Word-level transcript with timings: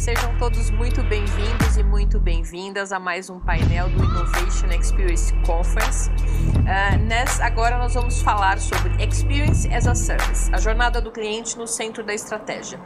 sejam 0.00 0.34
todos 0.38 0.70
muito 0.70 1.02
bem-vindos 1.02 1.76
e 1.76 1.82
muito 1.82 2.18
bem-vindas 2.18 2.90
a 2.90 2.98
mais 2.98 3.28
um 3.28 3.38
painel 3.38 3.86
do 3.90 4.02
Innovation 4.02 4.68
Experience 4.68 5.30
Conference. 5.44 6.08
Uh, 6.08 7.42
agora 7.42 7.76
nós 7.76 7.92
vamos 7.92 8.22
falar 8.22 8.58
sobre 8.58 8.92
Experience 9.04 9.68
as 9.68 9.86
a 9.86 9.94
Service, 9.94 10.50
a 10.54 10.56
jornada 10.56 11.02
do 11.02 11.10
cliente 11.10 11.58
no 11.58 11.66
centro 11.66 12.02
da 12.02 12.14
estratégia. 12.14 12.80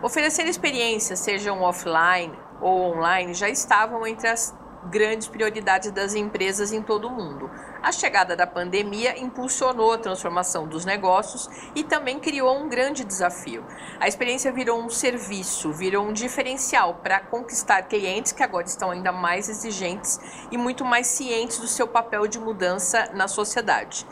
Oferecer 0.00 0.46
experiências, 0.46 1.18
sejam 1.18 1.62
offline 1.62 2.32
ou 2.60 2.92
online, 2.92 3.34
já 3.34 3.48
estavam 3.48 4.06
entre 4.06 4.28
as 4.28 4.56
grandes 4.90 5.28
prioridades 5.28 5.90
das 5.90 6.14
empresas 6.14 6.72
em 6.72 6.82
todo 6.82 7.08
o 7.08 7.10
mundo. 7.10 7.50
A 7.82 7.90
chegada 7.90 8.36
da 8.36 8.46
pandemia 8.46 9.18
impulsionou 9.18 9.92
a 9.92 9.98
transformação 9.98 10.66
dos 10.66 10.84
negócios 10.84 11.48
e 11.74 11.82
também 11.82 12.18
criou 12.18 12.56
um 12.56 12.68
grande 12.68 13.04
desafio. 13.04 13.64
A 13.98 14.06
experiência 14.06 14.52
virou 14.52 14.80
um 14.80 14.88
serviço, 14.88 15.72
virou 15.72 16.06
um 16.06 16.12
diferencial 16.12 16.94
para 17.02 17.20
conquistar 17.20 17.82
clientes 17.82 18.32
que 18.32 18.42
agora 18.42 18.66
estão 18.66 18.90
ainda 18.90 19.12
mais 19.12 19.48
exigentes 19.48 20.20
e 20.50 20.56
muito 20.56 20.84
mais 20.84 21.06
cientes 21.06 21.58
do 21.58 21.66
seu 21.66 21.88
papel 21.88 22.26
de 22.26 22.38
mudança 22.38 23.10
na 23.14 23.28
sociedade. 23.28 24.06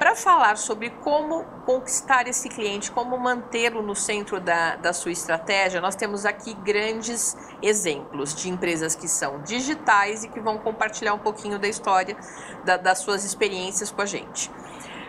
Para 0.00 0.16
falar 0.16 0.56
sobre 0.56 0.88
como 0.88 1.44
conquistar 1.66 2.26
esse 2.26 2.48
cliente, 2.48 2.90
como 2.90 3.18
mantê-lo 3.18 3.82
no 3.82 3.94
centro 3.94 4.40
da, 4.40 4.76
da 4.76 4.94
sua 4.94 5.12
estratégia, 5.12 5.78
nós 5.78 5.94
temos 5.94 6.24
aqui 6.24 6.54
grandes 6.54 7.36
exemplos 7.60 8.34
de 8.34 8.48
empresas 8.48 8.94
que 8.94 9.06
são 9.06 9.42
digitais 9.42 10.24
e 10.24 10.28
que 10.28 10.40
vão 10.40 10.56
compartilhar 10.56 11.12
um 11.12 11.18
pouquinho 11.18 11.58
da 11.58 11.68
história, 11.68 12.16
da, 12.64 12.78
das 12.78 13.00
suas 13.00 13.26
experiências 13.26 13.90
com 13.90 14.00
a 14.00 14.06
gente. 14.06 14.50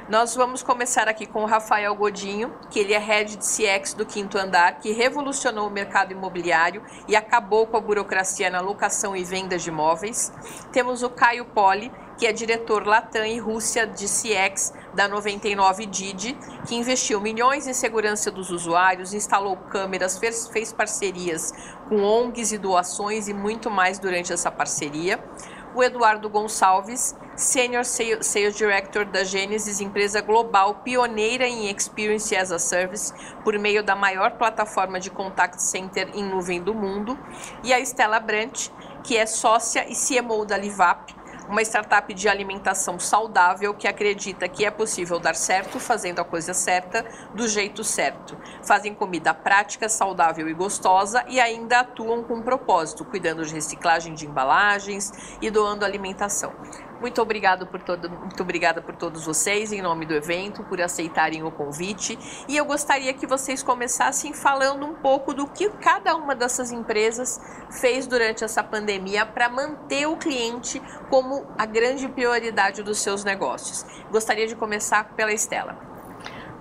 Nós 0.09 0.35
vamos 0.35 0.61
começar 0.61 1.07
aqui 1.07 1.25
com 1.25 1.43
o 1.43 1.45
Rafael 1.45 1.95
Godinho, 1.95 2.53
que 2.69 2.77
ele 2.77 2.93
é 2.93 2.99
head 2.99 3.37
de 3.37 3.45
CX 3.45 3.93
do 3.93 4.05
Quinto 4.05 4.37
Andar, 4.37 4.79
que 4.79 4.91
revolucionou 4.91 5.69
o 5.69 5.71
mercado 5.71 6.11
imobiliário 6.11 6.83
e 7.07 7.15
acabou 7.15 7.65
com 7.65 7.77
a 7.77 7.79
burocracia 7.79 8.49
na 8.49 8.59
locação 8.59 9.15
e 9.15 9.23
venda 9.23 9.57
de 9.57 9.69
imóveis. 9.69 10.33
Temos 10.73 11.01
o 11.01 11.09
Caio 11.09 11.45
Poli, 11.45 11.89
que 12.21 12.27
é 12.27 12.31
diretor 12.31 12.85
Latam 12.85 13.25
e 13.25 13.39
Rússia 13.39 13.87
de 13.87 14.05
CX 14.05 14.71
da 14.93 15.07
99 15.07 15.87
Didi, 15.87 16.37
que 16.67 16.75
investiu 16.75 17.19
milhões 17.19 17.65
em 17.65 17.73
segurança 17.73 18.29
dos 18.29 18.51
usuários, 18.51 19.11
instalou 19.11 19.57
câmeras, 19.57 20.19
fez, 20.19 20.47
fez 20.49 20.71
parcerias 20.71 21.51
com 21.89 22.03
ONGs 22.03 22.51
e 22.51 22.59
doações 22.59 23.27
e 23.27 23.33
muito 23.33 23.71
mais 23.71 23.97
durante 23.97 24.31
essa 24.31 24.51
parceria. 24.51 25.19
O 25.73 25.81
Eduardo 25.81 26.29
Gonçalves, 26.29 27.15
Senior 27.35 27.85
Sales 27.85 28.55
Director 28.55 29.03
da 29.05 29.23
Genesis, 29.23 29.81
empresa 29.81 30.21
global 30.21 30.75
pioneira 30.83 31.47
em 31.47 31.71
Experience 31.71 32.35
as 32.35 32.51
a 32.51 32.59
Service, 32.59 33.11
por 33.43 33.57
meio 33.57 33.81
da 33.81 33.95
maior 33.95 34.33
plataforma 34.37 34.99
de 34.99 35.09
contact 35.09 35.59
center 35.59 36.11
em 36.13 36.23
nuvem 36.23 36.61
do 36.61 36.75
mundo, 36.75 37.17
e 37.63 37.73
a 37.73 37.79
Estela 37.79 38.19
Brandt, 38.19 38.71
que 39.03 39.17
é 39.17 39.25
sócia 39.25 39.87
e 39.89 39.95
CMO 39.95 40.45
da 40.45 40.55
Livap, 40.55 41.15
uma 41.49 41.61
startup 41.61 42.13
de 42.13 42.29
alimentação 42.29 42.99
saudável 42.99 43.73
que 43.73 43.87
acredita 43.87 44.47
que 44.47 44.65
é 44.65 44.71
possível 44.71 45.19
dar 45.19 45.35
certo 45.35 45.79
fazendo 45.79 46.19
a 46.19 46.25
coisa 46.25 46.53
certa 46.53 47.05
do 47.33 47.47
jeito 47.47 47.83
certo. 47.83 48.37
Fazem 48.63 48.93
comida 48.93 49.33
prática, 49.33 49.89
saudável 49.89 50.47
e 50.47 50.53
gostosa 50.53 51.23
e 51.27 51.39
ainda 51.39 51.79
atuam 51.79 52.23
com 52.23 52.41
propósito, 52.41 53.05
cuidando 53.05 53.45
de 53.45 53.53
reciclagem 53.53 54.13
de 54.13 54.27
embalagens 54.27 55.11
e 55.41 55.49
doando 55.49 55.85
alimentação. 55.85 56.53
Muito 57.01 57.19
obrigado 57.19 57.65
por 57.65 57.81
todo, 57.81 58.07
muito 58.11 58.43
obrigada 58.43 58.79
por 58.79 58.95
todos 58.95 59.25
vocês 59.25 59.73
em 59.73 59.81
nome 59.81 60.05
do 60.05 60.13
evento, 60.13 60.63
por 60.63 60.79
aceitarem 60.79 61.41
o 61.43 61.49
convite. 61.49 62.15
E 62.47 62.55
eu 62.55 62.63
gostaria 62.63 63.11
que 63.11 63.25
vocês 63.25 63.63
começassem 63.63 64.33
falando 64.33 64.85
um 64.85 64.93
pouco 64.93 65.33
do 65.33 65.47
que 65.47 65.67
cada 65.81 66.15
uma 66.15 66.35
dessas 66.35 66.71
empresas 66.71 67.41
fez 67.71 68.05
durante 68.05 68.43
essa 68.43 68.63
pandemia 68.63 69.25
para 69.25 69.49
manter 69.49 70.05
o 70.05 70.15
cliente 70.15 70.79
como 71.09 71.47
a 71.57 71.65
grande 71.65 72.07
prioridade 72.07 72.83
dos 72.83 72.99
seus 72.99 73.23
negócios. 73.23 73.83
Gostaria 74.11 74.45
de 74.45 74.55
começar 74.55 75.15
pela 75.15 75.33
Estela. 75.33 75.75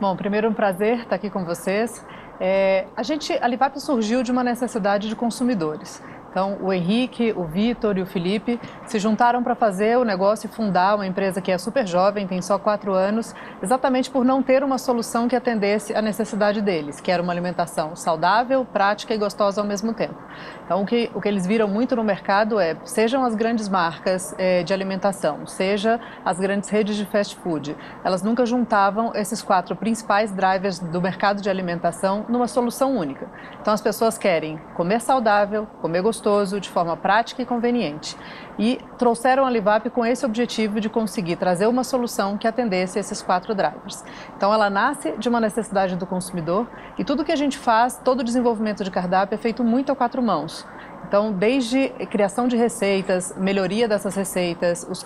Bom, 0.01 0.17
primeiro 0.17 0.49
um 0.49 0.55
prazer 0.55 1.01
estar 1.01 1.17
aqui 1.17 1.29
com 1.29 1.45
vocês. 1.45 2.03
É, 2.41 2.87
a 2.97 3.03
gente, 3.03 3.31
a 3.35 3.47
Livap 3.47 3.79
surgiu 3.79 4.23
de 4.23 4.33
uma 4.33 4.43
necessidade 4.43 5.07
de 5.07 5.15
consumidores. 5.15 6.03
Então, 6.31 6.59
o 6.63 6.73
Henrique, 6.73 7.33
o 7.37 7.45
Vitor 7.45 7.99
e 7.99 8.03
o 8.03 8.07
Felipe 8.07 8.61
se 8.87 9.01
juntaram 9.01 9.43
para 9.43 9.57
fazer 9.57 9.99
o 9.99 10.05
negócio 10.05 10.47
e 10.47 10.51
fundar 10.51 10.95
uma 10.95 11.07
empresa 11.07 11.41
que 11.41 11.51
é 11.51 11.59
super 11.59 11.87
jovem, 11.87 12.27
tem 12.27 12.41
só 12.41 12.57
quatro 12.57 12.93
anos, 12.93 13.35
exatamente 13.61 14.09
por 14.09 14.25
não 14.25 14.41
ter 14.41 14.63
uma 14.63 14.79
solução 14.79 15.27
que 15.27 15.35
atendesse 15.35 15.93
à 15.93 16.01
necessidade 16.01 16.63
deles, 16.63 17.01
que 17.01 17.11
era 17.11 17.21
uma 17.21 17.33
alimentação 17.33 17.97
saudável, 17.97 18.65
prática 18.65 19.13
e 19.13 19.19
gostosa 19.19 19.61
ao 19.61 19.67
mesmo 19.67 19.93
tempo. 19.93 20.15
Então, 20.65 20.83
o 20.83 20.87
que, 20.87 21.11
o 21.15 21.21
que 21.21 21.27
eles 21.27 21.45
viram 21.45 21.67
muito 21.67 21.97
no 21.97 22.05
mercado 22.05 22.61
é, 22.61 22.77
sejam 22.85 23.25
as 23.25 23.35
grandes 23.35 23.69
marcas 23.69 24.33
é, 24.39 24.63
de 24.63 24.73
alimentação, 24.73 25.45
seja 25.49 25.99
as 26.25 26.39
grandes 26.39 26.69
redes 26.69 26.97
de 26.97 27.05
fast 27.07 27.35
food, 27.37 27.77
elas 28.05 28.23
nunca 28.23 28.47
juntavam 28.47 29.13
esses 29.17 29.43
quatro 29.43 29.75
principais 29.75 30.33
drivers 30.33 30.79
do 30.79 31.03
mercado 31.03 31.43
de 31.43 31.51
alimentação 31.51 32.25
numa 32.29 32.47
solução 32.47 32.97
única. 32.97 33.29
Então, 33.61 33.75
as 33.75 33.81
pessoas 33.81 34.17
querem 34.17 34.61
comer 34.77 35.01
saudável, 35.01 35.67
comer 35.81 36.03
gostoso, 36.03 36.20
custoso, 36.21 36.61
de 36.61 36.69
forma 36.69 36.97
prática 36.97 37.41
e 37.41 37.47
conveniente. 37.47 38.17
E 38.59 38.79
trouxeram 38.99 39.47
a 39.47 39.51
Livap 39.51 39.89
com 39.89 40.05
esse 40.05 40.25
objetivo 40.27 40.81
de 40.81 40.91
conseguir 40.91 41.37
trazer 41.37 41.67
uma 41.67 41.83
solução 41.83 42.37
que 42.37 42.47
atendesse 42.47 42.99
esses 42.99 43.23
quatro 43.23 43.55
drivers. 43.55 44.05
Então, 44.37 44.53
ela 44.53 44.69
nasce 44.69 45.13
de 45.17 45.29
uma 45.29 45.41
necessidade 45.41 45.97
do 45.97 46.07
consumidor 46.07 46.69
e 46.99 47.05
tudo 47.05 47.25
que 47.25 47.33
a 47.33 47.37
gente 47.37 47.57
faz, 47.57 47.99
todo 48.05 48.21
o 48.21 48.25
desenvolvimento 48.25 48.85
de 48.85 48.91
cardápio 48.91 49.35
é 49.35 49.39
feito 49.39 49.65
muito 49.65 49.91
a 49.91 49.97
quatro 49.97 50.23
mãos. 50.23 50.67
Então, 51.09 51.33
desde 51.33 51.89
criação 52.11 52.47
de 52.47 52.57
receitas, 52.57 53.35
melhoria 53.37 53.89
dessas 53.89 54.15
receitas, 54.15 54.87
os, 54.89 55.05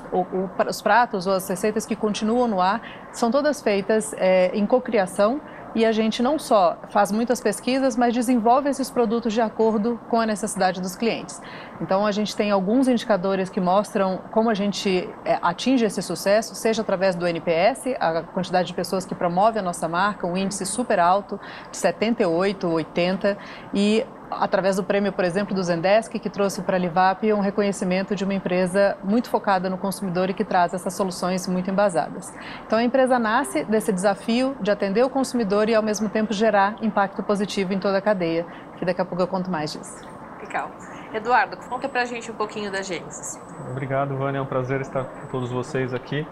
os 0.69 0.83
pratos 0.83 1.27
ou 1.27 1.33
as 1.33 1.49
receitas 1.49 1.87
que 1.87 1.97
continuam 1.97 2.47
no 2.49 2.61
ar, 2.61 2.83
são 3.13 3.31
todas 3.31 3.63
feitas 3.63 4.13
é, 4.19 4.51
em 4.53 4.67
cocriação 4.67 5.41
e 5.75 5.85
a 5.85 5.93
gente 5.93 6.23
não 6.23 6.39
só 6.39 6.79
faz 6.91 7.11
muitas 7.11 7.41
pesquisas, 7.41 7.97
mas 7.97 8.15
desenvolve 8.15 8.69
esses 8.69 8.91
produtos 8.91 9.33
de 9.33 9.41
acordo 9.41 9.99
com 10.09 10.21
a 10.21 10.27
necessidade 10.27 10.81
dos 10.81 10.95
clientes. 10.95 11.41
Então 11.81 12.07
a 12.07 12.13
gente 12.13 12.35
tem 12.37 12.51
alguns 12.51 12.89
indicadores 12.89 13.51
que 13.51 13.61
mostram 13.61 14.21
como 14.31 14.51
a 14.51 14.55
gente 14.55 15.09
é, 15.25 15.39
atinge 15.43 15.85
esse 15.85 16.01
sucesso, 16.03 16.55
seja 16.55 16.83
através 16.83 17.15
do 17.15 17.27
NPS, 17.27 17.95
a 17.99 18.23
quantidade 18.23 18.69
de 18.69 18.75
pessoas 18.75 19.05
que 19.05 19.15
promove 19.15 19.59
a 19.59 19.63
nossa 19.63 19.89
marca, 19.89 20.27
um 20.27 20.37
índice 20.37 20.65
super 20.65 20.99
alto, 20.99 21.39
de 21.71 21.77
78, 21.77 22.67
80, 22.67 23.37
e 23.73 24.07
através 24.31 24.77
do 24.77 24.85
prêmio, 24.85 25.13
por 25.13 25.25
exemplo, 25.25 25.55
do 25.55 25.63
Zendesk, 25.63 26.19
que 26.19 26.31
trouxe 26.31 26.63
para 26.63 26.77
a 26.77 26.79
Livap 26.79 27.33
um 27.33 27.41
reconhecimento 27.41 28.15
de 28.15 28.25
uma 28.25 28.35
empresa 28.35 28.97
muito 29.03 29.29
focada 29.29 29.69
no 29.69 29.79
consumidor 29.79 30.31
e 30.31 30.35
que 30.35 30.45
traz 30.45 30.75
essas 30.75 30.95
soluções 30.95 31.47
muito 31.47 31.71
embasadas. 31.71 32.33
Então, 32.67 32.79
a 32.79 32.85
empresa 32.85 33.19
nasce 33.19 33.65
desse 33.65 33.93
desafio 33.93 34.57
de 34.61 34.71
atender 34.71 35.05
o 35.05 35.11
consumidor 35.11 35.69
e, 35.69 35.75
ao 35.75 35.83
mesmo 35.83 36.09
tempo, 36.09 36.33
gerar 36.33 36.77
impacto 36.83 37.23
positivo 37.23 37.73
em 37.73 37.79
toda 37.79 37.99
a 37.99 38.03
cadeia, 38.03 38.47
que 38.77 38.85
daqui 38.85 39.01
a 39.01 39.05
pouco 39.05 39.23
eu 39.23 39.29
conto 39.29 39.51
mais 39.51 39.73
disso. 39.73 40.05
Legal. 40.41 40.71
Eduardo, 41.15 41.57
conta 41.69 41.89
para 41.89 42.03
a 42.03 42.05
gente 42.05 42.29
um 42.29 42.35
pouquinho 42.35 42.73
da 42.73 42.83
Gênesis. 42.83 43.41
Obrigado, 43.71 44.17
Vânia. 44.17 44.39
É 44.39 44.43
um 44.43 44.47
prazer 44.47 44.81
estar 44.81 45.05
com 45.05 45.29
todos 45.29 45.49
vocês 45.49 45.95
aqui. 45.95 46.27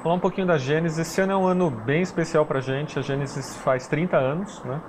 Falar 0.00 0.14
um 0.14 0.20
pouquinho 0.20 0.46
da 0.46 0.56
Gênesis. 0.56 0.96
Esse 0.96 1.20
ano 1.20 1.32
é 1.32 1.36
um 1.36 1.44
ano 1.44 1.68
bem 1.68 2.02
especial 2.02 2.46
para 2.46 2.58
a 2.58 2.62
gente. 2.62 3.00
A 3.00 3.02
Gênesis 3.02 3.56
faz 3.56 3.88
30 3.88 4.16
anos, 4.16 4.62
né? 4.62 4.80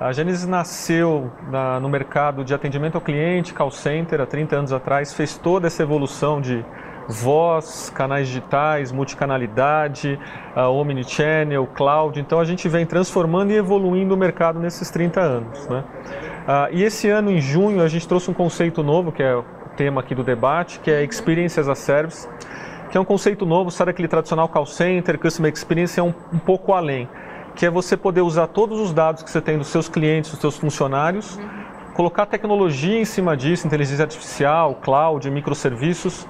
A 0.00 0.12
Gênesis 0.12 0.46
nasceu 0.46 1.30
na, 1.50 1.78
no 1.78 1.90
mercado 1.90 2.42
de 2.42 2.54
atendimento 2.54 2.94
ao 2.94 3.02
cliente, 3.02 3.52
call 3.52 3.70
center, 3.70 4.18
há 4.20 4.26
30 4.26 4.56
anos 4.56 4.72
atrás, 4.72 5.12
fez 5.12 5.36
toda 5.36 5.66
essa 5.66 5.82
evolução 5.82 6.40
de 6.40 6.64
voz, 7.08 7.90
canais 7.94 8.26
digitais, 8.28 8.90
multicanalidade, 8.92 10.18
uh, 10.56 10.68
omnichannel, 10.70 11.66
cloud. 11.66 12.18
Então 12.18 12.40
a 12.40 12.44
gente 12.44 12.68
vem 12.68 12.84
transformando 12.84 13.52
e 13.52 13.56
evoluindo 13.56 14.14
o 14.14 14.16
mercado 14.16 14.58
nesses 14.58 14.90
30 14.90 15.20
anos. 15.20 15.66
Né? 15.68 15.84
Uh, 16.46 16.76
e 16.76 16.82
esse 16.82 17.08
ano, 17.08 17.30
em 17.30 17.40
junho, 17.40 17.82
a 17.82 17.88
gente 17.88 18.06
trouxe 18.06 18.30
um 18.30 18.34
conceito 18.34 18.82
novo, 18.82 19.12
que 19.12 19.22
é 19.22 19.34
o 19.34 19.44
tema 19.76 20.00
aqui 20.00 20.14
do 20.14 20.24
debate, 20.24 20.80
que 20.80 20.90
é 20.90 21.04
Experience 21.04 21.58
as 21.60 21.68
a 21.68 21.74
Service, 21.74 22.28
que 22.90 22.96
é 22.96 23.00
um 23.00 23.04
conceito 23.04 23.44
novo, 23.44 23.70
sabe 23.70 23.90
aquele 23.90 24.08
tradicional 24.08 24.48
call 24.48 24.66
center, 24.66 25.18
Customer 25.18 25.52
Experience 25.52 25.98
é 25.98 26.02
um, 26.02 26.14
um 26.32 26.38
pouco 26.38 26.72
além, 26.72 27.08
que 27.54 27.66
é 27.66 27.70
você 27.70 27.96
poder 27.96 28.20
usar 28.20 28.46
todos 28.48 28.80
os 28.80 28.92
dados 28.92 29.22
que 29.22 29.30
você 29.30 29.40
tem 29.40 29.58
dos 29.58 29.68
seus 29.68 29.88
clientes, 29.88 30.30
dos 30.30 30.40
seus 30.40 30.56
funcionários, 30.56 31.36
uhum. 31.36 31.48
colocar 31.94 32.26
tecnologia 32.26 32.98
em 32.98 33.04
cima 33.04 33.36
disso, 33.36 33.66
inteligência 33.66 34.04
artificial, 34.04 34.76
cloud, 34.76 35.28
microserviços, 35.30 36.26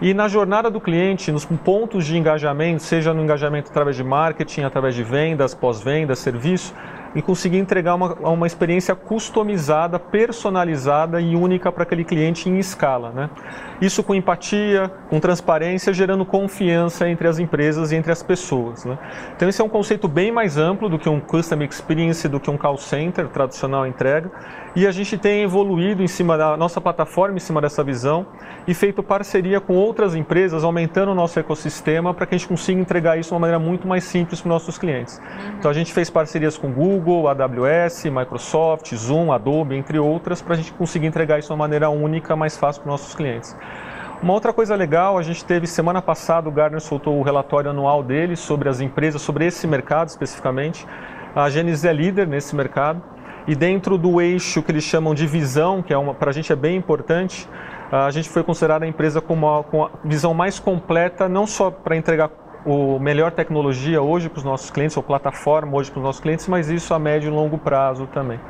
e 0.00 0.12
na 0.12 0.28
jornada 0.28 0.70
do 0.70 0.80
cliente, 0.80 1.32
nos 1.32 1.44
pontos 1.44 2.04
de 2.04 2.18
engajamento, 2.18 2.82
seja 2.82 3.14
no 3.14 3.22
engajamento 3.22 3.70
através 3.70 3.96
de 3.96 4.04
marketing, 4.04 4.62
através 4.62 4.94
de 4.94 5.02
vendas, 5.02 5.54
pós-vendas, 5.54 6.18
serviço, 6.18 6.74
e 7.14 7.22
conseguir 7.22 7.56
entregar 7.56 7.94
uma, 7.94 8.12
uma 8.28 8.46
experiência 8.46 8.94
customizada, 8.94 9.98
personalizada 9.98 11.18
e 11.18 11.34
única 11.34 11.72
para 11.72 11.82
aquele 11.82 12.04
cliente 12.04 12.46
em 12.46 12.58
escala. 12.58 13.10
Né? 13.10 13.30
Isso 13.80 14.02
com 14.02 14.14
empatia, 14.14 14.90
com 15.08 15.20
transparência, 15.20 15.92
gerando 15.92 16.24
confiança 16.24 17.08
entre 17.08 17.28
as 17.28 17.38
empresas 17.38 17.92
e 17.92 17.96
entre 17.96 18.10
as 18.10 18.22
pessoas. 18.22 18.84
Né? 18.84 18.98
Então 19.36 19.48
esse 19.48 19.60
é 19.60 19.64
um 19.64 19.68
conceito 19.68 20.08
bem 20.08 20.32
mais 20.32 20.56
amplo 20.56 20.88
do 20.88 20.98
que 20.98 21.08
um 21.08 21.20
Custom 21.20 21.62
Experience, 21.62 22.28
do 22.28 22.40
que 22.40 22.50
um 22.50 22.56
call 22.56 22.78
center 22.78 23.28
tradicional 23.28 23.86
entrega. 23.86 24.30
E 24.74 24.86
a 24.86 24.90
gente 24.90 25.16
tem 25.16 25.42
evoluído 25.42 26.02
em 26.02 26.06
cima 26.06 26.36
da 26.36 26.54
nossa 26.54 26.82
plataforma, 26.82 27.36
em 27.36 27.40
cima 27.40 27.62
dessa 27.62 27.82
visão, 27.82 28.26
e 28.68 28.74
feito 28.74 29.02
parceria 29.02 29.58
com 29.58 29.74
outras 29.74 30.14
empresas, 30.14 30.64
aumentando 30.64 31.12
o 31.12 31.14
nosso 31.14 31.38
ecossistema 31.38 32.12
para 32.12 32.26
que 32.26 32.34
a 32.34 32.38
gente 32.38 32.46
consiga 32.46 32.78
entregar 32.78 33.18
isso 33.18 33.30
de 33.30 33.34
uma 33.34 33.40
maneira 33.40 33.58
muito 33.58 33.88
mais 33.88 34.04
simples 34.04 34.40
para 34.40 34.48
os 34.48 34.52
nossos 34.52 34.76
clientes. 34.76 35.18
Uhum. 35.18 35.56
Então 35.58 35.70
a 35.70 35.74
gente 35.74 35.94
fez 35.94 36.10
parcerias 36.10 36.58
com 36.58 36.70
Google, 36.70 37.26
AWS, 37.26 38.04
Microsoft, 38.04 38.94
Zoom, 38.94 39.32
Adobe, 39.32 39.74
entre 39.74 39.98
outras, 39.98 40.42
para 40.42 40.52
a 40.52 40.56
gente 40.58 40.72
conseguir 40.74 41.06
entregar 41.06 41.38
isso 41.38 41.48
de 41.48 41.52
uma 41.52 41.58
maneira 41.58 41.88
única, 41.88 42.36
mais 42.36 42.58
fácil 42.58 42.82
para 42.82 42.88
os 42.88 43.00
nossos 43.00 43.14
clientes. 43.14 43.56
Uma 44.22 44.32
outra 44.32 44.50
coisa 44.50 44.74
legal, 44.74 45.18
a 45.18 45.22
gente 45.22 45.44
teve 45.44 45.66
semana 45.66 46.00
passada, 46.00 46.48
o 46.48 46.52
Gartner 46.52 46.80
soltou 46.80 47.18
o 47.18 47.22
relatório 47.22 47.70
anual 47.70 48.02
dele 48.02 48.34
sobre 48.34 48.66
as 48.66 48.80
empresas, 48.80 49.20
sobre 49.20 49.44
esse 49.44 49.66
mercado 49.66 50.08
especificamente. 50.08 50.86
A 51.34 51.50
Genesis 51.50 51.84
é 51.84 51.92
líder 51.92 52.26
nesse 52.26 52.56
mercado 52.56 53.02
e 53.46 53.54
dentro 53.54 53.98
do 53.98 54.18
eixo 54.18 54.62
que 54.62 54.72
eles 54.72 54.84
chamam 54.84 55.14
de 55.14 55.26
visão, 55.26 55.82
que 55.82 55.92
é 55.92 55.98
uma 55.98 56.14
para 56.14 56.30
a 56.30 56.32
gente 56.32 56.50
é 56.50 56.56
bem 56.56 56.76
importante, 56.76 57.46
a 57.92 58.10
gente 58.10 58.28
foi 58.30 58.42
considerada 58.42 58.86
a 58.86 58.88
empresa 58.88 59.20
com, 59.20 59.34
uma, 59.34 59.62
com 59.62 59.84
a 59.84 59.90
visão 60.02 60.32
mais 60.32 60.58
completa, 60.58 61.28
não 61.28 61.46
só 61.46 61.70
para 61.70 61.94
entregar 61.94 62.30
o 62.64 62.98
melhor 62.98 63.30
tecnologia 63.30 64.02
hoje 64.02 64.30
para 64.30 64.38
os 64.38 64.44
nossos 64.44 64.70
clientes, 64.70 64.96
ou 64.96 65.02
plataforma 65.02 65.76
hoje 65.76 65.90
para 65.90 65.98
os 65.98 66.04
nossos 66.04 66.20
clientes, 66.20 66.48
mas 66.48 66.68
isso 66.70 66.92
a 66.94 66.98
médio 66.98 67.28
e 67.28 67.30
longo 67.30 67.58
prazo 67.58 68.08
também. 68.08 68.40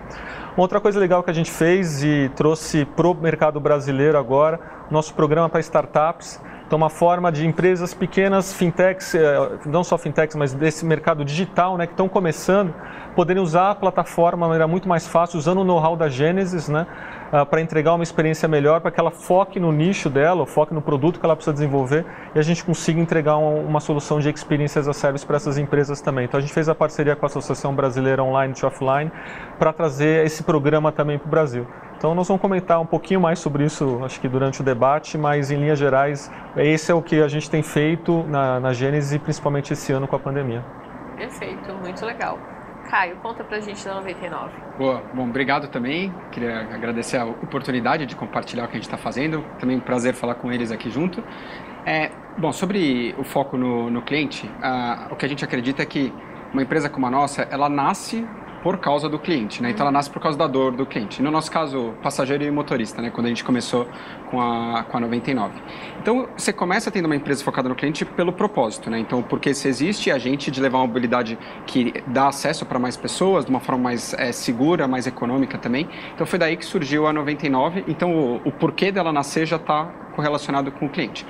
Outra 0.56 0.80
coisa 0.80 0.98
legal 0.98 1.22
que 1.22 1.30
a 1.30 1.34
gente 1.34 1.50
fez 1.50 2.02
e 2.02 2.30
trouxe 2.34 2.86
para 2.86 3.06
o 3.06 3.14
mercado 3.14 3.60
brasileiro 3.60 4.16
agora, 4.16 4.58
nosso 4.90 5.12
programa 5.12 5.50
para 5.50 5.60
startups, 5.60 6.40
então, 6.66 6.78
uma 6.78 6.90
forma 6.90 7.30
de 7.30 7.46
empresas 7.46 7.94
pequenas, 7.94 8.52
fintechs, 8.52 9.14
eh, 9.14 9.50
não 9.66 9.84
só 9.84 9.96
fintechs, 9.96 10.34
mas 10.34 10.52
desse 10.52 10.84
mercado 10.84 11.24
digital, 11.24 11.76
né, 11.76 11.86
que 11.86 11.92
estão 11.92 12.08
começando, 12.08 12.74
poderem 13.14 13.40
usar 13.40 13.70
a 13.70 13.74
plataforma 13.76 14.38
de 14.38 14.42
uma 14.42 14.46
maneira 14.48 14.66
muito 14.66 14.88
mais 14.88 15.06
fácil, 15.06 15.38
usando 15.38 15.60
o 15.60 15.64
know-how 15.64 15.94
da 15.94 16.08
Genesis, 16.08 16.68
né, 16.68 16.84
uh, 17.32 17.46
para 17.46 17.60
entregar 17.60 17.94
uma 17.94 18.02
experiência 18.02 18.48
melhor, 18.48 18.80
para 18.80 18.90
que 18.90 19.00
ela 19.00 19.10
foque 19.10 19.58
no 19.60 19.72
nicho 19.72 20.08
dela, 20.08 20.46
foque 20.46 20.72
no 20.72 20.82
produto 20.82 21.18
que 21.20 21.26
ela 21.26 21.36
precisa 21.36 21.54
desenvolver, 21.54 22.04
e 22.34 22.38
a 22.38 22.42
gente 22.42 22.64
consiga 22.64 23.00
entregar 23.00 23.36
uma, 23.36 23.60
uma 23.60 23.80
solução 23.80 24.20
de 24.20 24.28
experiência 24.28 24.80
as 24.80 24.88
a 24.88 24.92
service 24.92 25.24
para 25.24 25.36
essas 25.36 25.58
empresas 25.58 26.00
também. 26.00 26.24
Então, 26.24 26.38
a 26.38 26.40
gente 26.40 26.52
fez 26.52 26.68
a 26.68 26.74
parceria 26.74 27.16
com 27.16 27.24
a 27.24 27.28
Associação 27.28 27.74
Brasileira 27.74 28.22
Online 28.22 28.52
to 28.54 28.66
Offline 28.66 29.10
para 29.58 29.72
trazer 29.72 30.24
esse 30.26 30.42
programa 30.42 30.92
também 30.92 31.18
para 31.18 31.26
o 31.26 31.30
Brasil. 31.30 31.66
Então 31.96 32.14
nós 32.14 32.28
vamos 32.28 32.42
comentar 32.42 32.78
um 32.78 32.84
pouquinho 32.84 33.20
mais 33.20 33.38
sobre 33.38 33.64
isso, 33.64 34.00
acho 34.04 34.20
que 34.20 34.28
durante 34.28 34.60
o 34.60 34.64
debate, 34.64 35.16
mas 35.16 35.50
em 35.50 35.56
linhas 35.56 35.78
gerais, 35.78 36.30
esse 36.54 36.92
é 36.92 36.94
o 36.94 37.00
que 37.00 37.22
a 37.22 37.28
gente 37.28 37.50
tem 37.50 37.62
feito 37.62 38.22
na, 38.24 38.60
na 38.60 38.72
Gênesis, 38.74 39.18
principalmente 39.18 39.72
esse 39.72 39.92
ano 39.92 40.06
com 40.06 40.14
a 40.14 40.18
pandemia. 40.18 40.62
Perfeito, 41.16 41.72
muito 41.72 42.04
legal. 42.04 42.38
Caio, 42.88 43.16
conta 43.16 43.44
pra 43.44 43.60
gente 43.60 43.84
da 43.84 43.94
99. 43.94 44.52
Boa, 44.78 45.02
bom, 45.12 45.28
obrigado 45.28 45.68
também. 45.68 46.12
Queria 46.30 46.60
agradecer 46.72 47.16
a 47.16 47.24
oportunidade 47.24 48.06
de 48.06 48.14
compartilhar 48.14 48.64
o 48.64 48.68
que 48.68 48.74
a 48.74 48.76
gente 48.76 48.86
está 48.86 48.96
fazendo. 48.96 49.44
Também 49.58 49.76
um 49.76 49.80
prazer 49.80 50.14
falar 50.14 50.36
com 50.36 50.52
eles 50.52 50.70
aqui 50.70 50.90
junto. 50.90 51.22
É, 51.84 52.10
bom, 52.38 52.52
sobre 52.52 53.14
o 53.18 53.24
foco 53.24 53.56
no, 53.56 53.90
no 53.90 54.02
cliente, 54.02 54.50
o 55.10 55.16
que 55.16 55.24
a 55.24 55.28
gente 55.28 55.44
acredita 55.44 55.82
é 55.82 55.86
que 55.86 56.12
uma 56.52 56.62
empresa 56.62 56.88
como 56.88 57.06
a 57.06 57.10
nossa, 57.10 57.42
ela 57.42 57.68
nasce 57.68 58.26
por 58.62 58.78
causa 58.78 59.08
do 59.08 59.18
cliente, 59.18 59.62
né? 59.62 59.70
Então 59.70 59.84
ela 59.84 59.92
nasce 59.92 60.10
por 60.10 60.20
causa 60.20 60.36
da 60.36 60.46
dor 60.46 60.72
do 60.72 60.84
cliente. 60.84 61.22
No 61.22 61.30
nosso 61.30 61.50
caso, 61.50 61.94
passageiro 62.02 62.44
e 62.44 62.50
motorista, 62.50 63.00
né? 63.00 63.10
Quando 63.10 63.26
a 63.26 63.28
gente 63.28 63.44
começou 63.44 63.86
com 64.30 64.40
a, 64.40 64.84
com 64.84 64.96
a 64.96 65.00
99. 65.00 65.54
Então 66.00 66.28
você 66.36 66.52
começa 66.52 66.90
tendo 66.90 67.06
uma 67.06 67.16
empresa 67.16 67.44
focada 67.44 67.68
no 67.68 67.74
cliente 67.74 68.04
pelo 68.04 68.32
propósito, 68.32 68.90
né? 68.90 68.98
Então 68.98 69.22
porque 69.22 69.54
se 69.54 69.68
existe 69.68 70.10
a 70.10 70.18
gente 70.18 70.50
de 70.50 70.60
levar 70.60 70.78
uma 70.78 70.86
mobilidade 70.86 71.38
que 71.66 71.94
dá 72.06 72.28
acesso 72.28 72.66
para 72.66 72.78
mais 72.78 72.96
pessoas 72.96 73.44
de 73.44 73.50
uma 73.50 73.60
forma 73.60 73.84
mais 73.84 74.14
é, 74.14 74.32
segura, 74.32 74.88
mais 74.88 75.06
econômica 75.06 75.58
também. 75.58 75.88
Então 76.14 76.26
foi 76.26 76.38
daí 76.38 76.56
que 76.56 76.64
surgiu 76.64 77.06
a 77.06 77.12
99. 77.12 77.84
Então 77.86 78.14
o, 78.14 78.36
o 78.48 78.52
porquê 78.52 78.90
dela 78.90 79.12
nascer 79.12 79.46
já 79.46 79.56
está 79.56 79.84
correlacionado 80.14 80.72
com 80.72 80.86
o 80.86 80.88
cliente. 80.88 81.26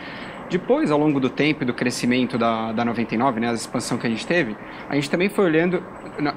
Depois, 0.48 0.92
ao 0.92 0.98
longo 0.98 1.18
do 1.18 1.28
tempo 1.28 1.64
e 1.64 1.66
do 1.66 1.74
crescimento 1.74 2.38
da, 2.38 2.70
da 2.70 2.84
99, 2.84 3.40
né, 3.40 3.50
a 3.50 3.52
expansão 3.52 3.98
que 3.98 4.06
a 4.06 4.10
gente 4.10 4.24
teve, 4.24 4.56
a 4.88 4.94
gente 4.94 5.10
também 5.10 5.28
foi 5.28 5.44
olhando 5.44 5.82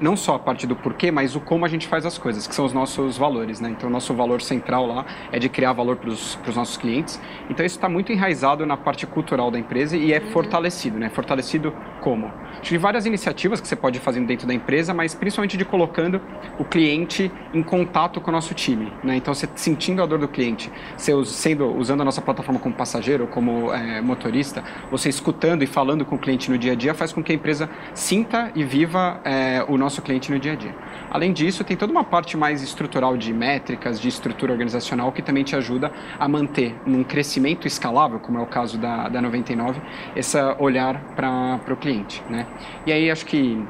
não 0.00 0.16
só 0.16 0.34
a 0.34 0.38
parte 0.38 0.66
do 0.66 0.76
porquê, 0.76 1.10
mas 1.10 1.34
o 1.34 1.40
como 1.40 1.64
a 1.64 1.68
gente 1.68 1.86
faz 1.86 2.04
as 2.06 2.18
coisas, 2.18 2.46
que 2.46 2.54
são 2.54 2.64
os 2.64 2.72
nossos 2.72 3.16
valores, 3.16 3.60
né? 3.60 3.70
Então, 3.70 3.88
o 3.88 3.92
nosso 3.92 4.14
valor 4.14 4.40
central 4.40 4.86
lá 4.86 5.04
é 5.32 5.38
de 5.38 5.48
criar 5.48 5.72
valor 5.72 5.96
para 5.96 6.10
os 6.10 6.38
nossos 6.54 6.76
clientes. 6.76 7.20
Então, 7.48 7.64
isso 7.64 7.76
está 7.76 7.88
muito 7.88 8.12
enraizado 8.12 8.64
na 8.66 8.76
parte 8.76 9.06
cultural 9.06 9.50
da 9.50 9.58
empresa 9.58 9.96
e 9.96 10.12
é 10.12 10.18
uhum. 10.18 10.26
fortalecido, 10.30 10.98
né? 10.98 11.08
Fortalecido 11.08 11.74
como? 12.00 12.30
Que 12.62 12.76
várias 12.76 13.06
iniciativas 13.06 13.60
que 13.60 13.68
você 13.68 13.76
pode 13.76 13.98
fazer 13.98 14.20
dentro 14.20 14.46
da 14.46 14.54
empresa, 14.54 14.92
mas 14.92 15.14
principalmente 15.14 15.56
de 15.56 15.64
colocando 15.64 16.20
o 16.58 16.64
cliente 16.64 17.30
em 17.54 17.62
contato 17.62 18.20
com 18.20 18.30
o 18.30 18.32
nosso 18.32 18.54
time, 18.54 18.92
né? 19.02 19.16
Então, 19.16 19.32
você 19.34 19.48
sentindo 19.54 20.02
a 20.02 20.06
dor 20.06 20.18
do 20.18 20.28
cliente, 20.28 20.70
você 20.96 21.12
sendo, 21.24 21.66
usando 21.76 22.02
a 22.02 22.04
nossa 22.04 22.20
plataforma 22.20 22.60
como 22.60 22.74
passageiro, 22.74 23.26
como 23.26 23.72
é, 23.72 24.00
motorista, 24.00 24.62
você 24.90 25.08
escutando 25.08 25.62
e 25.62 25.66
falando 25.66 26.04
com 26.04 26.16
o 26.16 26.18
cliente 26.18 26.50
no 26.50 26.58
dia 26.58 26.72
a 26.72 26.74
dia, 26.74 26.94
faz 26.94 27.12
com 27.12 27.22
que 27.22 27.32
a 27.32 27.34
empresa 27.34 27.68
sinta 27.94 28.50
e 28.54 28.64
viva 28.64 29.20
é, 29.24 29.64
o 29.70 29.78
nosso 29.78 30.02
cliente 30.02 30.30
no 30.30 30.38
dia 30.38 30.52
a 30.52 30.56
dia. 30.56 30.74
Além 31.10 31.32
disso, 31.32 31.62
tem 31.64 31.76
toda 31.76 31.92
uma 31.92 32.04
parte 32.04 32.36
mais 32.36 32.62
estrutural 32.62 33.16
de 33.16 33.32
métricas, 33.32 34.00
de 34.00 34.08
estrutura 34.08 34.52
organizacional, 34.52 35.12
que 35.12 35.22
também 35.22 35.44
te 35.44 35.54
ajuda 35.54 35.92
a 36.18 36.28
manter 36.28 36.76
num 36.84 37.04
crescimento 37.04 37.66
escalável, 37.66 38.18
como 38.18 38.38
é 38.38 38.42
o 38.42 38.46
caso 38.46 38.76
da, 38.78 39.08
da 39.08 39.22
99, 39.22 39.80
esse 40.16 40.36
olhar 40.58 41.00
para 41.14 41.60
o 41.72 41.76
cliente. 41.76 42.22
Né? 42.28 42.46
E 42.86 42.92
aí 42.92 43.10
acho 43.10 43.24
que 43.24 43.62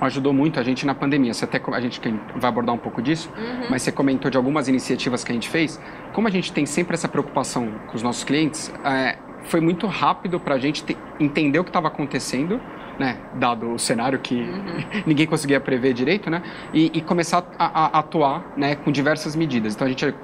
ajudou 0.00 0.32
muito 0.32 0.58
a 0.58 0.62
gente 0.62 0.86
na 0.86 0.94
pandemia. 0.94 1.32
Você 1.32 1.44
até 1.44 1.60
a 1.72 1.80
gente 1.80 2.00
vai 2.36 2.48
abordar 2.48 2.74
um 2.74 2.78
pouco 2.78 3.00
disso, 3.02 3.30
uhum. 3.36 3.66
mas 3.70 3.82
você 3.82 3.92
comentou 3.92 4.30
de 4.30 4.36
algumas 4.36 4.68
iniciativas 4.68 5.22
que 5.22 5.30
a 5.30 5.34
gente 5.34 5.48
fez. 5.48 5.80
Como 6.12 6.26
a 6.26 6.30
gente 6.30 6.52
tem 6.52 6.66
sempre 6.66 6.94
essa 6.94 7.08
preocupação 7.08 7.70
com 7.86 7.96
os 7.96 8.02
nossos 8.02 8.24
clientes, 8.24 8.72
é, 8.84 9.18
foi 9.44 9.60
muito 9.60 9.86
rápido 9.86 10.40
para 10.40 10.54
a 10.54 10.58
gente 10.58 10.84
entender 11.20 11.58
o 11.58 11.64
que 11.64 11.70
estava 11.70 11.88
acontecendo 11.88 12.60
né, 12.98 13.18
dado 13.34 13.72
o 13.72 13.78
cenário 13.78 14.18
que 14.18 14.34
uhum. 14.34 15.02
ninguém 15.06 15.26
conseguia 15.26 15.60
prever 15.60 15.92
direito, 15.92 16.30
né, 16.30 16.42
e, 16.72 16.90
e 16.94 17.00
começar 17.00 17.44
a, 17.58 17.84
a, 17.84 17.98
atuar, 17.98 18.52
né, 18.56 18.74
com 18.76 18.90
diversas 18.90 19.34
medidas. 19.34 19.74
Então 19.74 19.86
a 19.86 19.90
gente 19.90 20.14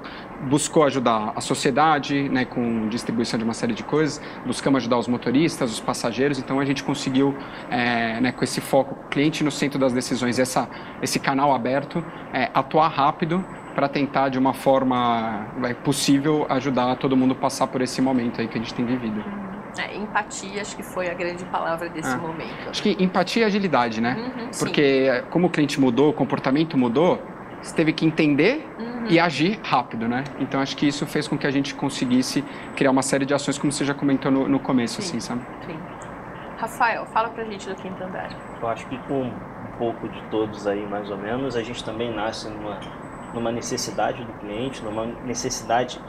buscou 0.49 0.83
ajudar 0.83 1.33
a 1.35 1.41
sociedade, 1.41 2.27
né, 2.29 2.45
com 2.45 2.87
distribuição 2.89 3.37
de 3.37 3.43
uma 3.43 3.53
série 3.53 3.73
de 3.73 3.83
coisas, 3.83 4.21
buscamos 4.45 4.81
ajudar 4.81 4.97
os 4.97 5.07
motoristas, 5.07 5.71
os 5.71 5.79
passageiros. 5.79 6.39
Então 6.39 6.59
a 6.59 6.65
gente 6.65 6.83
conseguiu, 6.83 7.35
é, 7.69 8.19
né, 8.19 8.31
com 8.31 8.43
esse 8.43 8.61
foco 8.61 8.95
cliente 9.09 9.43
no 9.43 9.51
centro 9.51 9.79
das 9.79 9.93
decisões, 9.93 10.39
essa, 10.39 10.69
esse 11.01 11.19
canal 11.19 11.53
aberto, 11.53 12.03
é, 12.33 12.49
atuar 12.53 12.87
rápido 12.89 13.43
para 13.75 13.87
tentar 13.87 14.29
de 14.29 14.37
uma 14.37 14.53
forma 14.53 15.47
é, 15.63 15.73
possível 15.73 16.45
ajudar 16.49 16.95
todo 16.97 17.15
mundo 17.15 17.33
a 17.33 17.35
passar 17.35 17.67
por 17.67 17.81
esse 17.81 18.01
momento 18.01 18.41
aí 18.41 18.47
que 18.47 18.57
a 18.57 18.61
gente 18.61 18.73
tem 18.73 18.85
vivido. 18.85 19.23
É, 19.77 19.95
empatia, 19.95 20.61
acho 20.61 20.75
que 20.75 20.83
foi 20.83 21.09
a 21.09 21.13
grande 21.13 21.45
palavra 21.45 21.89
desse 21.89 22.13
é. 22.13 22.17
momento. 22.17 22.69
Acho 22.69 22.83
que 22.83 23.01
empatia 23.01 23.43
e 23.43 23.45
agilidade, 23.45 24.01
né? 24.01 24.15
Uhum, 24.17 24.49
Porque 24.59 25.09
sim. 25.11 25.27
como 25.29 25.47
o 25.47 25.49
cliente 25.49 25.79
mudou, 25.79 26.09
o 26.09 26.13
comportamento 26.13 26.77
mudou, 26.77 27.21
você 27.61 27.75
teve 27.75 27.93
que 27.93 28.05
entender 28.05 28.67
uhum. 28.79 29.05
e 29.07 29.19
agir 29.19 29.59
rápido, 29.63 30.07
né? 30.07 30.23
Então 30.39 30.59
acho 30.59 30.75
que 30.75 30.87
isso 30.87 31.05
fez 31.05 31.27
com 31.27 31.37
que 31.37 31.47
a 31.47 31.51
gente 31.51 31.75
conseguisse 31.75 32.43
criar 32.75 32.91
uma 32.91 33.01
série 33.01 33.25
de 33.25 33.33
ações, 33.33 33.57
como 33.57 33.71
você 33.71 33.85
já 33.85 33.93
comentou 33.93 34.31
no, 34.31 34.47
no 34.47 34.59
começo, 34.59 35.01
sim. 35.01 35.17
assim, 35.17 35.19
sabe? 35.19 35.41
Sim. 35.65 35.77
Rafael, 36.57 37.05
fala 37.07 37.29
pra 37.29 37.43
gente 37.45 37.67
do 37.67 37.75
quinto 37.75 38.03
andar. 38.03 38.29
Eu 38.61 38.67
acho 38.67 38.85
que 38.87 38.97
com 39.07 39.23
um 39.23 39.77
pouco 39.77 40.07
de 40.07 40.21
todos 40.29 40.67
aí, 40.67 40.85
mais 40.85 41.09
ou 41.09 41.17
menos, 41.17 41.55
a 41.55 41.63
gente 41.63 41.83
também 41.83 42.13
nasce 42.13 42.49
numa, 42.49 42.79
numa 43.33 43.51
necessidade 43.51 44.23
do 44.23 44.33
cliente, 44.33 44.83
numa 44.83 45.05
necessidade 45.25 45.99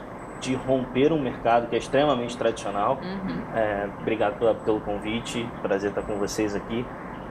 de 0.43 0.55
romper 0.55 1.13
um 1.13 1.19
mercado 1.19 1.67
que 1.67 1.75
é 1.75 1.79
extremamente 1.79 2.37
tradicional. 2.37 2.99
Uhum. 3.01 3.55
É, 3.55 3.89
obrigado 4.01 4.37
pela, 4.37 4.53
pelo 4.53 4.81
convite, 4.81 5.49
prazer 5.61 5.89
estar 5.89 6.01
com 6.01 6.15
vocês 6.17 6.53
aqui. 6.53 6.85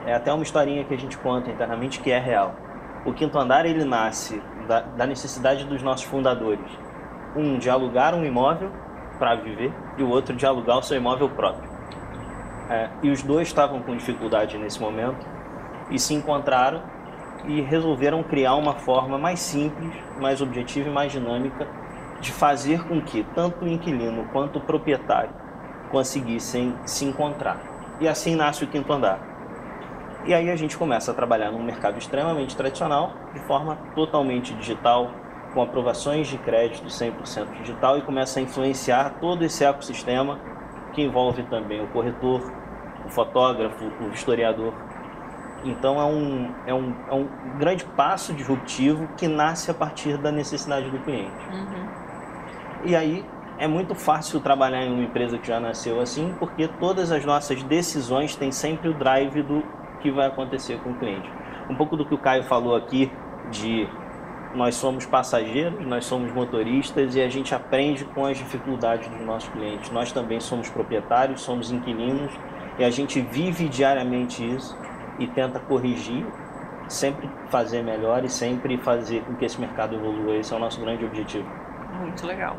É 0.05 0.15
até 0.15 0.33
uma 0.33 0.43
historinha 0.43 0.83
que 0.83 0.93
a 0.93 0.97
gente 0.97 1.17
conta 1.17 1.49
internamente 1.49 1.99
que 1.99 2.11
é 2.11 2.19
real. 2.19 2.55
O 3.05 3.13
quinto 3.13 3.37
andar 3.37 3.65
ele 3.65 3.85
nasce 3.85 4.41
da, 4.67 4.81
da 4.81 5.05
necessidade 5.05 5.63
dos 5.65 5.83
nossos 5.83 6.05
fundadores. 6.05 6.65
Um 7.35 7.57
de 7.57 7.69
alugar 7.69 8.15
um 8.15 8.25
imóvel 8.25 8.71
para 9.19 9.35
viver 9.35 9.71
e 9.97 10.03
o 10.03 10.09
outro 10.09 10.35
de 10.35 10.45
alugar 10.45 10.79
o 10.79 10.83
seu 10.83 10.97
imóvel 10.97 11.29
próprio. 11.29 11.69
É, 12.69 12.89
e 13.03 13.11
os 13.11 13.21
dois 13.21 13.47
estavam 13.47 13.81
com 13.81 13.95
dificuldade 13.95 14.57
nesse 14.57 14.81
momento 14.81 15.25
e 15.91 15.99
se 15.99 16.13
encontraram 16.13 16.81
e 17.45 17.61
resolveram 17.61 18.23
criar 18.23 18.55
uma 18.55 18.73
forma 18.73 19.17
mais 19.17 19.39
simples, 19.39 19.93
mais 20.19 20.41
objetiva 20.41 20.89
e 20.89 20.91
mais 20.91 21.11
dinâmica 21.11 21.67
de 22.23 22.31
fazer 22.31 22.81
com 22.87 23.01
que 23.01 23.21
tanto 23.35 23.65
o 23.65 23.67
inquilino 23.67 24.29
quanto 24.31 24.57
o 24.57 24.61
proprietário 24.61 25.31
conseguissem 25.91 26.73
se 26.85 27.03
encontrar. 27.03 27.59
E 27.99 28.07
assim 28.07 28.33
nasce 28.33 28.63
o 28.63 28.67
quinto 28.67 28.91
andar. 28.91 29.19
E 30.25 30.33
aí 30.33 30.49
a 30.49 30.55
gente 30.55 30.77
começa 30.77 31.11
a 31.11 31.13
trabalhar 31.13 31.51
num 31.51 31.61
mercado 31.61 31.97
extremamente 31.97 32.55
tradicional, 32.55 33.11
de 33.33 33.41
forma 33.41 33.77
totalmente 33.93 34.53
digital, 34.53 35.11
com 35.53 35.61
aprovações 35.61 36.29
de 36.29 36.37
crédito 36.37 36.87
100% 36.87 37.59
digital 37.59 37.97
e 37.97 38.01
começa 38.01 38.39
a 38.39 38.41
influenciar 38.41 39.15
todo 39.19 39.43
esse 39.43 39.65
ecossistema 39.65 40.39
que 40.93 41.01
envolve 41.01 41.43
também 41.43 41.83
o 41.83 41.87
corretor, 41.87 42.53
o 43.05 43.09
fotógrafo, 43.09 43.83
o 43.83 44.13
historiador. 44.13 44.73
Então 45.65 45.99
é 45.99 46.05
um, 46.05 46.55
é 46.65 46.73
um, 46.73 46.95
é 47.09 47.13
um 47.13 47.27
grande 47.57 47.83
passo 47.83 48.33
disruptivo 48.33 49.09
que 49.17 49.27
nasce 49.27 49.69
a 49.69 49.73
partir 49.73 50.17
da 50.17 50.31
necessidade 50.31 50.89
do 50.89 50.99
cliente. 50.99 51.45
Uhum. 51.51 52.02
E 52.85 52.95
aí 52.95 53.25
é 53.57 53.67
muito 53.67 53.95
fácil 53.95 54.41
trabalhar 54.41 54.83
em 54.83 54.91
uma 54.91 55.03
empresa 55.03 55.37
que 55.37 55.47
já 55.47 55.59
nasceu 55.59 56.01
assim, 56.01 56.35
porque 56.37 56.67
todas 56.67 57.11
as 57.11 57.23
nossas 57.23 57.63
decisões 57.63 58.35
têm 58.35 58.51
sempre 58.51 58.89
o 58.89 58.93
drive 58.93 59.41
do 59.41 59.63
que 60.01 60.11
vai 60.11 60.27
acontecer 60.27 60.79
com 60.79 60.91
o 60.91 60.95
cliente. 60.95 61.29
Um 61.69 61.75
pouco 61.75 61.95
do 61.95 62.05
que 62.05 62.13
o 62.13 62.17
Caio 62.17 62.43
falou 62.43 62.75
aqui 62.75 63.09
de 63.49 63.87
nós 64.53 64.75
somos 64.75 65.05
passageiros, 65.05 65.85
nós 65.85 66.05
somos 66.05 66.31
motoristas 66.33 67.15
e 67.15 67.21
a 67.21 67.29
gente 67.29 67.55
aprende 67.55 68.03
com 68.05 68.25
as 68.25 68.37
dificuldades 68.37 69.07
dos 69.07 69.21
nossos 69.21 69.49
clientes. 69.49 69.89
Nós 69.89 70.11
também 70.11 70.39
somos 70.39 70.69
proprietários, 70.69 71.41
somos 71.41 71.71
inquilinos 71.71 72.31
e 72.77 72.83
a 72.83 72.89
gente 72.89 73.21
vive 73.21 73.69
diariamente 73.69 74.43
isso 74.45 74.77
e 75.17 75.25
tenta 75.25 75.59
corrigir, 75.59 76.25
sempre 76.87 77.29
fazer 77.49 77.81
melhor 77.81 78.25
e 78.25 78.29
sempre 78.29 78.77
fazer 78.77 79.23
com 79.23 79.35
que 79.35 79.45
esse 79.45 79.59
mercado 79.59 79.95
evolua. 79.95 80.35
Esse 80.35 80.53
é 80.53 80.57
o 80.57 80.59
nosso 80.59 80.81
grande 80.81 81.05
objetivo. 81.05 81.47
Muito 81.99 82.25
legal. 82.25 82.57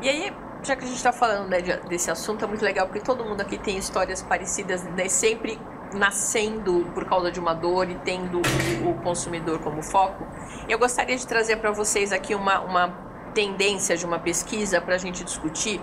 E 0.00 0.08
aí, 0.08 0.32
já 0.62 0.76
que 0.76 0.84
a 0.84 0.86
gente 0.86 0.96
está 0.96 1.12
falando 1.12 1.48
né, 1.48 1.60
desse 1.88 2.10
assunto, 2.10 2.44
é 2.44 2.48
muito 2.48 2.64
legal 2.64 2.86
porque 2.86 3.00
todo 3.00 3.24
mundo 3.24 3.40
aqui 3.40 3.58
tem 3.58 3.76
histórias 3.76 4.22
parecidas, 4.22 4.82
né, 4.84 5.08
sempre 5.08 5.58
nascendo 5.94 6.90
por 6.92 7.04
causa 7.04 7.30
de 7.30 7.38
uma 7.38 7.54
dor 7.54 7.88
e 7.88 7.94
tendo 7.96 8.40
o 8.84 8.94
consumidor 9.02 9.60
como 9.60 9.82
foco. 9.82 10.26
Eu 10.68 10.78
gostaria 10.78 11.16
de 11.16 11.26
trazer 11.26 11.56
para 11.56 11.70
vocês 11.70 12.12
aqui 12.12 12.34
uma, 12.34 12.60
uma 12.60 12.88
tendência 13.32 13.96
de 13.96 14.04
uma 14.04 14.18
pesquisa 14.18 14.80
para 14.80 14.94
a 14.94 14.98
gente 14.98 15.24
discutir. 15.24 15.80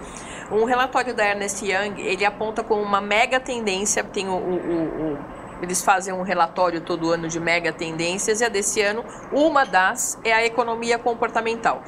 Um 0.51 0.65
relatório 0.65 1.13
da 1.13 1.25
Ernest 1.25 1.65
Young, 1.65 2.01
ele 2.01 2.25
aponta 2.25 2.63
como 2.63 2.81
uma 2.81 2.99
mega 2.99 3.39
tendência, 3.39 4.03
tem 4.03 4.27
o, 4.27 4.33
o, 4.33 5.13
o 5.13 5.40
eles 5.61 5.81
fazem 5.83 6.13
um 6.13 6.21
relatório 6.21 6.81
todo 6.81 7.11
ano 7.11 7.27
de 7.27 7.39
mega 7.39 7.71
tendências 7.71 8.41
e 8.41 8.45
a 8.45 8.49
desse 8.49 8.81
ano, 8.81 9.03
uma 9.31 9.65
das 9.65 10.19
é 10.23 10.33
a 10.33 10.45
economia 10.45 10.97
comportamental. 10.97 11.83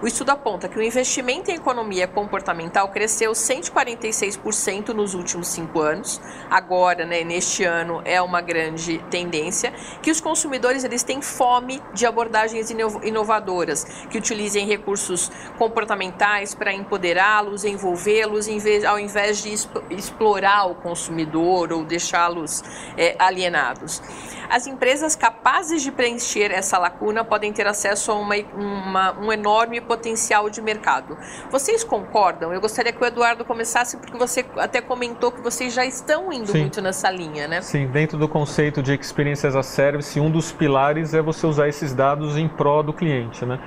O 0.00 0.06
estudo 0.06 0.30
aponta 0.30 0.68
que 0.68 0.78
o 0.78 0.82
investimento 0.82 1.50
em 1.50 1.54
economia 1.54 2.06
comportamental 2.06 2.88
cresceu 2.88 3.32
146% 3.32 4.90
nos 4.90 5.12
últimos 5.12 5.48
cinco 5.48 5.80
anos. 5.80 6.20
Agora, 6.48 7.04
né, 7.04 7.24
neste 7.24 7.64
ano, 7.64 8.00
é 8.04 8.22
uma 8.22 8.40
grande 8.40 8.98
tendência 9.10 9.72
que 10.00 10.08
os 10.08 10.20
consumidores 10.20 10.84
eles 10.84 11.02
têm 11.02 11.20
fome 11.20 11.82
de 11.92 12.06
abordagens 12.06 12.70
inovadoras 12.70 13.82
que 14.08 14.16
utilizem 14.16 14.68
recursos 14.68 15.32
comportamentais 15.58 16.54
para 16.54 16.72
empoderá-los, 16.72 17.64
envolvê-los, 17.64 18.46
ao 18.86 19.00
invés 19.00 19.42
de 19.42 19.52
explorar 19.90 20.66
o 20.66 20.76
consumidor 20.76 21.72
ou 21.72 21.84
deixá-los 21.84 22.62
é, 22.96 23.16
alienados. 23.18 24.02
As 24.48 24.66
empresas 24.66 25.14
capazes 25.14 25.82
de 25.82 25.92
preencher 25.92 26.50
essa 26.50 26.78
lacuna 26.78 27.24
podem 27.24 27.52
ter 27.52 27.66
acesso 27.66 28.12
a 28.12 28.14
uma, 28.14 28.34
uma, 28.54 29.18
um 29.20 29.32
enorme 29.32 29.80
potencial 29.80 30.48
de 30.48 30.62
mercado. 30.62 31.16
Vocês 31.50 31.84
concordam? 31.84 32.52
Eu 32.52 32.60
gostaria 32.60 32.92
que 32.92 33.02
o 33.02 33.06
Eduardo 33.06 33.44
começasse, 33.44 33.96
porque 33.98 34.16
você 34.16 34.44
até 34.56 34.80
comentou 34.80 35.30
que 35.30 35.40
vocês 35.40 35.72
já 35.72 35.84
estão 35.84 36.32
indo 36.32 36.52
Sim. 36.52 36.60
muito 36.60 36.80
nessa 36.80 37.10
linha, 37.10 37.46
né? 37.46 37.60
Sim, 37.60 37.86
dentro 37.88 38.16
do 38.16 38.28
conceito 38.28 38.82
de 38.82 38.94
Experience 38.94 39.46
as 39.46 39.54
a 39.54 39.62
Service, 39.62 40.18
um 40.18 40.30
dos 40.30 40.50
pilares 40.50 41.12
é 41.12 41.20
você 41.20 41.46
usar 41.46 41.68
esses 41.68 41.92
dados 41.92 42.36
em 42.36 42.48
pró 42.48 42.82
do 42.82 42.92
cliente, 42.92 43.44
né? 43.44 43.58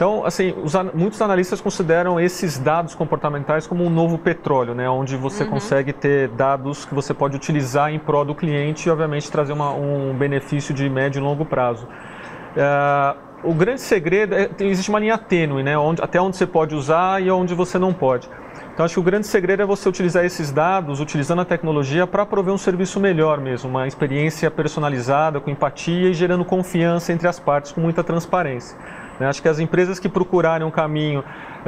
Então, 0.00 0.24
assim, 0.24 0.54
os, 0.64 0.72
muitos 0.94 1.20
analistas 1.20 1.60
consideram 1.60 2.18
esses 2.18 2.58
dados 2.58 2.94
comportamentais 2.94 3.66
como 3.66 3.84
um 3.84 3.90
novo 3.90 4.16
petróleo, 4.16 4.74
né? 4.74 4.88
Onde 4.88 5.14
você 5.14 5.44
uhum. 5.44 5.50
consegue 5.50 5.92
ter 5.92 6.28
dados 6.28 6.86
que 6.86 6.94
você 6.94 7.12
pode 7.12 7.36
utilizar 7.36 7.92
em 7.92 7.98
prol 7.98 8.24
do 8.24 8.34
cliente 8.34 8.88
e, 8.88 8.90
obviamente, 8.90 9.30
trazer 9.30 9.52
uma, 9.52 9.74
um 9.74 10.14
benefício 10.14 10.72
de 10.72 10.88
médio 10.88 11.20
e 11.20 11.22
longo 11.22 11.44
prazo. 11.44 11.86
Uh, 11.86 13.50
o 13.50 13.52
grande 13.52 13.82
segredo 13.82 14.34
é 14.34 14.48
existe 14.60 14.88
uma 14.88 14.98
linha 14.98 15.18
tênue, 15.18 15.62
né? 15.62 15.76
Onde, 15.76 16.00
até 16.00 16.18
onde 16.18 16.38
você 16.38 16.46
pode 16.46 16.74
usar 16.74 17.22
e 17.22 17.30
onde 17.30 17.54
você 17.54 17.78
não 17.78 17.92
pode. 17.92 18.26
Então, 18.72 18.86
acho 18.86 18.94
que 18.94 19.00
o 19.00 19.02
grande 19.02 19.26
segredo 19.26 19.62
é 19.62 19.66
você 19.66 19.86
utilizar 19.86 20.24
esses 20.24 20.50
dados, 20.50 20.98
utilizando 20.98 21.42
a 21.42 21.44
tecnologia 21.44 22.06
para 22.06 22.24
prover 22.24 22.54
um 22.54 22.58
serviço 22.58 22.98
melhor 22.98 23.38
mesmo, 23.38 23.68
uma 23.68 23.86
experiência 23.86 24.50
personalizada, 24.50 25.40
com 25.40 25.50
empatia 25.50 26.08
e 26.08 26.14
gerando 26.14 26.42
confiança 26.42 27.12
entre 27.12 27.28
as 27.28 27.38
partes 27.38 27.70
com 27.70 27.82
muita 27.82 28.02
transparência. 28.02 28.74
Né? 29.20 29.28
Acho 29.28 29.42
que 29.42 29.48
as 29.48 29.58
empresas 29.58 29.98
que 29.98 30.08
procurarem 30.08 30.66
um 30.66 30.70
caminho 30.70 31.22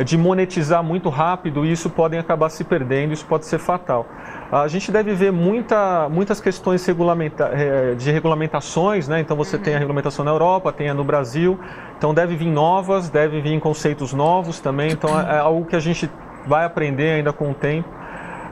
de 0.05 0.17
monetizar 0.17 0.83
muito 0.83 1.11
rápido, 1.11 1.67
isso 1.67 1.91
podem 1.91 2.19
acabar 2.19 2.49
se 2.49 2.65
perdendo, 2.65 3.13
isso 3.13 3.27
pode 3.27 3.45
ser 3.45 3.59
fatal. 3.59 4.07
A 4.51 4.67
gente 4.69 4.91
deve 4.91 5.15
ver 5.15 5.31
muita, 5.31 6.09
muitas 6.09 6.41
questões 6.41 6.85
regulamenta 6.87 7.51
eh, 7.53 7.95
de 7.95 8.11
regulamentações, 8.11 9.07
né? 9.07 9.21
então 9.21 9.37
você 9.37 9.57
uhum. 9.57 9.63
tem 9.63 9.75
a 9.75 9.79
regulamentação 9.79 10.25
na 10.25 10.31
Europa, 10.31 10.73
tem 10.73 10.89
a 10.89 10.95
no 10.95 11.05
Brasil, 11.05 11.61
então 11.99 12.15
deve 12.15 12.37
vir 12.37 12.51
novas, 12.51 13.11
deve 13.11 13.41
vir 13.43 13.61
conceitos 13.61 14.15
novos 14.15 14.59
também, 14.59 14.91
então 14.91 15.21
é, 15.21 15.37
é 15.37 15.39
algo 15.39 15.67
que 15.67 15.77
a 15.77 15.81
gente 15.81 16.11
vai 16.47 16.65
aprender 16.65 17.13
ainda 17.13 17.33
com 17.33 17.51
o 17.51 17.55
tempo. 17.55 17.89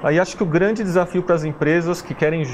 Aí 0.03 0.19
acho 0.21 0.37
que 0.37 0.43
o 0.43 0.47
grande 0.47 0.83
desafio 0.83 1.23
para 1.23 1.35
as 1.35 1.45
empresas 1.45 2.01
que 2.01 2.15
querem 2.15 2.45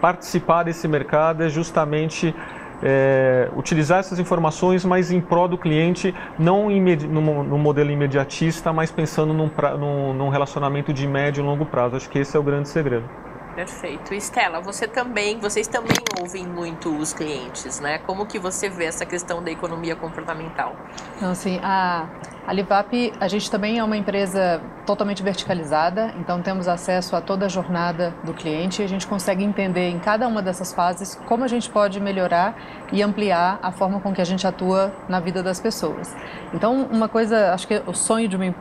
participar 0.00 0.64
desse 0.64 0.86
mercado 0.88 1.44
é 1.44 1.48
justamente 1.48 2.34
é, 2.82 3.48
utilizar 3.56 4.00
essas 4.00 4.18
informações, 4.18 4.84
mas 4.84 5.10
em 5.10 5.20
prol 5.20 5.48
do 5.48 5.56
cliente, 5.56 6.14
não 6.38 6.68
no, 6.68 7.44
no 7.44 7.58
modelo 7.58 7.90
imediatista, 7.90 8.72
mas 8.72 8.90
pensando 8.90 9.32
num, 9.32 9.48
pra, 9.48 9.76
num, 9.76 10.12
num 10.12 10.28
relacionamento 10.28 10.92
de 10.92 11.06
médio 11.06 11.42
e 11.42 11.46
longo 11.46 11.64
prazo. 11.66 11.96
Acho 11.96 12.08
que 12.08 12.18
esse 12.18 12.36
é 12.36 12.40
o 12.40 12.42
grande 12.42 12.68
segredo. 12.68 13.08
Perfeito. 13.54 14.14
Estela, 14.14 14.60
você 14.60 14.88
também, 14.88 15.38
vocês 15.38 15.68
também 15.68 15.96
ouvem 16.18 16.46
muito 16.46 16.94
os 16.96 17.12
clientes, 17.12 17.80
né? 17.80 17.98
Como 17.98 18.26
que 18.26 18.38
você 18.38 18.68
vê 18.68 18.86
essa 18.86 19.04
questão 19.04 19.42
da 19.42 19.50
economia 19.50 19.94
comportamental? 19.94 20.74
Então, 21.16 21.30
assim, 21.30 21.60
a, 21.62 22.06
a 22.46 22.52
Livap, 22.52 23.12
a 23.20 23.28
gente 23.28 23.48
também 23.48 23.78
é 23.78 23.84
uma 23.84 23.96
empresa 23.96 24.60
totalmente 24.84 25.22
verticalizada, 25.22 26.12
então 26.18 26.42
temos 26.42 26.66
acesso 26.66 27.14
a 27.14 27.20
toda 27.20 27.46
a 27.46 27.48
jornada 27.48 28.12
do 28.24 28.34
cliente 28.34 28.82
e 28.82 28.84
a 28.84 28.88
gente 28.88 29.06
consegue 29.06 29.44
entender 29.44 29.88
em 29.88 29.98
cada 30.00 30.26
uma 30.26 30.42
dessas 30.42 30.72
fases 30.72 31.14
como 31.26 31.44
a 31.44 31.48
gente 31.48 31.70
pode 31.70 32.00
melhorar 32.00 32.56
e 32.92 33.00
ampliar 33.00 33.60
a 33.62 33.70
forma 33.70 34.00
com 34.00 34.12
que 34.12 34.20
a 34.20 34.24
gente 34.24 34.44
atua 34.44 34.92
na 35.08 35.20
vida 35.20 35.40
das 35.42 35.60
pessoas. 35.60 36.14
Então, 36.52 36.88
uma 36.90 37.08
coisa, 37.08 37.54
acho 37.54 37.66
que 37.66 37.80
o 37.86 37.94
sonho 37.94 38.28
de 38.28 38.36
uma, 38.36 38.52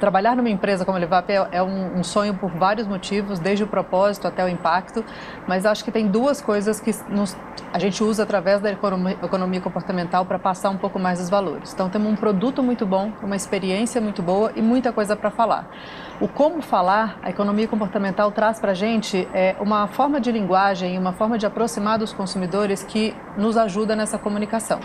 trabalhar 0.00 0.34
numa 0.34 0.48
empresa 0.48 0.84
como 0.84 0.96
a 0.96 1.00
Livap 1.00 1.30
é, 1.30 1.46
é 1.52 1.62
um, 1.62 1.98
um, 1.98 2.02
sonho 2.02 2.34
por 2.34 2.50
vários 2.50 2.86
motivos, 2.86 3.38
desde 3.38 3.64
o 3.64 3.66
propósito 3.66 4.26
até 4.26 4.44
o 4.44 4.48
impacto, 4.48 5.04
mas 5.46 5.66
acho 5.66 5.84
que 5.84 5.92
tem 5.92 6.08
duas 6.08 6.40
coisas 6.40 6.80
que 6.80 6.90
nos, 7.08 7.36
a 7.72 7.78
gente 7.78 8.02
usa 8.02 8.22
através 8.22 8.60
da 8.60 8.72
economia, 8.72 9.18
economia 9.22 9.60
comportamental 9.60 10.24
para 10.24 10.38
passar 10.38 10.70
um 10.70 10.78
pouco 10.78 10.98
mais 10.98 11.20
os 11.20 11.28
valores. 11.28 11.72
Então, 11.74 11.90
temos 11.90 12.10
um 12.10 12.16
produto 12.16 12.62
muito 12.62 12.86
bom, 12.86 13.12
uma 13.26 13.36
experiência 13.36 14.00
muito 14.00 14.22
boa 14.22 14.52
e 14.56 14.62
muita 14.62 14.92
coisa 14.92 15.14
para 15.14 15.30
falar. 15.30 15.68
O 16.18 16.26
como 16.26 16.62
falar, 16.62 17.18
a 17.22 17.28
economia 17.28 17.68
comportamental 17.68 18.32
traz 18.32 18.58
para 18.58 18.72
a 18.72 18.74
gente 18.74 19.28
é, 19.34 19.54
uma 19.60 19.86
forma 19.86 20.18
de 20.18 20.32
linguagem, 20.32 20.96
uma 20.96 21.12
forma 21.12 21.36
de 21.36 21.44
aproximar 21.44 21.98
dos 21.98 22.10
consumidores 22.10 22.82
que 22.82 23.14
nos 23.36 23.58
ajuda 23.58 23.94
nessa 23.94 24.16
comunicação. 24.16 24.80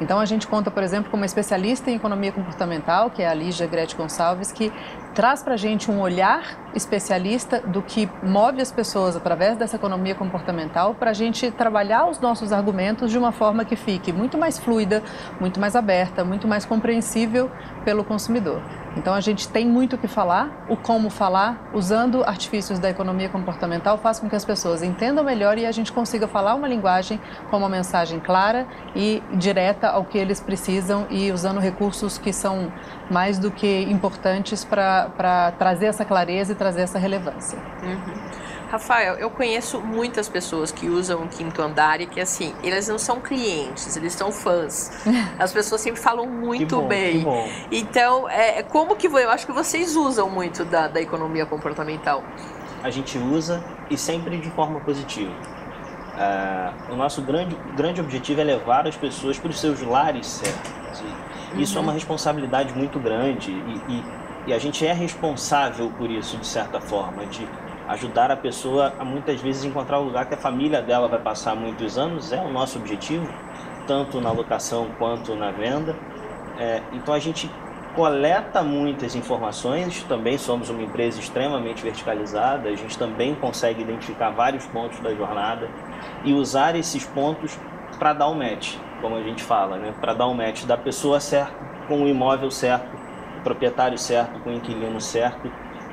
Então 0.00 0.18
a 0.18 0.24
gente 0.24 0.46
conta, 0.46 0.70
por 0.70 0.82
exemplo, 0.82 1.10
com 1.10 1.18
uma 1.18 1.26
especialista 1.26 1.90
em 1.90 1.96
economia 1.96 2.32
comportamental, 2.32 3.10
que 3.10 3.20
é 3.20 3.28
a 3.28 3.34
Lígia 3.34 3.66
Gretchen 3.66 3.98
Gonçalves, 3.98 4.52
que 4.52 4.72
traz 5.14 5.42
para 5.42 5.52
a 5.52 5.58
gente 5.58 5.90
um 5.90 6.00
olhar 6.00 6.58
especialista 6.74 7.60
do 7.60 7.82
que 7.82 8.08
move 8.22 8.62
as 8.62 8.72
pessoas 8.72 9.14
através 9.14 9.58
dessa 9.58 9.76
economia 9.76 10.14
comportamental 10.14 10.94
para 10.94 11.10
a 11.10 11.14
gente 11.14 11.50
trabalhar 11.50 12.08
os 12.08 12.18
nossos 12.20 12.52
argumentos 12.52 13.10
de 13.10 13.18
uma 13.18 13.32
forma 13.32 13.66
que 13.66 13.76
fique 13.76 14.14
muito 14.14 14.38
mais 14.38 14.58
fluida, 14.58 15.02
muito 15.38 15.60
mais 15.60 15.76
aberta, 15.76 16.24
muito 16.24 16.48
mais 16.48 16.64
compreensível 16.64 17.50
pelo 17.84 18.02
consumidor. 18.02 18.62
Então 18.96 19.14
a 19.14 19.20
gente 19.20 19.48
tem 19.48 19.66
muito 19.66 19.96
o 19.96 19.98
que 19.98 20.08
falar, 20.08 20.64
o 20.68 20.76
como 20.76 21.10
falar, 21.10 21.70
usando 21.72 22.24
artifícios 22.24 22.78
da 22.78 22.90
economia 22.90 23.28
comportamental 23.28 23.96
faz 23.98 24.18
com 24.18 24.28
que 24.28 24.34
as 24.34 24.44
pessoas 24.44 24.82
entendam 24.82 25.22
melhor 25.22 25.58
e 25.58 25.66
a 25.66 25.72
gente 25.72 25.92
consiga 25.92 26.26
falar 26.26 26.54
uma 26.54 26.66
linguagem 26.66 27.20
com 27.50 27.58
uma 27.58 27.68
mensagem 27.68 28.18
clara 28.18 28.66
e 28.94 29.22
direta 29.34 29.88
ao 29.88 30.04
que 30.04 30.18
eles 30.18 30.40
precisam 30.40 31.06
e 31.08 31.30
usando 31.30 31.60
recursos 31.60 32.18
que 32.18 32.32
são 32.32 32.72
mais 33.10 33.38
do 33.38 33.50
que 33.50 33.82
importantes 33.82 34.64
para 34.64 35.52
trazer 35.58 35.86
essa 35.86 36.04
clareza 36.04 36.52
e 36.52 36.54
trazer 36.54 36.82
essa 36.82 36.98
relevância. 36.98 37.58
Uhum. 37.82 38.49
Rafael, 38.70 39.16
eu 39.16 39.28
conheço 39.30 39.80
muitas 39.80 40.28
pessoas 40.28 40.70
que 40.70 40.88
usam 40.88 41.24
o 41.24 41.28
quinto 41.28 41.60
andar 41.60 42.00
e 42.00 42.06
que, 42.06 42.20
assim, 42.20 42.54
eles 42.62 42.86
não 42.86 43.00
são 43.00 43.20
clientes, 43.20 43.96
eles 43.96 44.12
são 44.12 44.30
fãs. 44.30 44.92
As 45.40 45.52
pessoas 45.52 45.80
sempre 45.80 46.00
falam 46.00 46.24
muito 46.24 46.76
que 46.76 46.82
bom, 46.82 46.86
bem. 46.86 47.18
Que 47.18 47.24
bom. 47.24 47.48
Então, 47.72 48.28
é, 48.28 48.62
como 48.62 48.94
que 48.94 49.08
eu 49.08 49.30
acho 49.30 49.44
que 49.44 49.52
vocês 49.52 49.96
usam 49.96 50.30
muito 50.30 50.64
da, 50.64 50.86
da 50.86 51.00
economia 51.00 51.44
comportamental? 51.46 52.22
A 52.80 52.90
gente 52.90 53.18
usa 53.18 53.60
e 53.90 53.98
sempre 53.98 54.38
de 54.38 54.50
forma 54.50 54.78
positiva. 54.78 55.32
Uh, 55.32 56.92
o 56.92 56.96
nosso 56.96 57.22
grande, 57.22 57.56
grande 57.76 58.00
objetivo 58.00 58.40
é 58.40 58.44
levar 58.44 58.86
as 58.86 58.96
pessoas 58.96 59.36
para 59.36 59.50
os 59.50 59.58
seus 59.58 59.80
lares 59.82 60.26
certos. 60.26 61.02
E 61.56 61.62
isso 61.62 61.76
é 61.76 61.80
uma 61.80 61.88
uhum. 61.88 61.94
responsabilidade 61.94 62.72
muito 62.72 63.00
grande 63.00 63.50
e, 63.50 63.82
e, 63.88 64.04
e 64.46 64.52
a 64.52 64.58
gente 64.60 64.86
é 64.86 64.92
responsável 64.92 65.90
por 65.98 66.08
isso, 66.08 66.36
de 66.36 66.46
certa 66.46 66.80
forma, 66.80 67.26
de 67.26 67.48
ajudar 67.90 68.30
a 68.30 68.36
pessoa 68.36 68.94
a 68.98 69.04
muitas 69.04 69.40
vezes 69.40 69.64
encontrar 69.64 69.98
o 69.98 70.04
lugar 70.04 70.26
que 70.26 70.34
a 70.34 70.36
família 70.36 70.80
dela 70.80 71.08
vai 71.08 71.18
passar 71.18 71.56
muitos 71.56 71.98
anos, 71.98 72.32
é 72.32 72.40
o 72.40 72.48
nosso 72.48 72.78
objetivo, 72.78 73.28
tanto 73.86 74.20
na 74.20 74.30
locação 74.30 74.88
quanto 74.96 75.34
na 75.34 75.50
venda. 75.50 75.96
É, 76.58 76.80
então 76.92 77.12
a 77.12 77.18
gente 77.18 77.50
coleta 77.96 78.62
muitas 78.62 79.16
informações, 79.16 80.04
também 80.04 80.38
somos 80.38 80.70
uma 80.70 80.82
empresa 80.82 81.18
extremamente 81.18 81.82
verticalizada, 81.82 82.68
a 82.68 82.76
gente 82.76 82.96
também 82.96 83.34
consegue 83.34 83.82
identificar 83.82 84.30
vários 84.30 84.64
pontos 84.66 85.00
da 85.00 85.12
jornada 85.12 85.68
e 86.24 86.32
usar 86.32 86.76
esses 86.76 87.04
pontos 87.04 87.58
para 87.98 88.12
dar 88.12 88.28
o 88.28 88.32
um 88.32 88.34
match, 88.36 88.76
como 89.00 89.16
a 89.16 89.22
gente 89.22 89.42
fala, 89.42 89.76
né? 89.76 89.92
para 90.00 90.14
dar 90.14 90.26
o 90.26 90.30
um 90.30 90.34
match 90.34 90.64
da 90.64 90.76
pessoa 90.76 91.18
certa 91.18 91.52
com 91.88 92.04
o 92.04 92.08
imóvel 92.08 92.52
certo, 92.52 92.88
proprietário 93.42 93.98
certo 93.98 94.38
com 94.40 94.50
o 94.50 94.52
inquilino 94.52 95.00
certo 95.00 95.50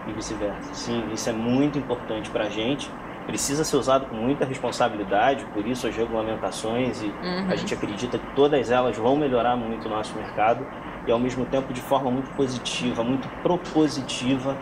e 0.10 0.14
vice-versa. 0.14 0.74
Sim, 0.74 1.04
isso 1.14 1.30
é 1.30 1.34
muito 1.34 1.78
importante 1.78 2.30
para 2.30 2.46
a 2.46 2.50
gente. 2.50 2.90
Precisa 3.26 3.64
ser 3.66 3.76
usado 3.76 4.06
com 4.06 4.16
muita 4.16 4.46
responsabilidade, 4.46 5.46
por 5.54 5.68
isso 5.68 5.86
as 5.86 5.96
regulamentações 5.96 7.02
e 7.02 7.08
uhum. 7.08 7.48
a 7.50 7.56
gente 7.58 7.74
acredita 7.74 8.18
que 8.18 8.36
todas 8.36 8.72
elas 8.72 8.96
vão 8.96 9.18
melhorar 9.18 9.58
muito 9.58 9.88
o 9.88 9.90
nosso 9.90 10.16
mercado 10.16 10.66
e 11.06 11.12
ao 11.12 11.20
mesmo 11.20 11.46
tempo 11.46 11.74
de 11.74 11.82
forma 11.82 12.10
muito 12.10 12.30
positiva, 12.32 13.04
muito 13.04 13.28
propositiva, 13.42 14.58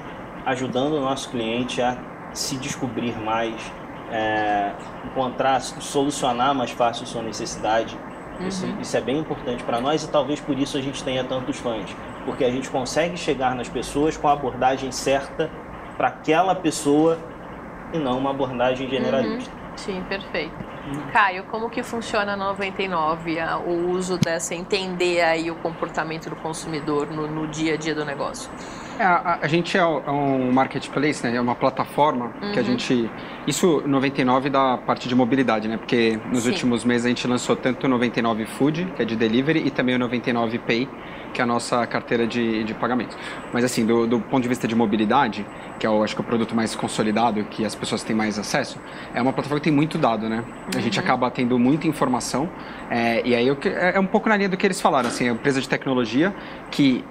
ajudando 0.45 0.93
o 0.93 1.01
nosso 1.01 1.29
cliente 1.29 1.81
a 1.81 1.97
se 2.33 2.57
descobrir 2.57 3.15
mais, 3.19 3.55
é, 4.11 4.73
encontrar, 5.05 5.59
solucionar 5.61 6.53
mais 6.53 6.71
fácil 6.71 7.05
sua 7.05 7.21
necessidade. 7.21 7.97
Uhum. 8.39 8.47
Isso, 8.47 8.65
isso 8.81 8.97
é 8.97 9.01
bem 9.01 9.19
importante 9.19 9.63
para 9.63 9.79
nós 9.79 10.03
e 10.03 10.09
talvez 10.09 10.39
por 10.39 10.57
isso 10.57 10.77
a 10.77 10.81
gente 10.81 11.03
tenha 11.03 11.23
tantos 11.23 11.57
fãs 11.57 11.95
porque 12.25 12.43
a 12.43 12.51
gente 12.51 12.69
consegue 12.69 13.15
chegar 13.15 13.55
nas 13.55 13.69
pessoas 13.69 14.17
com 14.17 14.27
a 14.27 14.33
abordagem 14.33 14.91
certa 14.91 15.49
para 15.95 16.09
aquela 16.09 16.55
pessoa 16.55 17.17
e 17.93 17.97
não 17.97 18.17
uma 18.17 18.31
abordagem 18.31 18.89
generalista. 18.89 19.51
Uhum. 19.51 19.77
Sim, 19.77 20.03
perfeito. 20.09 20.53
Caio, 21.11 21.43
como 21.45 21.69
que 21.69 21.81
funciona 21.81 22.33
a 22.33 22.37
99, 22.37 23.37
o 23.65 23.89
uso 23.89 24.17
dessa, 24.17 24.53
entender 24.53 25.21
aí 25.21 25.49
o 25.49 25.55
comportamento 25.55 26.29
do 26.29 26.35
consumidor 26.35 27.07
no, 27.07 27.27
no 27.27 27.47
dia 27.47 27.73
a 27.73 27.77
dia 27.77 27.95
do 27.95 28.05
negócio? 28.05 28.51
É, 28.97 29.03
a, 29.03 29.39
a, 29.41 29.47
gente 29.47 29.77
é, 29.77 29.81
é 29.81 29.85
um 30.11 30.51
marketplace, 30.51 31.25
né? 31.25 31.35
É 31.35 31.41
uma 31.41 31.55
plataforma 31.55 32.33
uhum. 32.41 32.51
que 32.51 32.59
a 32.59 32.61
uhum. 32.61 32.67
gente... 32.67 33.09
Isso 33.45 33.83
99 33.85 34.49
da 34.49 34.77
parte 34.77 35.07
de 35.07 35.13
mobilidade, 35.13 35.67
né? 35.67 35.77
Porque 35.77 36.19
nos 36.31 36.43
Sim. 36.43 36.51
últimos 36.51 36.83
meses 36.83 37.05
a 37.05 37.09
gente 37.09 37.27
lançou 37.27 37.55
tanto 37.55 37.85
o 37.85 37.89
99 37.89 38.45
Food, 38.45 38.93
que 38.95 39.01
é 39.01 39.05
de 39.05 39.15
delivery, 39.15 39.67
e 39.67 39.69
também 39.69 39.95
o 39.95 39.99
99 39.99 40.59
Pay, 40.59 40.89
que 41.35 41.41
é 41.41 41.43
a 41.43 41.47
nossa 41.47 41.85
carteira 41.85 42.25
de, 42.25 42.63
de 42.63 42.73
pagamentos. 42.73 43.15
Mas 43.53 43.63
assim, 43.65 43.85
do, 43.85 44.07
do 44.07 44.19
ponto 44.19 44.41
de 44.41 44.47
vista 44.49 44.67
de 44.67 44.73
mobilidade, 44.73 45.45
que 45.77 45.85
é 45.85 45.89
o, 45.89 46.01
acho 46.01 46.15
que 46.15 46.21
é 46.21 46.23
o 46.23 46.27
produto 46.27 46.55
mais 46.55 46.73
consolidado, 46.75 47.43
que 47.43 47.65
as 47.65 47.75
pessoas 47.75 48.03
têm 48.03 48.15
mais 48.15 48.39
acesso, 48.39 48.79
é 49.13 49.21
uma 49.21 49.33
plataforma 49.33 49.59
que 49.59 49.65
tem 49.65 49.73
muito 49.73 49.97
dado, 49.97 50.29
né? 50.29 50.37
Uhum. 50.37 50.69
A 50.75 50.79
gente 50.79 50.97
uhum. 50.97 51.03
acaba 51.03 51.29
tendo 51.29 51.59
muita 51.59 51.87
informação, 51.87 52.49
é, 52.89 53.21
e 53.25 53.35
aí 53.35 53.49
é, 53.49 53.95
é 53.95 53.99
um 53.99 54.07
pouco 54.07 54.29
na 54.29 54.37
linha 54.37 54.49
do 54.49 54.55
que 54.55 54.65
eles 54.65 54.79
falaram, 54.79 55.09
assim, 55.09 55.27
é 55.27 55.31
uma 55.31 55.37
empresa 55.37 55.59
de 55.59 55.67
tecnologia 55.67 56.33
que 56.71 57.03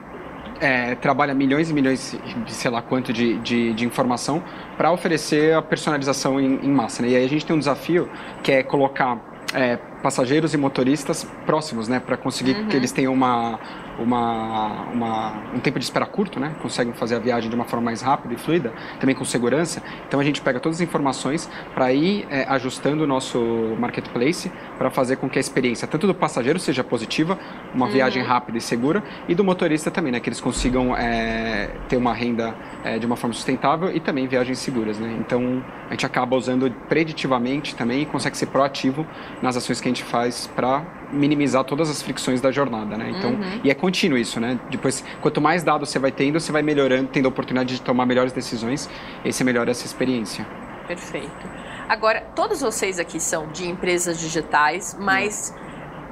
é, 0.65 0.95
trabalha 0.95 1.35
milhões 1.35 1.69
e 1.69 1.75
milhões, 1.75 2.19
sei 2.47 2.71
lá 2.71 2.81
quanto, 2.81 3.13
de, 3.13 3.37
de, 3.41 3.75
de 3.75 3.85
informação 3.85 4.43
para 4.79 4.91
oferecer 4.91 5.55
a 5.55 5.61
personalização 5.61 6.41
em, 6.41 6.55
em 6.65 6.71
massa. 6.71 7.03
Né? 7.03 7.11
E 7.11 7.17
aí 7.17 7.25
a 7.25 7.29
gente 7.29 7.45
tem 7.45 7.55
um 7.55 7.59
desafio 7.59 8.09
que 8.43 8.51
é 8.51 8.63
colocar 8.63 9.21
é, 9.53 9.77
passageiros 10.03 10.55
e 10.55 10.57
motoristas 10.57 11.27
próximos, 11.45 11.87
né, 11.87 12.01
para 12.01 12.17
conseguir 12.17 12.57
uhum. 12.57 12.69
que 12.69 12.77
eles 12.77 12.93
tenham 12.93 13.13
uma, 13.13 13.61
uma, 13.99 14.83
uma, 14.93 15.33
um 15.55 15.61
tempo 15.61 15.79
de 15.79 15.85
espera 15.85 16.07
curto, 16.07 16.41
né? 16.41 16.55
Conseguem 16.61 16.93
fazer 16.93 17.17
a 17.17 17.19
viagem 17.19 17.49
de 17.49 17.55
uma 17.55 17.65
forma 17.65 17.85
mais 17.85 18.03
rápida 18.03 18.35
e 18.35 18.37
fluida, 18.37 18.73
também 18.99 19.15
com 19.15 19.25
segurança. 19.25 19.83
Então 20.07 20.21
a 20.21 20.25
gente 20.25 20.41
pega 20.41 20.61
todas 20.61 20.79
as 20.79 20.83
informações 20.83 21.49
para 21.75 21.93
ir 21.93 22.27
é, 22.31 22.45
ajustando 22.49 23.05
o 23.05 23.07
nosso 23.07 23.39
marketplace 23.79 24.51
para 24.79 24.91
fazer 24.91 25.17
com 25.17 25.29
que 25.29 25.39
a 25.39 25.41
experiência 25.41 25.87
tanto 25.87 26.07
do 26.07 26.15
passageiro 26.15 26.59
seja 26.59 26.83
positiva, 26.83 27.39
uma 27.75 27.87
uhum. 27.87 27.93
viagem 27.93 28.23
rápida 28.23 28.59
e 28.59 28.61
segura, 28.61 29.03
e 29.29 29.35
do 29.35 29.45
motorista 29.45 29.91
também, 29.91 30.13
né? 30.13 30.21
Que 30.21 30.29
eles 30.29 30.41
consigam 30.41 30.97
é, 30.97 31.71
ter 31.89 31.97
uma 31.97 32.13
renda 32.13 32.55
é, 32.85 32.99
de 32.99 33.07
uma 33.07 33.17
forma 33.17 33.35
sustentável 33.35 33.95
e 33.95 34.01
também 34.01 34.27
viagens 34.27 34.59
seguras, 34.59 34.99
né? 34.99 35.17
Então 35.21 35.63
a 35.89 35.93
gente 35.93 36.07
acaba 36.07 36.37
usando 36.37 36.71
preditivamente 36.89 37.75
também 37.75 38.03
e 38.03 38.07
consegue 38.07 38.37
ser 38.37 38.47
proativo 38.47 39.07
nas 39.43 39.57
ações 39.57 39.81
que 39.81 39.89
a 39.89 39.91
gente 39.91 40.05
faz 40.05 40.47
para 40.55 40.83
minimizar 41.13 41.65
todas 41.65 41.89
as 41.89 42.03
fricções 42.03 42.41
da 42.41 42.51
jornada, 42.51 42.97
né? 42.97 43.13
Então, 43.17 43.31
uhum. 43.31 43.61
e 43.63 43.71
é 43.71 43.75
contínuo 43.85 44.17
isso, 44.17 44.41
né? 44.41 44.59
Depois, 44.71 45.05
quanto 45.21 45.43
mais 45.43 45.63
dados 45.63 45.91
você 45.91 45.99
vai 45.99 46.11
tendo, 46.11 46.41
você 46.41 46.51
vai 46.51 46.63
melhorando, 46.63 47.09
tendo 47.09 47.27
a 47.27 47.29
oportunidade 47.29 47.75
de 47.75 47.83
tomar 47.83 48.07
melhores 48.07 48.33
decisões, 48.33 48.89
e 49.23 49.31
você 49.31 49.45
melhora 49.45 49.71
essa 49.71 49.85
experiência. 49.85 50.47
Perfeito. 50.87 51.47
Agora, 51.87 52.23
todos 52.35 52.63
vocês 52.63 52.99
aqui 52.99 53.21
são 53.21 53.49
de 53.49 53.69
empresas 53.69 54.19
digitais, 54.19 54.97
mas 54.99 55.55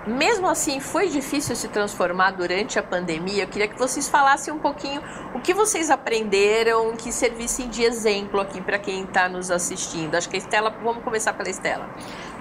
mesmo 0.07 0.49
assim 0.49 0.81
foi 0.81 1.09
difícil 1.09 1.57
se 1.57 1.67
transformar 1.69 2.33
durante 2.33 2.79
a 2.79 2.83
pandemia. 2.83 3.45
Eu 3.45 3.49
queria 3.49 3.69
que 3.69 3.79
vocês 3.79 4.07
falassem 4.07 4.53
um 4.53 4.59
pouquinho 4.59 5.01
o 5.35 5.41
que 5.41 5.55
vocês 5.55 5.91
aprenderam, 5.91 6.95
que 6.95 7.11
servissem 7.11 7.71
de 7.71 7.83
exemplo 7.83 8.39
aqui 8.39 8.61
para 8.61 8.79
quem 8.79 9.05
está 9.05 9.31
nos 9.31 9.51
assistindo. 9.51 10.15
Acho 10.15 10.29
que 10.29 10.37
a 10.37 10.39
Estela, 10.39 10.75
vamos 10.83 11.03
começar 11.03 11.33
pela 11.33 11.49
Estela. 11.49 11.89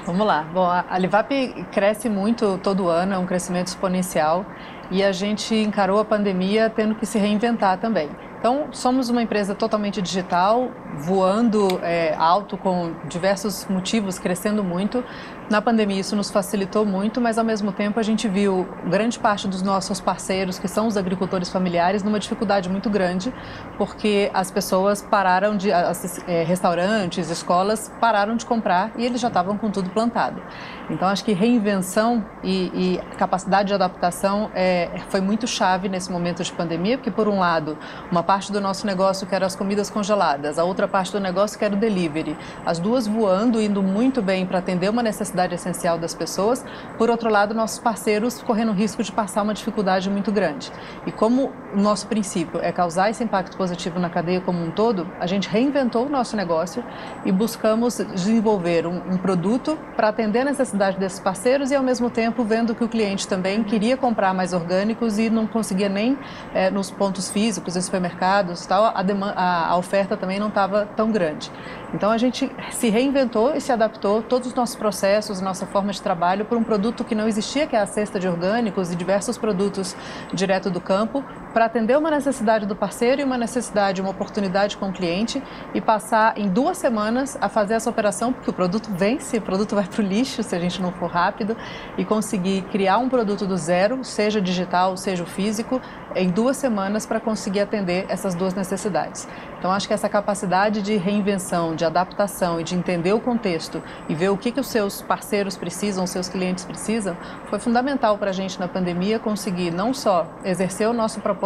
Vamos 0.06 0.28
lá. 0.28 0.42
Bom, 0.54 0.68
a 0.68 0.98
Livap 0.98 1.30
cresce 1.72 2.10
muito 2.10 2.58
todo 2.58 2.90
ano, 2.90 3.14
é 3.14 3.18
um 3.18 3.26
crescimento 3.26 3.68
exponencial 3.68 4.46
e 4.92 5.02
a 5.02 5.12
gente 5.12 5.56
encarou 5.56 6.00
a 6.00 6.06
pandemia 6.06 6.70
tendo 6.70 6.94
que 6.96 7.06
se 7.06 7.18
reinventar 7.18 7.80
também. 7.80 8.10
Então, 8.38 8.68
somos 8.72 9.10
uma 9.10 9.22
empresa 9.22 9.56
totalmente 9.56 10.02
digital, 10.02 10.72
voando 10.98 11.80
é, 11.84 12.16
alto 12.18 12.58
com 12.58 12.92
diversos 13.08 13.66
motivos, 13.70 14.20
crescendo 14.20 14.64
muito. 14.64 15.04
Na 15.52 15.62
pandemia 15.62 16.00
isso 16.00 16.16
nos 16.16 16.32
facilitou 16.32 16.86
muito, 16.86 17.20
mas 17.20 17.38
ao 17.38 17.44
mesmo 17.44 17.74
tempo 17.74 18.00
a 18.00 18.04
gente 18.04 18.26
viu 18.26 18.66
grande 18.86 19.20
parte 19.20 19.50
dos 19.50 19.62
nossos 19.62 20.00
parceiros, 20.00 20.58
que 20.58 20.66
são 20.66 20.88
os 20.88 20.96
agricultores 20.96 21.50
familiares, 21.50 22.04
numa 22.04 22.22
dificuldade 22.22 22.70
muito 22.70 22.90
grande, 22.90 23.34
porque 23.78 24.32
as 24.34 24.50
pessoas 24.50 25.02
pararam 25.02 25.58
de, 25.58 25.70
as, 25.70 26.26
é, 26.26 26.44
restaurantes, 26.44 27.30
escolas 27.30 27.92
pararam 28.00 28.38
de 28.38 28.46
comprar 28.46 28.94
e 28.96 29.06
eles 29.06 29.20
já 29.20 29.28
estavam 29.28 29.58
com 29.58 29.70
tudo 29.70 29.90
plantado. 29.90 30.42
Então 30.90 31.06
acho 31.06 31.22
que 31.26 31.34
reinvenção 31.34 32.26
e, 32.42 32.72
e 32.74 33.16
capacidade 33.18 33.68
de 33.68 33.74
adaptação 33.74 34.50
é, 34.56 34.90
foi 35.10 35.20
muito 35.20 35.46
chave 35.48 35.90
nesse 35.90 36.10
momento 36.10 36.42
de 36.42 36.52
pandemia, 36.54 36.98
porque 36.98 37.12
por 37.12 37.28
um 37.28 37.40
lado 37.40 37.78
uma 38.10 38.24
parte 38.24 38.54
do 38.54 38.62
nosso 38.62 38.88
negócio 38.88 39.28
que 39.28 39.36
era 39.36 39.46
as 39.46 39.56
comidas 39.58 39.90
congeladas, 39.90 40.58
a 40.58 40.64
outra 40.64 40.88
parte 40.88 41.12
do 41.12 41.20
negócio 41.20 41.60
que 41.60 41.66
era 41.66 41.76
o 41.76 41.78
delivery. 41.78 42.38
As 42.66 42.80
duas 42.80 43.06
voando, 43.06 43.62
indo 43.62 43.84
muito 43.84 44.22
bem 44.22 44.46
para 44.46 44.60
atender 44.60 44.90
uma 44.90 45.04
necessidade 45.04 45.41
essencial 45.52 45.98
das 45.98 46.14
pessoas. 46.14 46.64
Por 46.98 47.10
outro 47.10 47.30
lado, 47.30 47.54
nossos 47.54 47.80
parceiros 47.80 48.42
correndo 48.42 48.72
risco 48.72 49.02
de 49.04 49.12
passar 49.12 49.42
uma 49.42 49.54
dificuldade 49.54 50.10
muito 50.10 50.32
grande. 50.32 50.72
E 51.06 51.12
como 51.12 51.52
o 51.74 51.80
nosso 51.80 52.08
princípio 52.08 52.60
é 52.62 52.72
causar 52.72 53.10
esse 53.10 53.24
impacto 53.24 53.56
positivo 53.58 54.00
na 54.00 54.10
cadeia 54.10 54.42
como 54.42 54.64
um 54.64 54.72
todo, 54.72 55.08
a 55.20 55.28
gente 55.28 55.48
reinventou 55.48 56.06
o 56.06 56.10
nosso 56.10 56.36
negócio 56.36 56.84
e 57.26 57.32
buscamos 57.32 57.98
desenvolver 57.98 58.86
um, 58.86 59.14
um 59.14 59.18
produto 59.18 59.78
para 59.96 60.10
atender 60.10 60.40
a 60.40 60.46
necessidade 60.46 60.98
desses 60.98 61.20
parceiros 61.20 61.72
e, 61.72 61.76
ao 61.76 61.84
mesmo 61.84 62.10
tempo, 62.10 62.44
vendo 62.44 62.76
que 62.76 62.84
o 62.84 62.90
cliente 62.90 63.28
também 63.28 63.64
queria 63.64 63.96
comprar 63.98 64.34
mais 64.34 64.54
orgânicos 64.54 65.18
e 65.18 65.30
não 65.30 65.48
conseguia 65.48 65.90
nem 65.90 66.18
é, 66.54 66.70
nos 66.70 66.92
pontos 66.92 67.30
físicos, 67.30 67.76
em 67.76 67.82
supermercados, 67.82 68.66
tal, 68.66 68.86
a, 68.86 69.04
a, 69.36 69.68
a 69.70 69.78
oferta 69.78 70.18
também 70.18 70.40
não 70.40 70.48
estava 70.48 70.86
tão 70.96 71.12
grande. 71.12 71.52
Então 71.94 72.10
a 72.10 72.18
gente 72.18 72.50
se 72.72 72.90
reinventou 72.90 73.54
e 73.54 73.60
se 73.60 73.72
adaptou 73.72 74.22
todos 74.22 74.48
os 74.48 74.54
nossos 74.54 74.76
processos, 74.76 75.21
nossa 75.42 75.66
forma 75.66 75.92
de 75.92 76.02
trabalho 76.02 76.46
para 76.46 76.58
um 76.58 76.64
produto 76.64 77.04
que 77.04 77.14
não 77.14 77.28
existia, 77.28 77.68
que 77.68 77.76
é 77.76 77.80
a 77.80 77.86
cesta 77.86 78.20
de 78.20 78.28
orgânicos 78.28 78.92
e 78.92 78.96
diversos 78.96 79.38
produtos 79.38 79.96
direto 80.34 80.70
do 80.70 80.82
campo, 80.82 81.24
para 81.54 81.66
atender 81.66 81.98
uma 81.98 82.10
necessidade 82.10 82.66
do 82.66 82.76
parceiro 82.76 83.22
e 83.22 83.24
uma 83.24 83.38
necessidade, 83.38 84.02
uma 84.02 84.12
oportunidade 84.12 84.78
com 84.78 84.90
o 84.90 84.94
cliente 84.94 85.42
e 85.74 85.82
passar 85.82 86.38
em 86.38 86.48
duas 86.48 86.78
semanas 86.78 87.38
a 87.42 87.50
fazer 87.50 87.76
essa 87.76 87.90
operação, 87.90 88.32
porque 88.32 88.50
o 88.50 88.54
produto 88.54 88.90
vence, 88.92 89.38
o 89.38 89.42
produto 89.42 89.76
vai 89.76 89.86
para 89.86 90.02
o 90.02 90.06
lixo 90.06 90.44
se 90.44 90.56
a 90.56 90.60
gente 90.60 90.82
não 90.82 90.92
for 90.92 91.10
rápido, 91.10 91.58
e 91.98 92.06
conseguir 92.06 92.64
criar 92.64 92.98
um 92.98 93.10
produto 93.10 93.46
do 93.46 93.58
zero, 93.58 94.04
seja 94.04 94.42
digital, 94.42 94.96
seja 94.96 95.26
físico, 95.26 95.82
em 96.16 96.30
duas 96.30 96.58
semanas 96.58 97.06
para 97.06 97.20
conseguir 97.20 97.62
atender 97.62 98.06
essas 98.10 98.36
duas 98.36 98.54
necessidades. 98.54 99.28
Então, 99.58 99.72
acho 99.72 99.88
que 99.88 99.94
essa 99.94 100.10
capacidade 100.10 100.82
de 100.82 100.98
reinvenção, 100.98 101.76
de 101.76 101.86
adaptação 101.86 102.60
e 102.60 102.64
de 102.64 102.76
entender 102.76 103.14
o 103.14 103.20
contexto 103.20 103.82
e 104.10 104.16
ver 104.16 104.30
o 104.30 104.38
que, 104.38 104.52
que 104.52 104.60
os 104.60 104.68
seus 104.68 105.02
parceiros 105.02 105.56
precisam, 105.56 106.04
os 106.04 106.10
seus 106.10 106.28
clientes 106.28 106.66
precisam, 106.66 107.16
foi 107.46 107.60
fundamental 107.60 108.18
para 108.18 108.32
a 108.32 108.34
gente 108.34 108.60
na 108.60 108.68
pandemia 108.68 109.20
conseguir 109.20 109.72
não 109.72 109.94
só 109.94 110.28
exercer 110.44 110.88
o 110.88 110.94
nosso 110.94 111.22
propósito 111.22 111.41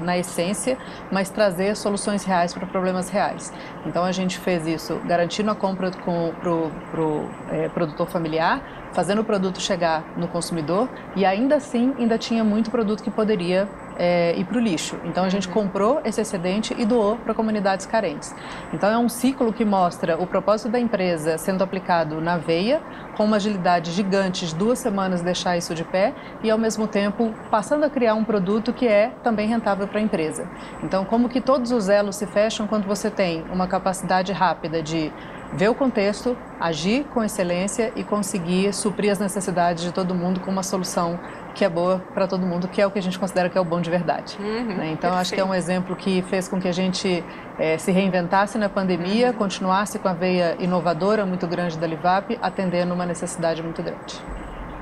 na 0.00 0.18
essência, 0.18 0.76
mas 1.10 1.30
trazer 1.30 1.76
soluções 1.76 2.24
reais 2.24 2.52
para 2.52 2.66
problemas 2.66 3.08
reais. 3.08 3.52
Então, 3.86 4.04
a 4.04 4.12
gente 4.12 4.38
fez 4.38 4.66
isso 4.66 5.00
garantindo 5.06 5.50
a 5.50 5.54
compra 5.54 5.90
para 5.90 6.52
o 6.52 6.70
pro, 6.90 7.28
é, 7.50 7.68
produtor 7.68 8.08
familiar, 8.08 8.62
fazendo 8.92 9.20
o 9.20 9.24
produto 9.24 9.60
chegar 9.60 10.04
no 10.16 10.28
consumidor 10.28 10.88
e 11.14 11.24
ainda 11.24 11.56
assim 11.56 11.94
ainda 11.98 12.18
tinha 12.18 12.42
muito 12.44 12.70
produto 12.70 13.02
que 13.02 13.10
poderia 13.10 13.68
é, 13.98 14.34
ir 14.36 14.44
para 14.44 14.56
o 14.56 14.60
lixo. 14.60 14.96
Então 15.04 15.24
a 15.24 15.28
gente 15.28 15.48
comprou 15.48 16.00
esse 16.04 16.20
excedente 16.20 16.74
e 16.78 16.84
doou 16.84 17.16
para 17.16 17.34
comunidades 17.34 17.84
carentes. 17.84 18.34
Então 18.72 18.88
é 18.88 18.96
um 18.96 19.08
ciclo 19.08 19.52
que 19.52 19.64
mostra 19.64 20.16
o 20.20 20.26
propósito 20.26 20.70
da 20.70 20.78
empresa 20.78 21.36
sendo 21.36 21.62
aplicado 21.64 22.20
na 22.20 22.36
veia, 22.36 22.80
com 23.16 23.24
uma 23.24 23.36
agilidade 23.36 23.90
gigante 23.90 24.46
de 24.46 24.54
duas 24.54 24.78
semanas 24.78 25.20
deixar 25.22 25.56
isso 25.56 25.74
de 25.74 25.84
pé 25.84 26.14
e 26.42 26.50
ao 26.50 26.58
mesmo 26.58 26.86
tempo 26.86 27.34
passando 27.50 27.84
a 27.84 27.90
criar 27.90 28.14
um 28.14 28.24
produto 28.24 28.72
que 28.72 28.86
é 28.86 29.10
também 29.22 29.48
rentável 29.48 29.88
para 29.88 29.98
a 29.98 30.02
empresa. 30.02 30.48
Então 30.82 31.04
como 31.04 31.28
que 31.28 31.40
todos 31.40 31.72
os 31.72 31.88
elos 31.88 32.16
se 32.16 32.26
fecham 32.26 32.66
quando 32.66 32.86
você 32.86 33.10
tem 33.10 33.44
uma 33.52 33.66
capacidade 33.66 34.32
rápida 34.32 34.82
de 34.82 35.12
ver 35.52 35.68
o 35.68 35.74
contexto, 35.74 36.36
agir 36.60 37.04
com 37.04 37.22
excelência 37.22 37.92
e 37.96 38.04
conseguir 38.04 38.72
suprir 38.72 39.10
as 39.10 39.18
necessidades 39.18 39.82
de 39.82 39.92
todo 39.92 40.14
mundo 40.14 40.40
com 40.40 40.50
uma 40.50 40.62
solução 40.62 41.18
que 41.54 41.64
é 41.64 41.68
boa 41.68 42.02
para 42.14 42.26
todo 42.26 42.46
mundo, 42.46 42.68
que 42.68 42.80
é 42.80 42.86
o 42.86 42.90
que 42.90 42.98
a 42.98 43.02
gente 43.02 43.18
considera 43.18 43.48
que 43.48 43.58
é 43.58 43.60
o 43.60 43.64
bom 43.64 43.80
de 43.80 43.90
verdade. 43.90 44.36
Uhum, 44.38 44.76
né? 44.76 44.90
Então, 44.92 45.14
acho 45.14 45.32
que 45.32 45.40
é 45.40 45.44
um 45.44 45.54
exemplo 45.54 45.96
que 45.96 46.22
fez 46.22 46.46
com 46.46 46.60
que 46.60 46.68
a 46.68 46.72
gente 46.72 47.24
é, 47.58 47.76
se 47.78 47.90
reinventasse 47.90 48.58
na 48.58 48.68
pandemia, 48.68 49.28
uhum. 49.28 49.32
continuasse 49.32 49.98
com 49.98 50.08
a 50.08 50.12
veia 50.12 50.56
inovadora 50.60 51.26
muito 51.26 51.46
grande 51.46 51.76
da 51.78 51.86
Livap, 51.86 52.38
atendendo 52.40 52.94
uma 52.94 53.06
necessidade 53.06 53.62
muito 53.62 53.82
grande. 53.82 54.22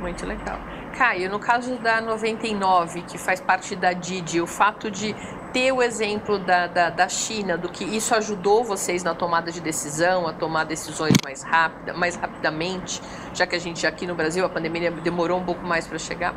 Muito 0.00 0.26
legal. 0.26 0.58
Caio, 0.96 1.28
no 1.28 1.38
caso 1.38 1.76
da 1.76 2.00
99, 2.00 3.02
que 3.02 3.18
faz 3.18 3.38
parte 3.38 3.76
da 3.76 3.92
Didi, 3.92 4.40
o 4.40 4.46
fato 4.46 4.90
de 4.90 5.14
ter 5.52 5.70
o 5.70 5.82
exemplo 5.82 6.38
da, 6.38 6.66
da, 6.66 6.88
da, 6.88 7.08
China, 7.08 7.56
do 7.58 7.68
que 7.68 7.84
isso 7.84 8.14
ajudou 8.14 8.64
vocês 8.64 9.04
na 9.04 9.14
tomada 9.14 9.52
de 9.52 9.60
decisão, 9.60 10.26
a 10.26 10.32
tomar 10.32 10.64
decisões 10.64 11.12
mais 11.22 11.42
rápida, 11.42 11.92
mais 11.92 12.16
rapidamente, 12.16 13.02
já 13.34 13.46
que 13.46 13.54
a 13.54 13.58
gente 13.58 13.86
aqui 13.86 14.06
no 14.06 14.14
Brasil 14.14 14.44
a 14.44 14.48
pandemia 14.48 14.90
demorou 14.90 15.38
um 15.38 15.44
pouco 15.44 15.62
mais 15.66 15.86
para 15.86 15.98
chegar? 15.98 16.34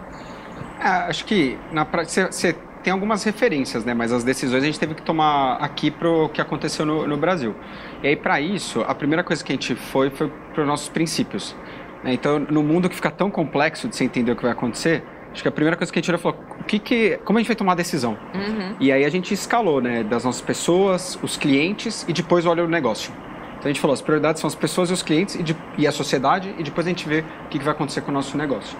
É, 0.79 0.87
acho 1.09 1.23
que 1.23 1.57
na 1.71 1.85
prática 1.85 2.29
você 2.29 2.53
tem 2.83 2.91
algumas 2.91 3.23
referências, 3.23 3.83
né? 3.85 3.93
Mas 3.93 4.11
as 4.11 4.23
decisões 4.23 4.63
a 4.63 4.65
gente 4.65 4.79
teve 4.79 4.93
que 4.93 5.01
tomar 5.01 5.55
aqui 5.55 5.91
para 5.91 6.09
o 6.09 6.29
que 6.29 6.41
aconteceu 6.41 6.85
no, 6.85 7.07
no 7.07 7.17
Brasil. 7.17 7.55
E 8.03 8.07
aí 8.07 8.15
para 8.15 8.39
isso 8.41 8.81
a 8.81 8.95
primeira 8.95 9.23
coisa 9.23 9.43
que 9.43 9.51
a 9.51 9.55
gente 9.55 9.75
foi 9.75 10.09
foi 10.09 10.29
para 10.53 10.61
os 10.61 10.67
nossos 10.67 10.89
princípios. 10.89 11.55
Né? 12.03 12.13
Então 12.13 12.39
no 12.39 12.63
mundo 12.63 12.89
que 12.89 12.95
fica 12.95 13.11
tão 13.11 13.29
complexo 13.29 13.87
de 13.87 13.95
você 13.95 14.03
entender 14.03 14.31
o 14.31 14.35
que 14.35 14.43
vai 14.43 14.51
acontecer 14.51 15.03
Acho 15.31 15.43
que 15.43 15.47
a 15.47 15.51
primeira 15.51 15.77
coisa 15.77 15.91
que 15.91 15.99
a 15.99 16.01
gente 16.01 16.09
olhou 16.09 16.19
falou, 16.19 16.39
o 16.59 16.63
que 16.63 16.79
que, 16.79 17.19
como 17.23 17.37
a 17.37 17.41
gente 17.41 17.47
vai 17.47 17.55
tomar 17.55 17.73
a 17.73 17.75
decisão? 17.75 18.17
Uhum. 18.33 18.75
E 18.79 18.91
aí 18.91 19.05
a 19.05 19.09
gente 19.09 19.33
escalou, 19.33 19.79
né, 19.79 20.03
das 20.03 20.23
nossas 20.23 20.41
pessoas, 20.41 21.19
os 21.21 21.37
clientes 21.37 22.03
e 22.07 22.13
depois 22.13 22.45
olha 22.45 22.63
o 22.63 22.67
negócio. 22.67 23.13
Então 23.57 23.65
a 23.65 23.67
gente 23.67 23.79
falou, 23.79 23.93
as 23.93 24.01
prioridades 24.01 24.41
são 24.41 24.47
as 24.47 24.55
pessoas 24.55 24.89
e 24.89 24.93
os 24.93 25.03
clientes 25.03 25.35
e, 25.35 25.43
de, 25.43 25.55
e 25.77 25.85
a 25.85 25.91
sociedade 25.91 26.53
e 26.57 26.63
depois 26.63 26.87
a 26.87 26.89
gente 26.89 27.07
vê 27.07 27.19
o 27.45 27.49
que, 27.49 27.59
que 27.59 27.63
vai 27.63 27.73
acontecer 27.73 28.01
com 28.01 28.09
o 28.09 28.13
nosso 28.13 28.37
negócio. 28.37 28.77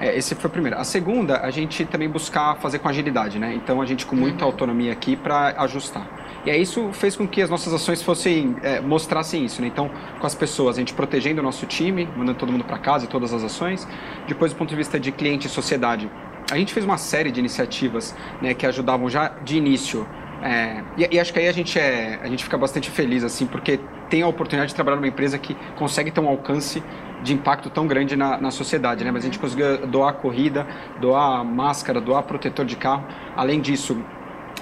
É, 0.00 0.16
esse 0.16 0.34
foi 0.34 0.48
o 0.48 0.52
primeiro. 0.52 0.76
A 0.78 0.84
segunda, 0.84 1.40
a 1.40 1.50
gente 1.50 1.84
também 1.86 2.08
buscar 2.08 2.56
fazer 2.56 2.78
com 2.78 2.88
agilidade, 2.88 3.38
né? 3.38 3.54
Então 3.54 3.80
a 3.80 3.86
gente 3.86 4.04
com 4.04 4.14
muita 4.14 4.44
uhum. 4.44 4.50
autonomia 4.50 4.92
aqui 4.92 5.16
para 5.16 5.54
ajustar. 5.62 6.06
E 6.44 6.50
aí 6.50 6.62
isso 6.62 6.90
fez 6.92 7.16
com 7.16 7.26
que 7.26 7.42
as 7.42 7.50
nossas 7.50 7.72
ações 7.72 8.02
fossem 8.02 8.56
é, 8.62 8.80
mostrassem 8.80 9.44
isso, 9.44 9.60
né? 9.60 9.68
Então, 9.68 9.90
com 10.20 10.26
as 10.26 10.34
pessoas, 10.34 10.76
a 10.76 10.80
gente 10.80 10.94
protegendo 10.94 11.40
o 11.40 11.44
nosso 11.44 11.66
time, 11.66 12.08
mandando 12.16 12.38
todo 12.38 12.52
mundo 12.52 12.64
para 12.64 12.78
casa 12.78 13.06
e 13.06 13.08
todas 13.08 13.32
as 13.32 13.42
ações. 13.42 13.88
Depois, 14.28 14.52
do 14.52 14.56
ponto 14.56 14.68
de 14.68 14.76
vista 14.76 15.00
de 15.00 15.10
cliente 15.10 15.46
e 15.46 15.50
sociedade, 15.50 16.10
a 16.50 16.56
gente 16.56 16.72
fez 16.72 16.84
uma 16.84 16.98
série 16.98 17.32
de 17.32 17.40
iniciativas 17.40 18.14
né, 18.40 18.54
que 18.54 18.64
ajudavam 18.66 19.08
já 19.08 19.28
de 19.28 19.56
início. 19.56 20.06
É, 20.42 20.82
e, 20.96 21.16
e, 21.16 21.20
acho 21.20 21.32
que 21.32 21.38
aí 21.38 21.48
a 21.48 21.52
gente, 21.52 21.78
é, 21.78 22.18
a 22.22 22.26
gente 22.26 22.44
fica 22.44 22.58
bastante 22.58 22.90
feliz, 22.90 23.24
assim, 23.24 23.46
porque 23.46 23.80
tem 24.08 24.22
a 24.22 24.28
oportunidade 24.28 24.70
de 24.70 24.74
trabalhar 24.74 24.96
numa 24.96 25.08
empresa 25.08 25.38
que 25.38 25.56
consegue 25.76 26.10
ter 26.10 26.20
um 26.20 26.28
alcance 26.28 26.82
de 27.22 27.32
impacto 27.32 27.70
tão 27.70 27.86
grande 27.86 28.16
na, 28.16 28.38
na 28.38 28.50
sociedade, 28.50 29.04
né? 29.04 29.10
Mas 29.10 29.24
a 29.24 29.26
gente 29.26 29.38
conseguiu 29.38 29.86
doar 29.86 30.14
corrida, 30.14 30.66
doar 31.00 31.44
máscara, 31.44 32.00
doar 32.00 32.22
protetor 32.22 32.64
de 32.64 32.76
carro. 32.76 33.04
Além 33.34 33.60
disso, 33.60 33.96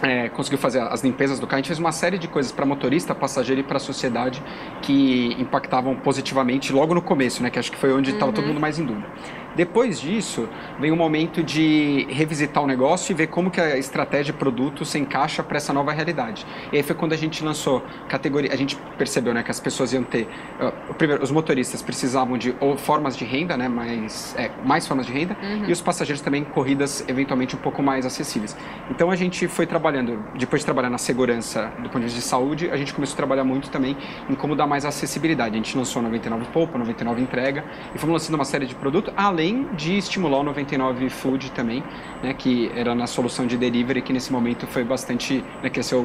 é, 0.03 0.29
conseguiu 0.29 0.59
fazer 0.59 0.81
as 0.81 1.03
limpezas 1.03 1.39
do 1.39 1.47
carro. 1.47 1.57
A 1.57 1.61
gente 1.61 1.69
fez 1.69 1.79
uma 1.79 1.93
série 1.93 2.19
de 2.19 2.29
coisas 2.29 2.53
para 2.53 2.65
motorista, 2.65 3.15
passageiro 3.15 3.61
e 3.61 3.65
para 3.65 3.77
a 3.77 3.81
sociedade 3.81 4.43
que 4.83 5.35
impactavam 5.39 5.95
positivamente 5.97 6.73
logo 6.73 6.95
no 6.95 7.03
começo, 7.03 7.43
né? 7.43 7.51
Que 7.51 7.59
acho 7.59 7.71
que 7.71 7.79
foi 7.79 7.93
onde 7.93 8.11
estava 8.11 8.27
uhum. 8.27 8.35
todo 8.35 8.47
mundo 8.47 8.61
mais 8.61 8.79
em 8.79 8.85
dúvida. 8.85 9.07
Depois 9.55 10.01
disso, 10.01 10.49
vem 10.81 10.91
o 10.91 10.97
momento 10.97 11.43
de 11.43 12.07
revisitar 12.11 12.63
o 12.63 12.67
negócio 12.67 13.13
e 13.13 13.15
ver 13.15 13.29
como 13.29 13.51
que 13.51 13.61
a 13.61 13.79
estratégia 13.79 14.33
de 14.33 14.33
produto 14.33 14.85
se 14.85 14.99
encaixa 14.99 15.43
para 15.43 15.57
essa 15.57 15.73
nova 15.73 15.93
realidade. 15.93 16.47
E 16.73 16.77
aí 16.77 16.83
foi 16.83 16.95
quando 16.97 17.13
a 17.13 17.17
gente 17.17 17.45
lançou 17.45 17.83
categoria, 18.09 18.53
a 18.53 18.57
gente 18.57 18.77
percebeu, 18.99 19.33
né, 19.35 19.43
que 19.43 19.51
as 19.51 19.61
pessoas 19.61 19.93
iam 19.93 20.03
ter, 20.03 20.29
uh, 20.61 20.95
primeiro, 20.95 21.23
os 21.23 21.31
motoristas 21.31 21.83
precisavam 21.83 22.37
de 22.37 22.55
ou, 22.61 22.77
formas 22.77 23.17
de 23.17 23.25
renda, 23.25 23.57
né, 23.57 23.69
mais, 23.69 24.35
é, 24.39 24.51
mais 24.65 24.87
formas 24.87 25.07
de 25.07 25.13
renda, 25.13 25.37
uhum. 25.41 25.69
e 25.69 25.73
os 25.73 25.81
passageiros 25.81 26.21
também 26.21 26.45
corridas 26.45 27.05
eventualmente 27.09 27.55
um 27.55 27.59
pouco 27.59 27.83
mais 27.83 28.07
acessíveis. 28.07 28.57
Então 28.91 29.11
a 29.11 29.17
gente 29.17 29.47
foi 29.47 29.67
trabalhando, 29.67 30.25
depois 30.39 30.63
de 30.63 30.67
trabalhar 30.67 30.91
na 30.91 30.99
segurança 30.99 31.73
do 31.79 31.89
ponto 31.89 32.01
de 32.01 32.05
vista 32.05 32.21
de 32.21 32.27
saúde, 32.27 32.71
a 32.71 32.77
gente 32.77 32.95
começou 32.95 33.15
a 33.15 33.17
trabalhar 33.17 33.45
muito 33.45 33.71
também 33.71 33.97
em 34.29 34.35
como 34.35 34.57
dar 34.57 34.67
mais 34.67 34.85
acessibilidade. 34.85 35.55
A 35.55 35.57
gente 35.57 35.77
lançou 35.77 36.03
99 36.03 36.47
Poupa, 36.53 36.79
99 36.79 37.21
Entrega, 37.21 37.65
e 37.95 37.99
fomos 37.99 38.15
lançando 38.15 38.35
uma 38.35 38.45
série 38.45 38.67
de 38.67 38.75
produtos, 38.75 39.13
além 39.17 39.44
além 39.45 39.67
de 39.75 39.99
estimular 39.99 40.39
o 40.39 40.43
99 40.43 41.11
Food 41.11 41.53
também, 41.53 41.85
né, 42.23 42.33
que 42.33 42.71
era 42.75 42.95
na 42.95 43.07
solução 43.07 43.47
de 43.47 43.57
delivery, 43.57 44.01
que 44.01 44.13
nesse 44.13 44.33
momento 44.33 44.67
foi 44.67 44.83
bastante, 44.83 45.45
né, 45.63 45.69
cresceu 45.69 46.03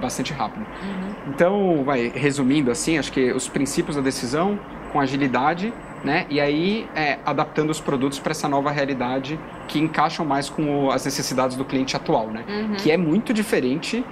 bastante 0.00 0.32
rápido. 0.32 0.66
Uhum. 0.82 1.14
Então, 1.28 1.84
vai, 1.84 2.10
resumindo 2.14 2.70
assim, 2.70 2.98
acho 2.98 3.12
que 3.12 3.32
os 3.32 3.48
princípios 3.48 3.94
da 3.94 4.02
decisão 4.02 4.58
com 4.92 5.00
agilidade, 5.00 5.72
né, 6.04 6.26
e 6.28 6.40
aí 6.40 6.88
é, 6.94 7.18
adaptando 7.24 7.70
os 7.70 7.80
produtos 7.80 8.18
para 8.18 8.32
essa 8.32 8.48
nova 8.48 8.70
realidade 8.72 9.38
que 9.68 9.78
encaixam 9.78 10.26
mais 10.26 10.50
com 10.50 10.86
o, 10.86 10.90
as 10.90 11.04
necessidades 11.04 11.56
do 11.56 11.64
cliente 11.64 11.96
atual, 11.96 12.26
né, 12.28 12.44
uhum. 12.48 12.74
que 12.74 12.90
é 12.90 12.96
muito 12.96 13.32
diferente 13.32 14.04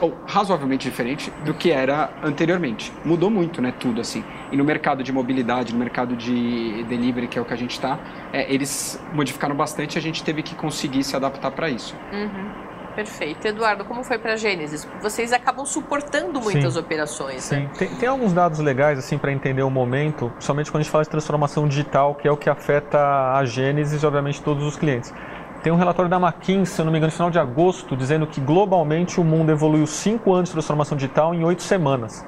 ou 0.00 0.16
razoavelmente 0.26 0.88
diferente 0.88 1.32
do 1.44 1.54
que 1.54 1.70
era 1.70 2.10
anteriormente. 2.22 2.92
Mudou 3.04 3.30
muito, 3.30 3.60
né, 3.60 3.72
tudo 3.78 4.00
assim. 4.00 4.24
E 4.50 4.56
no 4.56 4.64
mercado 4.64 5.02
de 5.02 5.12
mobilidade, 5.12 5.72
no 5.72 5.78
mercado 5.78 6.16
de 6.16 6.84
delivery, 6.84 7.28
que 7.28 7.38
é 7.38 7.42
o 7.42 7.44
que 7.44 7.52
a 7.52 7.56
gente 7.56 7.72
está, 7.72 7.98
é, 8.32 8.52
eles 8.52 9.00
modificaram 9.12 9.54
bastante 9.54 9.96
e 9.96 9.98
a 9.98 10.02
gente 10.02 10.22
teve 10.22 10.42
que 10.42 10.54
conseguir 10.54 11.04
se 11.04 11.14
adaptar 11.14 11.50
para 11.50 11.68
isso. 11.68 11.96
Uhum. 12.12 12.70
Perfeito. 12.94 13.46
Eduardo, 13.46 13.84
como 13.84 14.02
foi 14.02 14.18
para 14.18 14.32
a 14.32 14.36
Gênesis? 14.36 14.86
Vocês 15.00 15.32
acabam 15.32 15.64
suportando 15.64 16.40
muitas 16.40 16.74
sim, 16.74 16.80
operações. 16.80 17.44
Sim. 17.44 17.60
Né? 17.60 17.70
Tem, 17.78 17.88
tem, 17.88 18.08
alguns 18.08 18.32
dados 18.32 18.58
legais 18.58 18.98
assim 18.98 19.16
para 19.16 19.32
entender 19.32 19.62
o 19.62 19.70
momento, 19.70 20.32
somente 20.38 20.70
quando 20.70 20.80
a 20.80 20.82
gente 20.82 20.90
fala 20.90 21.04
de 21.04 21.10
transformação 21.10 21.68
digital, 21.68 22.14
que 22.14 22.26
é 22.26 22.32
o 22.32 22.36
que 22.36 22.50
afeta 22.50 22.98
a 23.34 23.44
Gênesis 23.44 24.02
e 24.02 24.06
obviamente 24.06 24.42
todos 24.42 24.64
os 24.64 24.76
clientes. 24.76 25.14
Tem 25.62 25.72
um 25.72 25.76
relatório 25.76 26.10
da 26.10 26.16
McKinsey, 26.16 26.76
se 26.76 26.82
não 26.82 26.90
me 26.90 26.98
engano, 26.98 27.10
no 27.10 27.16
final 27.16 27.30
de 27.30 27.38
agosto, 27.38 27.96
dizendo 27.96 28.26
que 28.26 28.40
globalmente 28.40 29.20
o 29.20 29.24
mundo 29.24 29.50
evoluiu 29.50 29.86
cinco 29.86 30.32
anos 30.32 30.48
de 30.48 30.54
transformação 30.54 30.96
digital 30.96 31.34
em 31.34 31.44
oito 31.44 31.62
semanas. 31.62 32.24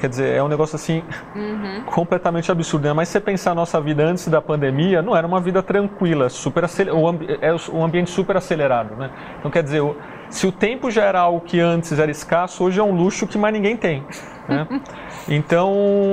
Quer 0.00 0.08
dizer, 0.08 0.34
é 0.34 0.42
um 0.42 0.48
negócio 0.48 0.76
assim 0.76 1.02
uhum. 1.36 1.82
completamente 1.84 2.50
absurdo. 2.50 2.88
Né? 2.88 2.94
Mas 2.94 3.08
se 3.08 3.12
você 3.12 3.20
pensar 3.20 3.50
a 3.50 3.54
nossa 3.54 3.78
vida 3.78 4.02
antes 4.02 4.26
da 4.28 4.40
pandemia, 4.40 5.02
não 5.02 5.14
era 5.14 5.26
uma 5.26 5.40
vida 5.40 5.62
tranquila, 5.62 6.30
super 6.30 6.64
o, 6.94 7.06
ambi 7.06 7.38
é 7.42 7.54
um 7.70 7.84
ambiente 7.84 8.10
super 8.10 8.34
acelerado. 8.34 8.96
Né? 8.96 9.10
Então, 9.38 9.50
quer 9.50 9.62
dizer, 9.62 9.82
se 10.30 10.46
o 10.46 10.52
tempo 10.52 10.90
já 10.90 11.04
era 11.04 11.20
algo 11.20 11.42
que 11.42 11.60
antes 11.60 11.98
era 11.98 12.10
escasso, 12.10 12.64
hoje 12.64 12.80
é 12.80 12.82
um 12.82 12.92
luxo 12.92 13.26
que 13.26 13.36
mais 13.36 13.52
ninguém 13.52 13.76
tem. 13.76 14.02
Né? 14.48 14.66
Então, 15.28 15.70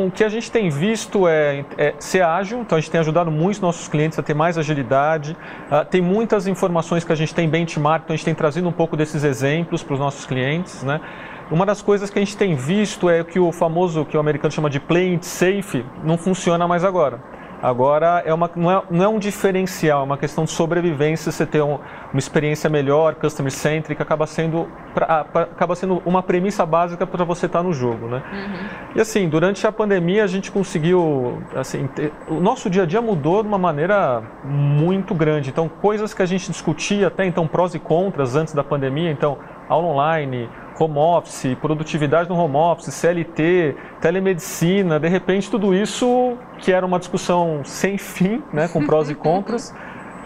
o 0.08 0.12
que 0.14 0.24
a 0.24 0.30
gente 0.30 0.52
tem 0.52 0.70
visto 0.70 1.28
é, 1.28 1.66
é, 1.76 1.96
ser 1.98 2.22
ágil, 2.22 2.60
então 2.60 2.78
a 2.78 2.82
gente 2.82 2.92
tem 2.92 3.00
ajudado 3.00 3.32
muito 3.32 3.60
nossos 3.60 3.88
clientes 3.88 4.20
a 4.20 4.22
ter 4.22 4.36
mais 4.36 4.60
agilidade. 4.60 5.36
Uh, 5.72 5.84
tem 5.86 6.02
muitas 6.02 6.46
informações 6.46 7.04
que 7.04 7.12
a 7.12 7.16
gente 7.16 7.34
tem 7.34 7.50
benchmark, 7.50 8.04
então 8.04 8.14
a 8.14 8.18
gente 8.18 8.26
tem 8.26 8.36
trazido 8.36 8.68
um 8.68 8.72
pouco 8.72 8.96
desses 8.96 9.24
exemplos 9.24 9.82
para 9.82 9.94
os 9.96 10.00
nossos 10.00 10.26
clientes. 10.26 10.84
Né? 10.84 11.02
Uma 11.50 11.66
das 11.66 11.82
coisas 11.82 12.10
que 12.10 12.20
a 12.20 12.22
gente 12.22 12.36
tem 12.36 12.56
visto 12.56 13.10
é 13.10 13.24
que 13.24 13.40
o 13.40 13.52
famoso, 13.52 14.04
que 14.04 14.18
o 14.18 14.20
americano 14.20 14.52
chama 14.52 14.70
de 14.70 14.80
play 14.80 15.14
it 15.14 15.26
safe, 15.26 15.86
não 16.04 16.18
funciona 16.18 16.68
mais 16.68 16.84
agora. 16.84 17.22
Agora 17.62 18.22
é 18.24 18.32
uma, 18.34 18.52
não, 18.56 18.72
é, 18.72 18.84
não 18.92 19.04
é 19.04 19.08
um 19.08 19.18
diferencial, 19.18 20.02
é 20.02 20.04
uma 20.04 20.18
questão 20.18 20.44
de 20.44 20.52
sobrevivência. 20.52 21.32
Você 21.32 21.46
ter 21.46 21.62
um, 21.62 21.80
uma 22.14 22.20
experiência 22.20 22.70
melhor, 22.70 23.16
customer 23.16 23.52
centric, 23.52 24.00
acaba 24.00 24.28
sendo, 24.28 24.68
pra, 24.94 25.24
pra, 25.24 25.42
acaba 25.44 25.76
sendo 25.76 26.02
uma 26.06 26.22
premissa 26.22 26.66
básica 26.66 27.08
para 27.08 27.24
você 27.24 27.48
estar 27.48 27.60
tá 27.60 27.64
no 27.64 27.74
jogo, 27.74 28.08
né? 28.08 28.22
Uhum. 28.32 28.94
E 28.96 29.02
assim, 29.02 29.28
durante 29.28 29.66
a 29.66 29.72
pandemia 29.72 30.24
a 30.24 30.28
gente 30.28 30.52
conseguiu, 30.52 31.42
assim, 31.56 31.88
ter, 31.88 32.14
o 32.28 32.40
nosso 32.40 32.70
dia 32.70 32.84
a 32.84 32.86
dia 32.86 33.02
mudou 33.02 33.42
de 33.42 33.48
uma 33.48 33.58
maneira 33.58 34.22
muito 34.44 35.16
grande. 35.16 35.50
Então, 35.50 35.68
coisas 35.68 36.14
que 36.14 36.22
a 36.22 36.28
gente 36.28 36.52
discutia 36.52 37.08
até 37.08 37.26
então 37.26 37.48
prós 37.48 37.74
e 37.74 37.80
contras 37.80 38.36
antes 38.36 38.54
da 38.54 38.64
pandemia, 38.64 39.10
então 39.10 39.40
aula 39.68 39.88
online, 39.88 40.48
home 40.80 40.98
office, 40.98 41.56
produtividade 41.62 42.30
no 42.30 42.36
home 42.36 42.56
office, 42.56 42.94
CLT, 42.94 43.76
telemedicina, 44.00 45.00
de 45.00 45.08
repente 45.08 45.50
tudo 45.50 45.74
isso, 45.74 46.38
que 46.60 46.72
era 46.72 46.86
uma 46.86 47.00
discussão 47.00 47.62
sem 47.64 47.98
fim, 47.98 48.44
né, 48.54 48.68
com 48.68 48.86
prós 48.86 49.10
e 49.10 49.16
contras, 49.16 49.74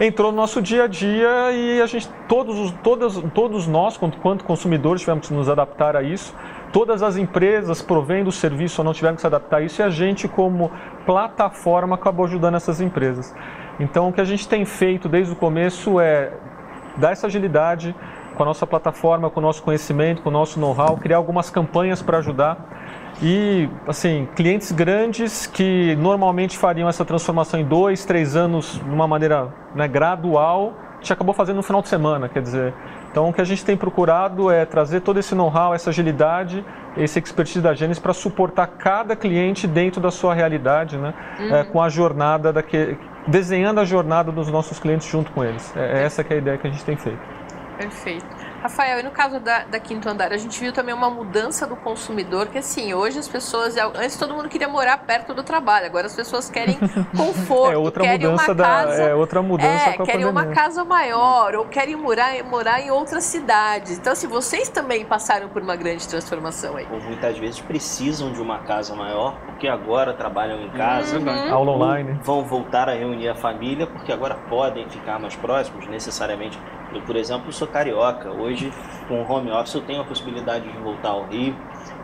entrou 0.00 0.30
no 0.30 0.36
nosso 0.36 0.60
dia 0.60 0.84
a 0.84 0.86
dia 0.86 1.52
e 1.52 1.80
a 1.80 1.86
gente, 1.86 2.08
todos, 2.28 2.72
todos, 2.82 3.22
todos 3.34 3.66
nós, 3.66 3.96
quanto 3.96 4.44
consumidores, 4.44 5.02
tivemos 5.02 5.28
que 5.28 5.34
nos 5.34 5.48
adaptar 5.48 5.96
a 5.96 6.02
isso. 6.02 6.34
Todas 6.72 7.02
as 7.02 7.16
empresas 7.16 7.82
provendo 7.82 8.28
o 8.28 8.32
serviço 8.32 8.80
ou 8.80 8.84
não 8.84 8.94
tiveram 8.94 9.14
que 9.14 9.20
se 9.20 9.26
adaptar 9.26 9.58
a 9.58 9.60
isso 9.60 9.82
e 9.82 9.84
a 9.84 9.90
gente, 9.90 10.26
como 10.26 10.70
plataforma, 11.04 11.94
acabou 11.94 12.24
ajudando 12.24 12.56
essas 12.56 12.80
empresas. 12.80 13.34
Então, 13.78 14.08
o 14.08 14.12
que 14.12 14.20
a 14.20 14.24
gente 14.24 14.48
tem 14.48 14.64
feito 14.64 15.08
desde 15.08 15.32
o 15.32 15.36
começo 15.36 16.00
é 16.00 16.32
dar 16.96 17.12
essa 17.12 17.26
agilidade, 17.26 17.94
com 18.34 18.42
a 18.42 18.46
nossa 18.46 18.66
plataforma, 18.66 19.30
com 19.30 19.40
o 19.40 19.42
nosso 19.42 19.62
conhecimento, 19.62 20.22
com 20.22 20.28
o 20.28 20.32
nosso 20.32 20.58
know-how, 20.58 20.96
criar 20.96 21.16
algumas 21.16 21.50
campanhas 21.50 22.02
para 22.02 22.18
ajudar. 22.18 23.12
E, 23.22 23.68
assim, 23.86 24.28
clientes 24.34 24.72
grandes 24.72 25.46
que 25.46 25.94
normalmente 25.96 26.58
fariam 26.58 26.88
essa 26.88 27.04
transformação 27.04 27.60
em 27.60 27.64
dois, 27.64 28.04
três 28.04 28.34
anos 28.34 28.80
de 28.82 28.90
uma 28.90 29.06
maneira 29.06 29.52
né, 29.74 29.86
gradual, 29.86 30.74
a 30.94 31.00
gente 31.02 31.12
acabou 31.12 31.34
fazendo 31.34 31.56
no 31.56 31.62
final 31.62 31.82
de 31.82 31.88
semana, 31.88 32.28
quer 32.28 32.40
dizer. 32.40 32.72
Então, 33.10 33.28
o 33.28 33.32
que 33.32 33.40
a 33.40 33.44
gente 33.44 33.64
tem 33.64 33.76
procurado 33.76 34.50
é 34.50 34.64
trazer 34.64 35.00
todo 35.00 35.18
esse 35.18 35.34
know-how, 35.34 35.74
essa 35.74 35.90
agilidade, 35.90 36.64
esse 36.96 37.18
expertise 37.18 37.60
da 37.60 37.74
Gênesis 37.74 38.00
para 38.00 38.12
suportar 38.12 38.66
cada 38.66 39.14
cliente 39.14 39.66
dentro 39.66 40.00
da 40.00 40.10
sua 40.10 40.32
realidade, 40.32 40.96
né? 40.96 41.12
Uhum. 41.38 41.56
É, 41.56 41.64
com 41.64 41.82
a 41.82 41.88
jornada 41.88 42.52
daquele, 42.52 42.98
desenhando 43.26 43.80
a 43.80 43.84
jornada 43.84 44.32
dos 44.32 44.48
nossos 44.48 44.78
clientes 44.78 45.08
junto 45.08 45.30
com 45.32 45.44
eles. 45.44 45.76
É, 45.76 46.00
é 46.00 46.04
essa 46.04 46.24
que 46.24 46.32
é 46.32 46.36
a 46.36 46.38
ideia 46.38 46.58
que 46.58 46.66
a 46.66 46.70
gente 46.70 46.84
tem 46.84 46.96
feito. 46.96 47.20
Perfeito. 47.76 48.26
Rafael, 48.62 49.00
e 49.00 49.02
no 49.02 49.10
caso 49.10 49.40
da, 49.40 49.64
da, 49.64 49.80
Quinto 49.80 50.08
Andar, 50.08 50.32
a 50.32 50.36
gente 50.36 50.60
viu 50.60 50.72
também 50.72 50.94
uma 50.94 51.10
mudança 51.10 51.66
do 51.66 51.74
consumidor, 51.74 52.46
que 52.46 52.58
assim, 52.58 52.94
hoje 52.94 53.18
as 53.18 53.26
pessoas, 53.26 53.76
antes 53.76 54.16
todo 54.16 54.34
mundo 54.34 54.48
queria 54.48 54.68
morar 54.68 54.98
perto 54.98 55.34
do 55.34 55.42
trabalho, 55.42 55.86
agora 55.86 56.06
as 56.06 56.14
pessoas 56.14 56.48
querem 56.48 56.78
conforto, 57.16 57.72
é 57.72 57.76
outra 57.76 58.04
querem 58.04 58.28
mudança 58.28 58.52
uma 58.52 58.62
casa, 58.62 58.96
da, 58.96 59.02
é 59.02 59.14
outra 59.14 59.42
mudança 59.42 59.90
é, 59.90 59.96
querem 60.04 60.24
uma 60.26 60.46
casa 60.46 60.84
maior, 60.84 61.56
ou 61.56 61.64
querem 61.66 61.96
morar, 61.96 62.40
morar 62.44 62.80
em 62.80 62.92
outra 62.92 63.20
cidade. 63.20 63.94
Então, 63.94 64.12
assim, 64.12 64.28
vocês 64.28 64.68
também 64.68 65.04
passaram 65.04 65.48
por 65.48 65.60
uma 65.60 65.74
grande 65.74 66.06
transformação 66.06 66.76
aí. 66.76 66.86
Ou 66.88 67.00
muitas 67.00 67.36
vezes 67.38 67.60
precisam 67.60 68.32
de 68.32 68.40
uma 68.40 68.60
casa 68.60 68.94
maior, 68.94 69.40
porque 69.44 69.66
agora 69.66 70.12
trabalham 70.12 70.62
em 70.62 70.70
casa, 70.70 71.18
uhum. 71.18 71.52
aula 71.52 71.72
online. 71.72 72.20
Vão 72.22 72.44
voltar 72.44 72.88
a 72.88 72.92
reunir 72.92 73.28
a 73.28 73.34
família, 73.34 73.88
porque 73.88 74.12
agora 74.12 74.36
podem 74.48 74.88
ficar 74.88 75.18
mais 75.18 75.34
próximos, 75.34 75.88
necessariamente 75.88 76.56
eu, 76.94 77.02
por 77.02 77.16
exemplo, 77.16 77.52
sou 77.52 77.66
carioca. 77.66 78.30
Hoje, 78.30 78.72
com 79.08 79.22
o 79.22 79.30
home 79.30 79.50
office, 79.50 79.74
eu 79.74 79.82
tenho 79.82 80.00
a 80.00 80.04
possibilidade 80.04 80.70
de 80.70 80.78
voltar 80.78 81.10
ao 81.10 81.26
Rio 81.26 81.56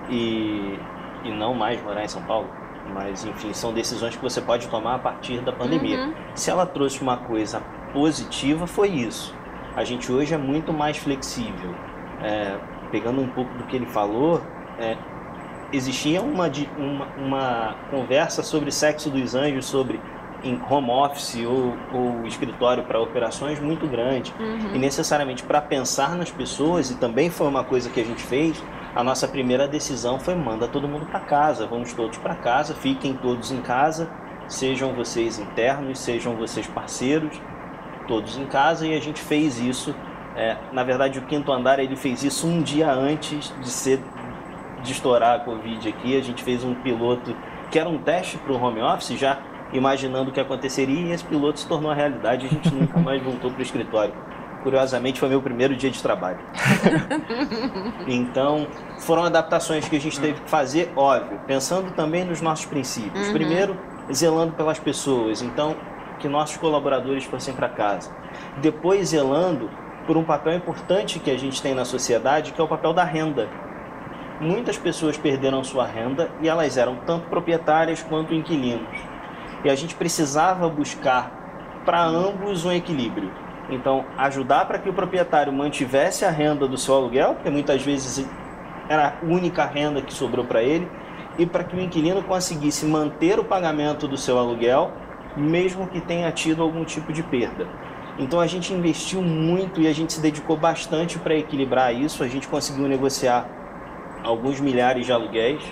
e, 0.09 0.79
e 1.25 1.31
não 1.31 1.55
mais 1.55 1.83
morar 1.83 2.05
em 2.05 2.09
São 2.09 2.23
Paulo. 2.23 2.49
Mas, 2.93 3.25
enfim, 3.25 3.53
são 3.53 3.73
decisões 3.73 4.17
que 4.17 4.23
você 4.23 4.41
pode 4.41 4.69
tomar 4.69 4.95
a 4.95 4.99
partir 4.99 5.41
da 5.41 5.53
pandemia. 5.53 6.07
Uhum. 6.07 6.15
Se 6.35 6.51
ela 6.51 6.65
trouxe 6.65 7.03
uma 7.03 7.19
coisa 7.19 7.63
positiva, 7.93 8.67
foi 8.67 8.89
isso. 8.89 9.35
A 9.77 9.85
gente 9.85 10.11
hoje 10.11 10.35
é 10.35 10.39
muito 10.39 10.73
mais 10.73 10.97
flexível. 10.97 11.75
É, 12.23 12.59
pegando 12.91 13.21
um 13.21 13.29
pouco 13.29 13.53
do 13.59 13.65
que 13.65 13.77
ele 13.77 13.87
falou, 13.87 14.41
é, 14.79 14.97
existia 15.73 16.23
uma, 16.23 16.51
uma, 16.79 17.07
uma 17.17 17.77
conversa 17.91 18.43
sobre 18.43 18.71
sexo 18.71 19.11
dos 19.11 19.35
anjos, 19.35 19.67
sobre 19.67 20.01
em 20.43 20.61
home 20.69 20.91
office 20.91 21.45
ou, 21.45 21.77
ou 21.93 22.27
escritório 22.27 22.85
para 22.85 23.01
operações 23.01 23.59
muito 23.61 23.87
grande. 23.87 24.33
Uhum. 24.39 24.75
E 24.75 24.79
necessariamente 24.79 25.43
para 25.43 25.61
pensar 25.61 26.17
nas 26.17 26.31
pessoas, 26.31 26.91
e 26.91 26.97
também 26.97 27.31
foi 27.31 27.47
uma 27.47 27.65
coisa 27.65 27.91
que 27.91 28.01
a 28.01 28.05
gente 28.05 28.23
fez, 28.23 28.63
a 28.95 29.03
nossa 29.03 29.29
primeira 29.29 29.69
decisão 29.69 30.19
foi 30.19 30.35
manda 30.35 30.67
todo 30.67 30.89
mundo 30.89 31.07
para 31.07 31.21
casa, 31.21 31.67
vamos 31.67 31.93
todos 31.93 32.19
para 32.19 32.35
casa, 32.35 32.75
fiquem 32.75 33.15
todos 33.15 33.51
em 33.51 33.61
casa, 33.61 34.11
sejam 34.49 34.93
vocês 34.93 35.39
internos, 35.39 35.99
sejam 35.99 36.35
vocês 36.37 36.67
parceiros, 36.67 37.41
todos 38.07 38.39
em 38.39 38.47
casa, 38.47 38.87
e 38.87 38.97
a 38.97 39.01
gente 39.01 39.21
fez 39.21 39.59
isso. 39.61 39.95
É, 40.35 40.57
na 40.73 40.85
verdade, 40.85 41.19
o 41.19 41.23
quinto 41.23 41.53
andar 41.53 41.79
ele 41.79 41.97
fez 41.97 42.23
isso 42.23 42.47
um 42.47 42.63
dia 42.63 42.91
antes 42.93 43.53
de 43.61 43.69
ser 43.69 44.01
de 44.83 44.93
estourar 44.93 45.37
a 45.37 45.41
Covid 45.41 45.89
aqui. 45.89 46.17
A 46.17 46.23
gente 46.23 46.43
fez 46.43 46.65
um 46.65 46.75
piloto 46.75 47.37
que 47.71 47.79
era 47.79 47.89
um 47.89 47.99
teste 47.99 48.39
para 48.39 48.53
o 48.53 48.63
home 48.63 48.81
office 48.81 49.19
já 49.19 49.39
imaginando 49.73 50.31
o 50.31 50.33
que 50.33 50.41
aconteceria 50.41 51.01
e 51.01 51.13
esse 51.13 51.25
piloto 51.25 51.61
se 51.61 51.67
tornou 51.67 51.91
a 51.91 51.95
realidade 51.95 52.47
e 52.47 52.49
a 52.49 52.51
gente 52.51 52.75
nunca 52.75 52.99
mais 52.99 53.23
voltou 53.23 53.51
para 53.51 53.61
o 53.61 53.63
escritório. 53.63 54.15
Curiosamente, 54.63 55.21
foi 55.21 55.29
meu 55.29 55.41
primeiro 55.41 55.77
dia 55.77 55.91
de 55.91 56.03
trabalho. 56.03 56.39
então, 58.09 58.67
foram 58.99 59.25
adaptações 59.25 59.89
que 59.89 59.97
a 59.97 60.01
gente 60.01 60.19
teve 60.19 60.41
que 60.41 60.51
fazer, 60.51 60.93
óbvio, 60.97 61.41
pensando 61.47 61.93
também 61.93 62.25
nos 62.25 62.41
nossos 62.41 62.67
princípios. 62.67 63.29
Uhum. 63.29 63.33
Primeiro, 63.33 63.77
zelando 64.13 64.55
pelas 64.55 64.79
pessoas, 64.79 65.43
então, 65.43 65.77
que 66.19 66.29
nossos 66.29 66.57
colaboradores 66.57 67.25
fossem 67.25 67.55
para 67.55 67.69
casa. 67.69 68.11
Depois, 68.57 69.11
zelando 69.11 69.71
por 70.07 70.17
um 70.17 70.25
papel 70.25 70.55
importante 70.55 71.21
que 71.21 71.31
a 71.31 71.39
gente 71.39 71.63
tem 71.63 71.75
na 71.75 71.85
sociedade, 71.85 72.53
que 72.53 72.61
é 72.61 72.65
o 72.65 72.69
papel 72.69 72.93
da 72.93 73.05
renda. 73.05 73.49
Muitas 74.41 74.77
pessoas 74.77 75.17
perderam 75.17 75.63
sua 75.63 75.87
renda 75.87 76.31
e 76.41 76.49
elas 76.49 76.77
eram 76.77 76.97
tanto 77.07 77.29
proprietárias 77.29 78.03
quanto 78.03 78.35
inquilinos 78.35 79.18
e 79.65 79.71
a 79.71 79.75
gente 79.75 79.95
precisava 79.95 80.69
buscar 80.69 81.83
para 81.85 82.03
ambos 82.05 82.65
um 82.65 82.73
equilíbrio. 82.73 83.31
Então, 83.71 84.05
ajudar 84.17 84.67
para 84.67 84.79
que 84.79 84.89
o 84.89 84.93
proprietário 84.93 85.53
mantivesse 85.53 86.25
a 86.25 86.31
renda 86.31 86.67
do 86.67 86.77
seu 86.77 86.95
aluguel, 86.95 87.35
porque 87.35 87.51
muitas 87.51 87.83
vezes 87.83 88.27
era 88.89 89.09
a 89.09 89.25
única 89.25 89.65
renda 89.67 90.01
que 90.01 90.13
sobrou 90.13 90.45
para 90.45 90.63
ele, 90.63 90.89
e 91.39 91.47
para 91.47 91.63
que 91.63 91.77
o 91.77 91.81
inquilino 91.81 92.23
conseguisse 92.23 92.85
manter 92.85 93.39
o 93.39 93.45
pagamento 93.45 94.09
do 94.09 94.17
seu 94.17 94.39
aluguel, 94.39 94.91
mesmo 95.37 95.87
que 95.87 96.01
tenha 96.01 96.31
tido 96.33 96.63
algum 96.63 96.85
tipo 96.85 97.13
de 97.13 97.23
perda. 97.23 97.67
Então 98.19 98.41
a 98.41 98.47
gente 98.49 98.75
investiu 98.75 99.23
muito 99.23 99.81
e 99.81 99.87
a 99.87 99.93
gente 99.93 100.13
se 100.13 100.21
dedicou 100.21 100.57
bastante 100.57 101.19
para 101.19 101.37
equilibrar 101.37 101.95
isso. 101.95 102.25
A 102.25 102.29
gente 102.29 102.49
conseguiu 102.49 102.89
negociar 102.89 103.47
alguns 104.25 104.59
milhares 104.59 105.07
de 105.07 105.13
aluguéis. 105.13 105.63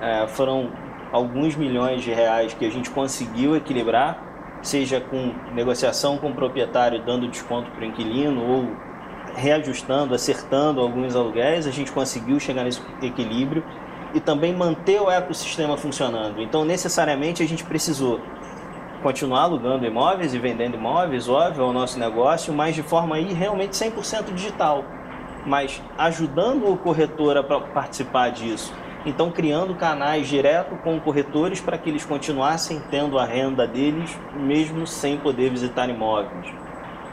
É, 0.00 0.26
foram 0.26 0.72
alguns 1.12 1.54
milhões 1.54 2.02
de 2.02 2.10
reais 2.10 2.54
que 2.54 2.64
a 2.64 2.70
gente 2.70 2.90
conseguiu 2.90 3.54
equilibrar, 3.54 4.60
seja 4.62 5.00
com 5.00 5.34
negociação 5.54 6.16
com 6.16 6.30
o 6.30 6.34
proprietário 6.34 7.02
dando 7.04 7.28
desconto 7.28 7.70
para 7.72 7.82
o 7.82 7.84
inquilino 7.84 8.42
ou 8.44 8.68
reajustando, 9.34 10.14
acertando 10.14 10.80
alguns 10.80 11.14
aluguéis, 11.14 11.66
a 11.66 11.70
gente 11.70 11.92
conseguiu 11.92 12.38
chegar 12.40 12.64
nesse 12.64 12.80
equilíbrio 13.02 13.64
e 14.14 14.20
também 14.20 14.54
manter 14.54 15.00
o 15.00 15.10
ecossistema 15.10 15.76
funcionando. 15.76 16.40
Então, 16.40 16.64
necessariamente, 16.64 17.42
a 17.42 17.48
gente 17.48 17.64
precisou 17.64 18.20
continuar 19.02 19.42
alugando 19.42 19.84
imóveis 19.84 20.32
e 20.32 20.38
vendendo 20.38 20.76
imóveis, 20.76 21.28
óbvio, 21.28 21.62
é 21.62 21.66
o 21.66 21.72
nosso 21.72 21.98
negócio, 21.98 22.52
mas 22.52 22.74
de 22.74 22.82
forma 22.82 23.16
aí 23.16 23.32
realmente 23.32 23.72
100% 23.72 24.32
digital. 24.32 24.84
Mas 25.44 25.82
ajudando 25.98 26.70
o 26.70 26.76
corretor 26.76 27.36
a 27.36 27.42
participar 27.42 28.30
disso, 28.30 28.72
então 29.04 29.30
criando 29.30 29.74
canais 29.74 30.28
direto 30.28 30.76
com 30.76 31.00
corretores 31.00 31.60
para 31.60 31.76
que 31.76 31.90
eles 31.90 32.04
continuassem 32.04 32.80
tendo 32.90 33.18
a 33.18 33.24
renda 33.24 33.66
deles, 33.66 34.16
mesmo 34.34 34.86
sem 34.86 35.18
poder 35.18 35.50
visitar 35.50 35.88
imóveis. 35.88 36.52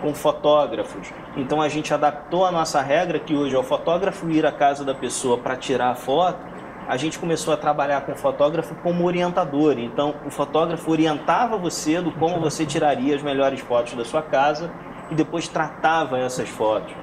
com 0.01 0.13
fotógrafos. 0.13 1.11
Então 1.35 1.61
a 1.61 1.67
gente 1.67 1.93
adaptou 1.93 2.45
a 2.45 2.51
nossa 2.51 2.81
regra 2.81 3.19
que 3.19 3.35
hoje 3.35 3.53
é 3.53 3.59
o 3.59 3.63
fotógrafo 3.63 4.29
ir 4.29 4.45
à 4.45 4.51
casa 4.51 4.85
da 4.85 4.95
pessoa 4.95 5.37
para 5.37 5.57
tirar 5.57 5.89
a 5.89 5.95
foto. 5.95 6.39
A 6.87 6.95
gente 6.95 7.19
começou 7.19 7.53
a 7.53 7.57
trabalhar 7.57 8.01
com 8.01 8.13
o 8.13 8.15
fotógrafo 8.15 8.73
como 8.75 9.05
orientador. 9.05 9.77
Então 9.77 10.15
o 10.25 10.29
fotógrafo 10.29 10.89
orientava 10.89 11.57
você 11.57 12.01
do 12.01 12.11
como 12.13 12.39
você 12.39 12.65
tiraria 12.65 13.13
as 13.13 13.21
melhores 13.21 13.59
fotos 13.59 13.93
da 13.93 14.05
sua 14.05 14.21
casa 14.21 14.71
e 15.11 15.15
depois 15.15 15.49
tratava 15.49 16.17
essas 16.17 16.47
fotos. 16.47 16.93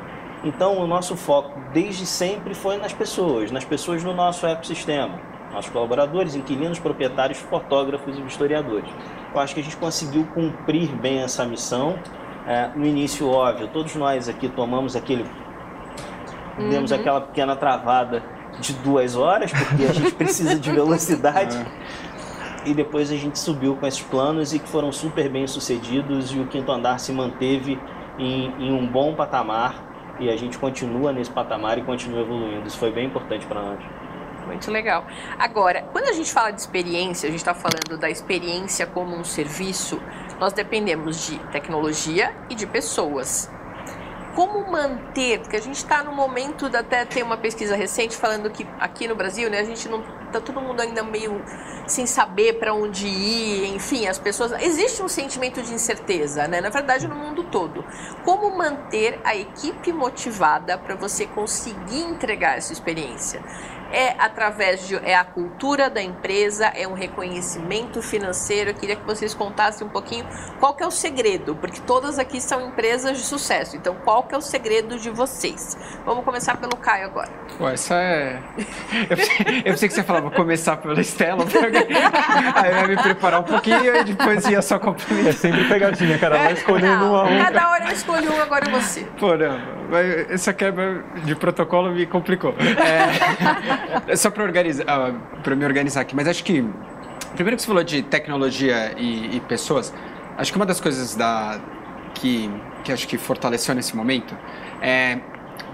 Então 0.47 0.79
o 0.79 0.87
nosso 0.87 1.17
foco 1.17 1.59
desde 1.73 2.07
sempre 2.07 2.55
foi 2.55 2.77
nas 2.77 2.93
pessoas, 2.93 3.51
nas 3.51 3.65
pessoas 3.65 4.05
no 4.05 4.15
nosso 4.15 4.47
ecossistema, 4.47 5.19
nossos 5.53 5.73
colaboradores, 5.73 6.37
inquilinos, 6.37 6.79
proprietários, 6.79 7.39
fotógrafos 7.39 8.17
e 8.17 8.23
historiadores. 8.23 8.89
Eu 9.35 9.41
acho 9.41 9.55
que 9.55 9.61
a 9.61 9.65
gente 9.65 9.77
conseguiu 9.77 10.25
cumprir 10.33 10.89
bem 10.95 11.21
essa 11.21 11.45
missão 11.45 11.99
é, 12.47 12.71
no 12.77 12.87
início, 12.87 13.29
óbvio, 13.29 13.67
todos 13.73 13.97
nós 13.97 14.29
aqui 14.29 14.49
tomamos 14.49 14.95
aquele. 14.95 15.25
Uhum. 16.57 16.69
Demos 16.71 16.93
aquela 16.93 17.21
pequena 17.23 17.57
travada 17.57 18.23
de 18.61 18.73
duas 18.75 19.17
horas, 19.17 19.51
porque 19.51 19.83
a 19.83 19.93
gente 19.93 20.15
precisa 20.15 20.55
de 20.55 20.71
velocidade. 20.71 21.57
É. 21.57 22.71
E 22.71 22.73
depois 22.73 23.11
a 23.11 23.17
gente 23.17 23.37
subiu 23.37 23.75
com 23.75 23.85
esses 23.85 24.03
planos 24.03 24.55
e 24.55 24.61
que 24.61 24.69
foram 24.69 24.93
super 24.93 25.29
bem 25.29 25.45
sucedidos 25.49 26.33
e 26.33 26.39
o 26.39 26.47
quinto 26.47 26.71
andar 26.71 27.01
se 27.01 27.13
manteve 27.13 27.81
em, 28.17 28.55
em 28.61 28.73
um 28.73 28.87
bom 28.87 29.13
patamar 29.13 29.96
e 30.19 30.31
a 30.31 30.37
gente 30.37 30.59
continua 30.59 31.13
nesse 31.13 31.31
patamar 31.31 31.79
e 31.79 31.83
continua 31.83 32.21
evoluindo. 32.21 32.67
Isso 32.67 32.79
foi 32.79 32.91
bem 32.91 33.07
importante 33.07 33.47
para 33.47 33.63
nós. 33.63 33.79
Muito 34.47 34.71
legal. 34.71 35.05
Agora, 35.39 35.83
quando 35.93 36.09
a 36.09 36.13
gente 36.13 36.33
fala 36.33 36.53
de 36.53 36.61
experiência, 36.61 37.27
a 37.27 37.31
gente 37.31 37.41
está 37.41 37.53
falando 37.53 37.99
da 37.99 38.09
experiência 38.09 38.87
como 38.87 39.17
um 39.17 39.25
serviço, 39.25 40.01
nós 40.39 40.53
dependemos 40.53 41.27
de 41.27 41.39
tecnologia 41.51 42.33
e 42.49 42.55
de 42.55 42.67
pessoas. 42.67 43.51
Como 44.37 44.71
manter, 44.71 45.41
porque 45.41 45.57
a 45.57 45.63
gente 45.63 45.77
está 45.77 46.03
no 46.05 46.13
momento, 46.13 46.69
de 46.69 46.77
até 46.77 47.07
tem 47.07 47.23
uma 47.23 47.39
pesquisa 47.39 47.75
recente 47.75 48.15
falando 48.15 48.51
que 48.51 48.67
aqui 48.79 49.09
no 49.09 49.17
Brasil, 49.17 49.49
né, 49.49 49.61
a 49.61 49.65
gente 49.65 49.89
não 49.89 50.03
tá 50.31 50.39
todo 50.43 50.61
mundo 50.61 50.79
ainda 50.79 51.03
meio 51.03 51.43
sem 51.87 52.05
saber 52.07 52.59
para 52.59 52.75
onde 52.75 53.07
ir, 53.07 53.75
enfim, 53.75 54.07
as 54.07 54.19
pessoas 54.19 54.53
existe 54.61 55.03
um 55.03 55.09
sentimento 55.09 55.63
de 55.63 55.73
incerteza, 55.73 56.47
né? 56.47 56.61
Na 56.61 56.69
verdade, 56.69 57.09
no 57.09 57.15
mundo 57.15 57.45
todo. 57.45 57.83
Como 58.27 58.55
manter 58.55 59.19
a 59.25 59.35
equipe 59.35 59.91
motivada 59.91 60.77
para 60.77 60.95
você 60.95 61.25
conseguir 61.27 62.03
entregar 62.03 62.59
essa 62.59 62.75
experiência? 62.75 63.43
É 63.93 64.15
através 64.19 64.87
de 64.87 64.97
é 64.97 65.15
a 65.15 65.25
cultura 65.25 65.89
da 65.89 66.03
empresa, 66.03 66.67
é 66.67 66.87
um 66.87 66.95
reconhecimento 66.95 68.03
financeiro. 68.03 68.71
Eu 68.71 68.75
queria 68.75 68.97
que 68.97 69.05
vocês 69.07 69.35
contassem 69.35 69.87
um 69.87 69.91
pouquinho 69.91 70.27
qual 70.59 70.75
que 70.75 70.83
é 70.83 70.87
o 70.87 70.91
segredo, 70.91 71.55
porque 71.57 71.81
todas 71.81 72.19
aqui 72.19 72.41
são 72.41 72.69
empresas 72.69 73.19
de 73.19 73.25
sucesso. 73.25 73.77
Então, 73.77 73.97
qual 74.05 74.23
que 74.23 74.35
é 74.35 74.39
o 74.39 74.43
segredo 74.43 74.99
de 74.99 75.11
vocês? 75.11 75.77
Vamos 76.05 76.25
começar 76.25 76.57
pelo 76.57 76.77
Caio 76.77 77.07
agora. 77.07 77.31
Ué, 77.61 77.75
essa 77.75 77.95
é. 77.95 78.43
Eu 79.09 79.17
pensei, 79.17 79.59
eu 79.59 79.63
pensei 79.65 79.89
que 79.89 79.95
você 79.95 80.03
falava 80.03 80.31
começar 80.31 80.77
pela 80.77 81.01
Estela, 81.01 81.45
aí 82.55 82.71
eu 82.71 82.77
ia 82.77 82.87
me 82.89 82.97
preparar 82.97 83.41
um 83.41 83.45
pouquinho 83.45 83.97
e 83.97 84.05
depois 84.05 84.47
ia 84.47 84.63
só 84.63 84.79
complementar. 84.79 85.31
É 85.31 85.33
sempre 85.33 85.65
pegadinha, 85.69 86.19
cara. 86.19 86.39
Vai 86.39 86.53
escolhendo 86.53 87.05
não, 87.05 87.13
um 87.13 87.17
a 87.17 87.25
um. 87.25 87.45
Cada 87.45 87.71
hora 87.71 87.85
eu 87.87 87.93
escolho 87.93 88.33
um, 88.33 88.41
agora 88.41 88.67
é 88.69 88.71
você. 88.71 89.07
Pô, 89.19 89.37
não. 89.37 89.59
Essa 90.31 90.53
quebra 90.53 91.05
de 91.25 91.35
protocolo 91.35 91.91
me 91.91 92.07
complicou. 92.07 92.55
É, 92.59 93.76
só 94.17 94.31
para 94.31 94.43
organizar, 94.43 94.85
uh, 94.85 95.43
para 95.43 95.55
me 95.55 95.65
organizar 95.65 96.01
aqui, 96.01 96.15
mas 96.15 96.29
acho 96.29 96.45
que 96.45 96.65
primeiro 97.35 97.57
que 97.57 97.63
você 97.63 97.69
falou 97.69 97.85
de 97.85 98.03
tecnologia 98.03 98.95
e, 98.97 99.37
e 99.37 99.41
pessoas, 99.41 99.93
acho 100.37 100.51
que 100.53 100.57
uma 100.57 100.67
das 100.67 100.81
coisas 100.81 101.15
da 101.15 101.61
que 102.15 102.51
que 102.85 102.93
acho 102.93 103.09
que 103.09 103.19
fortaleceu 103.19 103.75
nesse 103.75 103.97
momento 103.97 104.37
é, 104.81 105.19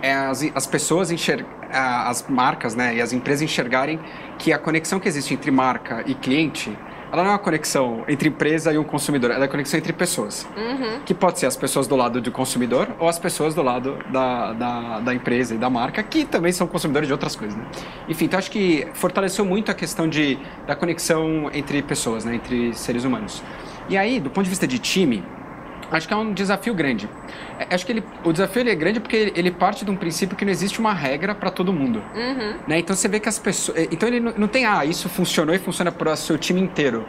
é 0.01 0.15
as, 0.15 0.43
as 0.55 0.67
pessoas 0.67 1.11
enxergar 1.11 1.63
as 1.73 2.27
marcas, 2.29 2.75
né, 2.75 2.95
e 2.95 3.01
as 3.01 3.13
empresas 3.13 3.43
enxergarem 3.43 3.99
que 4.39 4.53
a 4.53 4.59
conexão 4.59 5.01
que 5.01 5.09
existe 5.09 5.33
entre 5.33 5.51
marca 5.51 6.03
e 6.07 6.15
cliente 6.15 6.77
ela 7.13 7.23
não 7.23 7.31
é 7.31 7.33
uma 7.35 7.39
conexão 7.39 8.05
entre 8.09 8.31
empresa 8.31 8.73
e 8.73 8.79
um 8.79 8.85
consumidor, 8.85 9.31
ela 9.31 9.41
é 9.41 9.43
uma 9.43 9.51
conexão 9.51 9.79
entre 9.79 9.93
pessoas. 9.93 10.49
Uhum. 10.57 11.01
Que 11.05 11.13
pode 11.13 11.39
ser 11.39 11.45
as 11.45 11.57
pessoas 11.57 11.87
do 11.87 11.95
lado 11.95 12.23
do 12.23 12.33
consumidor 12.33 12.89
ou 12.99 13.07
as 13.07 13.19
pessoas 13.19 13.55
do 13.55 13.63
lado 13.63 13.99
da, 14.11 14.55
da, 14.55 15.01
da, 15.01 15.15
empresa 15.15 15.55
e 15.55 15.59
da 15.59 15.69
marca, 15.69 16.03
que 16.03 16.25
também 16.25 16.53
são 16.53 16.67
consumidores 16.67 17.07
de 17.07 17.13
outras 17.13 17.37
coisas. 17.37 17.55
Né? 17.55 17.67
Enfim, 18.09 18.25
então 18.25 18.39
acho 18.39 18.51
que 18.51 18.89
fortaleceu 18.95 19.45
muito 19.45 19.71
a 19.71 19.75
questão 19.75 20.09
de, 20.09 20.39
da 20.67 20.75
conexão 20.75 21.51
entre 21.53 21.83
pessoas, 21.83 22.25
né? 22.25 22.35
entre 22.35 22.73
seres 22.73 23.05
humanos. 23.05 23.43
E 23.91 23.97
aí, 23.97 24.19
do 24.19 24.31
ponto 24.31 24.45
de 24.45 24.51
vista 24.51 24.67
de 24.67 24.79
time, 24.79 25.23
acho 25.97 26.09
que 26.09 26.15
é 26.15 26.17
um 26.17 26.33
desafio 26.33 26.75
grande. 26.75 27.09
É, 27.59 27.75
acho 27.75 27.85
que 27.85 27.93
ele, 27.93 28.05
o 28.25 28.33
desafio 28.33 28.61
ele 28.61 28.71
é 28.71 28.75
grande 28.75 29.01
porque 29.01 29.33
ele, 29.35 29.51
parte 29.51 29.85
de 29.85 29.91
um 29.91 29.97
princípio 29.97 30.37
que 30.37 30.45
não 30.45 30.53
existe 30.53 30.81
uma 30.81 30.93
regra 30.93 31.35
para 31.35 31.51
todo 31.51 31.73
mundo. 31.73 32.03
Uhum. 32.15 32.55
Né? 32.67 32.79
Então 32.79 32.95
você 32.97 33.09
vê 33.09 33.21
que 33.21 33.29
as 33.29 33.39
pessoas. 33.39 33.79
É, 33.79 33.89
então 33.91 34.09
ele 34.09 34.21
não, 34.21 34.33
não, 34.37 34.49
tem, 34.49 34.67
ah, 34.67 34.85
isso 34.85 35.09
funcionou 35.09 35.55
e 35.55 35.59
funciona 35.59 35.93
para 35.93 36.13
o 36.13 36.17
seu 36.17 36.39
time 36.39 36.61
inteiro. 36.61 37.07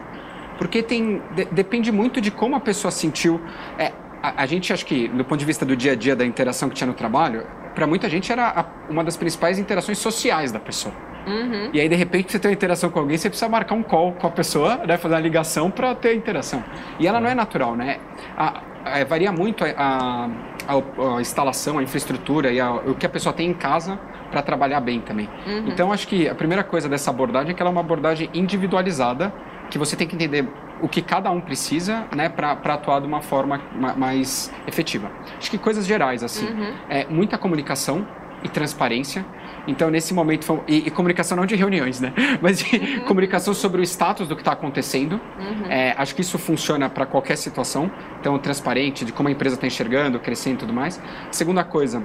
Porque 0.57 0.83
tem, 0.83 1.21
de, 1.35 1.45
depende 1.45 1.91
muito 1.91 2.21
de 2.21 2.31
como 2.31 2.55
a 2.55 2.59
pessoa 2.59 2.91
sentiu. 2.91 3.41
É, 3.77 3.91
a, 4.21 4.43
a, 4.43 4.45
gente, 4.45 4.71
acho 4.71 4.85
que, 4.85 5.07
do 5.07 5.25
ponto 5.25 5.39
de 5.39 5.45
vista 5.45 5.65
do 5.65 5.75
dia 5.75 5.93
a 5.93 5.95
dia, 5.95 6.15
da 6.15 6.25
interação 6.25 6.69
que 6.69 6.75
tinha 6.75 6.87
no 6.87 6.93
trabalho, 6.93 7.45
para 7.73 7.87
muita 7.87 8.09
gente 8.09 8.31
era 8.31 8.47
a, 8.47 8.65
uma 8.89 9.03
das 9.03 9.17
principais 9.17 9.57
interações 9.59 9.97
sociais 9.97 10.51
da 10.51 10.59
pessoa. 10.59 10.93
Uhum. 11.25 11.69
E 11.73 11.79
aí, 11.79 11.87
de 11.87 11.95
repente, 11.95 12.31
você 12.31 12.39
tem 12.39 12.49
uma 12.49 12.53
interação 12.53 12.89
com 12.89 12.99
alguém, 12.99 13.17
você 13.17 13.29
precisa 13.29 13.49
marcar 13.49 13.75
um 13.75 13.83
call 13.83 14.13
com 14.13 14.27
a 14.27 14.29
pessoa, 14.29 14.77
né, 14.85 14.97
fazer 14.97 15.15
uma 15.15 15.21
ligação 15.21 15.71
para 15.71 15.95
ter 15.95 16.15
interação. 16.15 16.63
E 16.99 17.07
ela 17.07 17.19
não 17.19 17.29
é 17.29 17.35
natural, 17.35 17.75
né? 17.75 17.99
A, 18.37 18.61
a, 18.85 19.03
varia 19.03 19.31
muito 19.31 19.63
a, 19.63 20.29
a, 20.67 21.21
instalação, 21.21 21.77
a 21.77 21.83
infraestrutura 21.83 22.51
e 22.51 22.61
o 22.61 22.95
que 22.95 23.05
a 23.05 23.09
pessoa 23.09 23.33
tem 23.33 23.49
em 23.49 23.53
casa 23.53 23.99
para 24.31 24.41
trabalhar 24.41 24.81
bem 24.81 24.99
também. 24.99 25.29
Uhum. 25.45 25.67
Então, 25.67 25.91
acho 25.91 26.07
que 26.07 26.27
a 26.27 26.35
primeira 26.35 26.63
coisa 26.63 26.89
dessa 26.89 27.11
abordagem 27.11 27.51
é 27.51 27.53
que 27.53 27.61
ela 27.61 27.69
é 27.69 27.71
uma 27.71 27.81
abordagem 27.81 28.29
individualizada, 28.33 29.33
que 29.69 29.77
você 29.77 29.95
tem 29.95 30.07
que 30.07 30.15
entender 30.15 30.47
o 30.81 30.89
que 30.89 31.01
cada 31.01 31.31
um 31.31 31.39
precisa, 31.39 32.05
né, 32.15 32.27
para 32.27 32.51
atuar 32.51 32.99
de 32.99 33.07
uma 33.07 33.21
forma 33.21 33.61
mais 33.95 34.51
efetiva. 34.67 35.09
Acho 35.37 35.49
que 35.49 35.57
coisas 35.57 35.85
gerais, 35.85 36.23
assim, 36.23 36.47
uhum. 36.47 36.73
é 36.89 37.05
muita 37.05 37.37
comunicação 37.37 38.05
e 38.43 38.49
transparência. 38.49 39.25
Então, 39.67 39.89
nesse 39.89 40.13
momento, 40.13 40.61
e, 40.67 40.87
e, 40.87 40.91
comunicação 40.91 41.37
não 41.37 41.45
de 41.45 41.55
reuniões, 41.55 42.01
né? 42.01 42.13
Mas 42.41 42.59
de 42.59 42.75
uhum. 42.75 42.99
comunicação 43.05 43.53
sobre 43.53 43.81
o 43.81 43.83
status 43.83 44.27
do 44.27 44.35
que 44.35 44.41
está 44.41 44.51
acontecendo. 44.51 45.13
Uhum. 45.39 45.65
É, 45.69 45.95
acho 45.97 46.13
que 46.13 46.21
isso 46.21 46.37
funciona 46.37 46.89
para 46.89 47.05
qualquer 47.05 47.37
situação. 47.37 47.89
Então, 48.19 48.37
transparente, 48.37 49.05
de 49.05 49.13
como 49.13 49.29
a 49.29 49.31
empresa 49.31 49.55
está 49.55 49.65
enxergando, 49.65 50.19
crescendo 50.19 50.55
e 50.55 50.59
tudo 50.59 50.73
mais. 50.73 51.01
Segunda 51.31 51.63
coisa, 51.63 52.03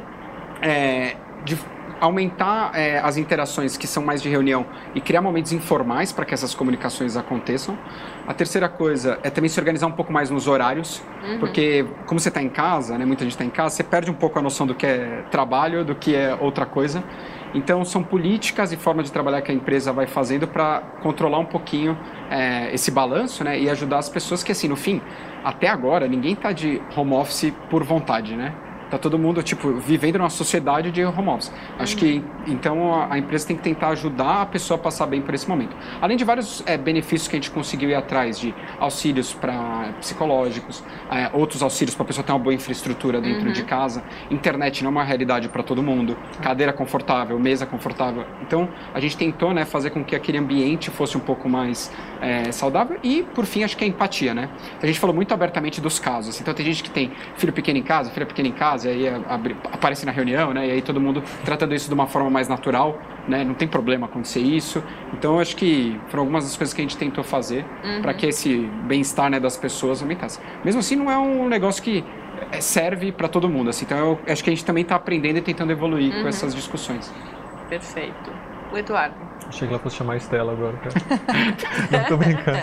é, 0.63 1.17
de 1.45 1.59
aumentar 2.01 2.73
é, 2.75 2.99
as 2.99 3.17
interações 3.17 3.77
que 3.77 3.87
são 3.87 4.03
mais 4.03 4.23
de 4.23 4.29
reunião 4.29 4.67
e 4.95 5.01
criar 5.01 5.21
momentos 5.21 5.53
informais 5.53 6.13
para 6.13 6.25
que 6.25 6.35
essas 6.35 6.55
comunicações 6.55 7.17
aconteçam. 7.17 7.79
A 8.27 8.35
terceira 8.35 8.69
coisa 8.69 9.19
é 9.23 9.31
também 9.31 9.49
se 9.49 9.59
organizar 9.59 9.87
um 9.87 9.93
pouco 9.93 10.13
mais 10.13 10.31
nos 10.31 10.47
horários, 10.47 11.03
uhum. 11.23 11.39
porque 11.39 11.85
como 12.07 12.21
você 12.21 12.29
está 12.29 12.43
em 12.43 12.49
casa, 12.49 12.97
né, 12.99 13.05
muita 13.05 13.25
gente 13.25 13.33
está 13.33 13.45
em 13.45 13.51
casa, 13.51 13.77
você 13.77 13.83
perde 13.83 14.11
um 14.11 14.15
pouco 14.15 14.39
a 14.39 14.43
noção 14.43 14.67
do 14.67 14.75
que 14.75 14.87
é 14.87 15.25
trabalho, 15.31 15.85
do 15.85 15.95
que 15.95 16.15
é 16.15 16.35
outra 16.41 16.67
coisa. 16.67 17.03
Então, 17.55 17.83
são 17.85 18.03
políticas 18.03 18.73
e 18.73 18.77
formas 18.77 19.07
de 19.07 19.13
trabalhar 19.13 19.41
que 19.41 19.51
a 19.51 19.55
empresa 19.55 19.93
vai 19.93 20.07
fazendo 20.07 20.47
para 20.47 20.81
controlar 21.03 21.39
um 21.39 21.47
pouquinho 21.47 21.99
é, 22.31 22.73
esse 22.75 22.91
balanço 22.91 23.43
né, 23.43 23.59
e 23.59 23.71
ajudar 23.71 23.99
as 23.99 24.09
pessoas 24.09 24.43
que, 24.43 24.53
assim, 24.53 24.69
no 24.69 24.77
fim, 24.77 25.01
até 25.43 25.69
agora, 25.69 26.07
ninguém 26.07 26.35
está 26.35 26.53
de 26.53 26.83
home 26.95 27.15
office 27.15 27.53
por 27.71 27.83
vontade, 27.85 28.37
né? 28.37 28.55
Tá 28.91 28.97
todo 28.97 29.19
mundo, 29.19 29.43
tipo, 29.43 29.75
vivendo 29.75 30.19
numa 30.19 30.31
sociedade 30.31 30.91
de 30.91 31.05
home 31.05 31.29
office. 31.29 31.53
Acho 31.79 31.95
uhum. 31.95 32.01
que, 32.01 32.25
então, 32.47 32.95
a, 32.95 33.15
a, 33.15 33.19
empresa 33.19 33.47
tem 33.47 33.57
que 33.57 33.63
tentar 33.63 33.89
ajudar 33.89 34.43
a 34.43 34.47
pessoa 34.47 34.79
a 34.79 34.83
passar 34.83 35.07
bem 35.07 35.21
por 35.21 35.35
esse 35.35 35.49
momento. 35.49 35.77
Além 36.01 36.17
de 36.17 36.25
vários 36.25 36.63
é, 36.67 36.77
benefícios 36.77 37.29
que 37.29 37.37
a 37.37 37.39
gente 37.39 37.51
conseguiu 37.51 37.91
ir 37.91 37.95
atrás, 37.95 38.39
de 38.39 38.55
auxílios 38.81 39.35
para 39.35 39.93
psicológicos, 40.01 40.83
é, 41.11 41.31
outros 41.35 41.63
auxílios 41.63 41.95
para 41.95 42.05
a 42.05 42.07
pessoa 42.07 42.25
ter 42.25 42.33
uma 42.33 42.39
boa 42.39 42.55
infraestrutura 42.55 43.21
dentro 43.21 43.47
uhum. 43.47 43.53
de 43.53 43.63
casa. 43.65 44.03
Internet 44.31 44.83
não 44.83 44.89
é 44.89 44.93
uma 44.93 45.05
realidade 45.05 45.49
para 45.49 45.63
todo 45.63 45.83
mundo. 45.83 46.17
Cadeira 46.43 46.73
confortável, 46.73 47.39
mesa 47.39 47.67
confortável. 47.67 48.25
Então, 48.43 48.69
a 48.95 49.01
gente 49.01 49.17
tentou, 49.17 49.53
né, 49.53 49.65
fazer 49.65 49.91
com 49.91 50.03
que 50.03 50.17
aquele 50.17 50.39
ambiente 50.39 50.91
fosse 50.91 51.17
um 51.17 51.21
pouco 51.21 51.49
mais 51.49 51.93
é, 52.21 52.51
saudável. 52.53 52.99
E, 53.03 53.23
por 53.35 53.45
fim, 53.45 53.65
acho 53.65 53.77
que 53.77 53.85
é 53.85 53.87
a 53.87 53.91
empatia, 53.91 54.33
né? 54.33 54.49
A 54.83 54.87
gente 54.87 54.99
falou 54.99 55.15
muito 55.15 55.33
abertamente 55.35 55.81
dos 55.81 55.99
casos. 55.99 56.41
Então, 56.41 56.55
tem 56.55 56.65
gente 56.65 56.83
que 56.83 56.91
tem 56.91 57.13
filho 57.37 57.53
pequeno 57.53 57.79
em 57.79 57.83
casa, 57.83 58.11
filha 58.11 58.27
pequena 58.27 58.49
em 58.49 58.53
casa, 58.53 58.78
e 58.85 58.89
aí 58.89 59.09
abre, 59.29 59.57
aparece 59.65 60.05
na 60.07 60.13
reunião, 60.13 60.53
né? 60.53 60.67
E 60.67 60.71
aí 60.73 60.83
todo 60.83 61.01
mundo 61.01 61.23
tratando 61.45 61.75
isso 61.75 61.89
de 61.89 61.95
uma 61.95 62.07
forma 62.07 62.31
mais 62.31 62.49
natural, 62.49 62.99
né? 63.27 63.45
Não 63.45 63.55
tem 63.55 63.69
problema 63.69 64.07
acontecer 64.07 64.41
isso. 64.41 64.83
Então 65.13 65.39
acho 65.39 65.57
que 65.57 65.99
foram 66.09 66.23
algumas 66.23 66.45
das 66.45 66.57
coisas 66.57 66.75
que 66.75 66.81
a 66.81 66.85
gente 66.85 66.97
tentou 66.97 67.23
fazer 67.25 67.65
uhum. 67.85 68.03
para 68.03 68.15
que 68.15 68.27
esse 68.27 68.59
bem-estar 68.85 69.31
né, 69.31 69.41
das 69.41 69.57
pessoas 69.57 70.03
aumentasse. 70.03 70.41
Mesmo 70.65 70.81
assim, 70.81 70.97
não 70.97 71.11
é 71.11 71.19
um 71.19 71.49
negócio 71.49 71.83
que 71.83 72.05
é, 72.51 72.61
serve 72.61 73.13
para 73.13 73.29
todo 73.29 73.49
mundo, 73.49 73.71
assim. 73.71 73.85
Então 73.85 73.99
eu 73.99 74.33
acho 74.33 74.43
que 74.43 74.51
a 74.51 74.53
gente 74.53 74.65
também 74.65 74.83
está 74.83 74.97
aprendendo 74.97 75.39
e 75.39 75.43
tentando 75.43 75.73
evoluir 75.73 76.15
uhum. 76.15 76.23
com 76.23 76.29
essas 76.29 76.55
discussões. 76.55 77.13
Perfeito. 77.69 78.48
O 78.73 78.79
Eduardo. 78.79 79.15
Achei 79.49 79.67
que 79.67 79.73
ela 79.73 79.83
fosse 79.83 79.97
chamar 79.97 80.15
a 80.15 80.17
Estela 80.17 80.53
agora. 80.53 80.75
Não, 81.91 82.05
tô 82.05 82.17
brincando. 82.17 82.59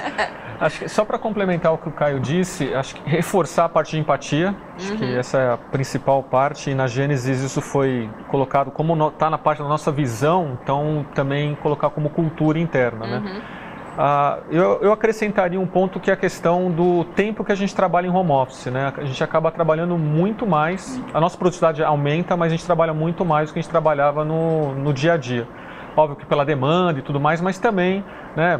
Acho 0.60 0.80
que 0.80 0.90
só 0.90 1.04
para 1.04 1.18
complementar 1.18 1.74
o 1.74 1.78
que 1.78 1.90
o 1.90 1.92
Caio 1.92 2.20
disse, 2.20 2.74
acho 2.74 2.96
que 2.96 3.10
reforçar 3.10 3.66
a 3.66 3.70
parte 3.70 3.92
de 3.92 4.00
empatia, 4.00 4.56
acho 4.76 4.92
uhum. 4.92 4.98
que 4.98 5.18
essa 5.18 5.38
é 5.38 5.54
a 5.54 5.58
principal 5.58 6.24
parte, 6.24 6.70
e 6.70 6.76
na 6.76 6.88
Gênesis 6.88 7.42
isso 7.42 7.62
foi 7.62 8.10
colocado 8.30 8.72
como 8.72 9.10
está 9.10 9.30
na 9.30 9.38
parte 9.38 9.62
da 9.62 9.68
nossa 9.68 9.92
visão, 9.92 10.58
então 10.62 11.06
também 11.14 11.56
colocar 11.56 11.90
como 11.90 12.10
cultura 12.10 12.58
interna, 12.58 13.06
né? 13.06 13.18
Uhum. 13.18 13.66
Uh, 13.96 14.44
eu, 14.52 14.80
eu, 14.82 14.92
acrescentaria 14.92 15.58
um 15.58 15.66
ponto 15.66 16.02
que 16.02 16.10
é 16.12 16.14
a 16.14 16.18
questão 16.18 16.70
do 16.70 17.06
tempo 17.16 17.46
que 17.46 17.52
a 17.54 17.56
gente 17.56 17.74
trabalha 17.74 18.06
em 18.06 18.10
home 18.10 18.30
office. 18.30 18.66
Né? 18.66 18.92
A 18.98 19.06
gente 19.06 19.24
acaba 19.24 19.50
trabalhando 19.52 19.98
muito 19.98 20.46
mais, 20.46 21.02
a 21.14 21.22
nossa 21.22 21.38
produtividade 21.38 21.82
aumenta, 21.82 22.36
mas 22.36 22.52
a 22.52 22.56
gente 22.58 22.66
trabalha 22.66 22.94
muito 22.94 23.24
mais 23.24 23.50
do 23.50 23.54
que 23.54 23.60
a 23.60 23.62
gente 23.62 23.72
trabalhava 23.72 24.26
no, 24.26 24.76
no 24.76 24.92
dia 24.92 25.14
a 25.14 25.18
dia. 25.18 25.48
Óbvio 25.96 26.18
que 26.18 26.26
pela 26.26 26.46
demanda 26.46 27.00
e 27.00 27.02
tudo 27.02 27.20
mais, 27.20 27.40
mas 27.40 27.58
também, 27.58 28.04
né, 28.36 28.60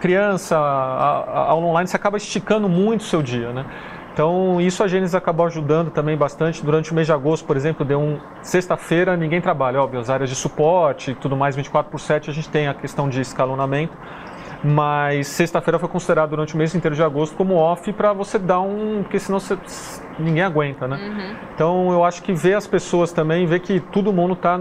criança, 0.00 0.56
a, 0.56 1.50
a, 1.50 1.54
online, 1.54 1.88
você 1.88 1.96
acaba 1.96 2.16
esticando 2.16 2.68
muito 2.68 3.00
o 3.00 3.04
seu 3.04 3.22
dia. 3.22 3.52
Né? 3.52 3.64
Então, 4.12 4.60
isso 4.60 4.82
a 4.82 4.88
Gênesis 4.88 5.14
acabou 5.14 5.46
ajudando 5.46 5.90
também 5.90 6.16
bastante. 6.16 6.64
Durante 6.64 6.92
o 6.92 6.94
mês 6.94 7.06
de 7.06 7.12
agosto, 7.12 7.44
por 7.44 7.56
exemplo, 7.56 7.84
deu 7.84 8.00
um. 8.00 8.18
Sexta-feira 8.40 9.16
ninguém 9.16 9.40
trabalha, 9.40 9.82
óbvio, 9.82 10.00
as 10.00 10.08
áreas 10.08 10.30
de 10.30 10.36
suporte 10.36 11.10
e 11.10 11.14
tudo 11.14 11.36
mais, 11.36 11.56
24 11.56 11.90
por 11.90 12.00
7, 12.00 12.30
a 12.30 12.32
gente 12.32 12.48
tem 12.48 12.68
a 12.68 12.74
questão 12.74 13.08
de 13.08 13.20
escalonamento 13.20 13.96
mas 14.66 15.28
sexta-feira 15.28 15.78
foi 15.78 15.88
considerado 15.88 16.30
durante 16.30 16.54
o 16.54 16.58
mês 16.58 16.74
inteiro 16.74 16.96
de 16.96 17.02
agosto 17.02 17.36
como 17.36 17.54
off 17.54 17.92
para 17.92 18.12
você 18.12 18.38
dar 18.38 18.60
um. 18.60 19.02
porque 19.02 19.20
senão 19.20 19.38
você, 19.38 19.56
ninguém 20.18 20.42
aguenta, 20.42 20.88
né? 20.88 20.96
Uhum. 20.96 21.36
Então 21.54 21.92
eu 21.92 22.04
acho 22.04 22.22
que 22.22 22.32
ver 22.32 22.54
as 22.54 22.66
pessoas 22.66 23.12
também, 23.12 23.46
ver 23.46 23.60
que 23.60 23.78
todo 23.78 24.12
mundo 24.12 24.32
está 24.32 24.58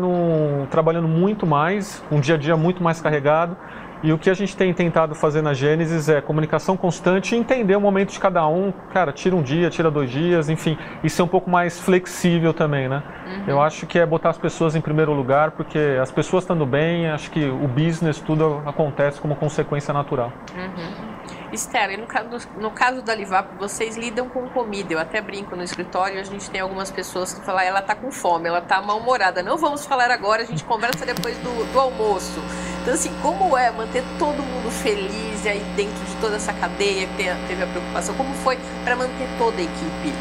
trabalhando 0.69 1.07
muito 1.07 1.47
mais, 1.47 2.03
um 2.11 2.19
dia 2.19 2.35
a 2.35 2.37
dia 2.37 2.55
muito 2.55 2.83
mais 2.83 3.01
carregado. 3.01 3.57
E 4.03 4.11
o 4.13 4.17
que 4.17 4.29
a 4.29 4.33
gente 4.33 4.55
tem 4.55 4.73
tentado 4.73 5.15
fazer 5.15 5.41
na 5.41 5.53
Gênesis 5.53 6.09
é 6.09 6.21
comunicação 6.21 6.77
constante 6.77 7.35
e 7.35 7.37
entender 7.37 7.75
o 7.75 7.81
momento 7.81 8.11
de 8.11 8.19
cada 8.19 8.47
um. 8.47 8.71
Cara, 8.93 9.11
tira 9.11 9.35
um 9.35 9.41
dia, 9.41 9.69
tira 9.69 9.89
dois 9.89 10.09
dias, 10.09 10.49
enfim. 10.49 10.77
E 11.03 11.09
ser 11.09 11.21
um 11.21 11.27
pouco 11.27 11.49
mais 11.49 11.79
flexível 11.79 12.53
também, 12.53 12.87
né? 12.87 13.01
Uhum. 13.25 13.43
Eu 13.47 13.61
acho 13.61 13.85
que 13.87 13.97
é 13.97 14.05
botar 14.05 14.29
as 14.29 14.37
pessoas 14.37 14.75
em 14.75 14.81
primeiro 14.81 15.13
lugar, 15.13 15.51
porque 15.51 15.79
as 16.01 16.11
pessoas 16.11 16.43
estando 16.43 16.65
bem, 16.65 17.07
acho 17.09 17.31
que 17.31 17.45
o 17.45 17.67
business, 17.67 18.19
tudo 18.19 18.61
acontece 18.65 19.19
como 19.19 19.35
consequência 19.35 19.93
natural. 19.93 20.31
Uhum. 20.55 21.14
Esther, 21.55 21.99
no 21.99 22.05
caso, 22.05 22.47
no 22.59 22.71
caso 22.71 23.01
da 23.01 23.15
Livap, 23.15 23.57
vocês 23.57 23.97
lidam 23.97 24.29
com 24.29 24.47
comida. 24.49 24.93
Eu 24.93 24.99
até 24.99 25.21
brinco 25.21 25.55
no 25.55 25.63
escritório, 25.63 26.19
a 26.19 26.23
gente 26.23 26.49
tem 26.49 26.61
algumas 26.61 26.91
pessoas 26.91 27.33
que 27.33 27.43
falam, 27.43 27.61
ela 27.61 27.81
tá 27.81 27.95
com 27.95 28.11
fome, 28.11 28.47
ela 28.47 28.61
tá 28.61 28.81
mal-humorada. 28.81 29.41
Não 29.41 29.57
vamos 29.57 29.85
falar 29.85 30.11
agora, 30.11 30.43
a 30.43 30.45
gente 30.45 30.63
conversa 30.63 31.05
depois 31.05 31.37
do, 31.37 31.71
do 31.71 31.79
almoço. 31.79 32.39
Então, 32.81 32.93
assim, 32.93 33.11
como 33.21 33.57
é 33.57 33.71
manter 33.71 34.03
todo 34.19 34.43
mundo 34.43 34.69
feliz 34.69 35.43
e 35.43 35.49
aí 35.49 35.63
dentro 35.75 36.05
de 36.05 36.15
toda 36.17 36.35
essa 36.35 36.53
cadeia 36.53 37.07
que 37.07 37.15
teve 37.47 37.63
a 37.63 37.67
preocupação? 37.67 38.13
Como 38.15 38.33
foi 38.35 38.59
para 38.83 38.95
manter 38.95 39.27
toda 39.39 39.57
a 39.57 39.63
equipe? 39.63 40.13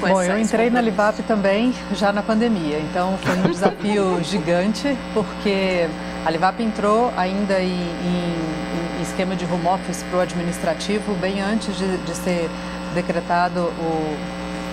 Bom, 0.00 0.22
eu 0.22 0.38
entrei 0.38 0.70
na 0.70 0.80
Livap 0.80 1.20
também 1.24 1.74
já 1.94 2.12
na 2.12 2.22
pandemia, 2.22 2.78
então 2.78 3.18
foi 3.18 3.36
um 3.36 3.50
desafio 3.50 4.22
gigante, 4.22 4.96
porque 5.12 5.88
a 6.24 6.30
Livap 6.30 6.62
entrou 6.62 7.12
ainda 7.16 7.58
em, 7.60 7.72
em, 7.72 8.67
em 8.67 8.67
esquema 9.02 9.36
de 9.36 9.44
home 9.44 9.66
office 9.66 10.02
para 10.04 10.18
o 10.18 10.20
administrativo 10.20 11.14
bem 11.14 11.40
antes 11.40 11.76
de, 11.76 11.96
de, 11.98 12.14
ser 12.14 12.50
decretado 12.94 13.60
o, 13.60 14.16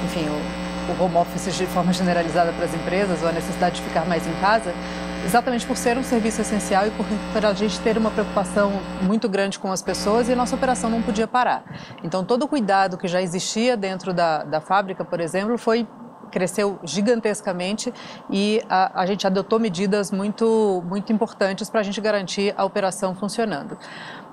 enfim, 0.05 0.25
o, 0.27 0.91
o 0.91 1.03
home 1.03 1.15
office 1.17 1.55
de 1.55 1.65
forma 1.67 1.93
generalizada 1.93 2.51
para 2.53 2.65
as 2.65 2.73
empresas 2.73 3.21
ou 3.21 3.29
a 3.29 3.31
necessidade 3.31 3.75
de 3.75 3.81
ficar 3.81 4.05
mais 4.05 4.25
em 4.27 4.33
casa 4.41 4.73
exatamente 5.25 5.65
por 5.65 5.75
ser 5.75 5.97
um 5.97 6.03
serviço 6.03 6.39
essencial 6.41 6.85
e 6.85 6.91
por, 6.91 7.05
a 7.45 7.53
gente 7.53 7.79
ter 7.79 7.97
uma 7.97 8.11
preocupação 8.11 8.71
muito 9.01 9.27
grande 9.27 9.57
com 9.57 9.71
as 9.71 9.81
pessoas 9.81 10.29
e 10.29 10.33
a 10.33 10.35
nossa 10.35 10.55
operação 10.55 10.89
não 10.89 11.01
podia 11.01 11.27
parar. 11.27 11.63
Então, 12.03 12.23
todo 12.23 12.43
o 12.43 12.47
cuidado 12.47 12.95
que 12.95 13.07
já 13.07 13.21
existia 13.21 13.75
dentro 13.75 14.13
da, 14.13 14.43
da 14.43 14.61
fábrica, 14.61 15.03
por 15.03 15.19
exemplo, 15.19 15.57
foi 15.57 15.87
cresceu 16.31 16.77
gigantescamente 16.83 17.93
e 18.29 18.61
a, 18.69 19.01
a 19.01 19.05
gente 19.05 19.25
adotou 19.25 19.57
medidas 19.57 20.11
muito, 20.11 20.83
muito 20.85 21.13
importantes 21.13 21.69
para 21.69 21.79
a 21.79 21.83
gente 21.83 22.01
garantir 22.01 22.53
a 22.57 22.65
operação 22.65 23.15
funcionando. 23.15 23.77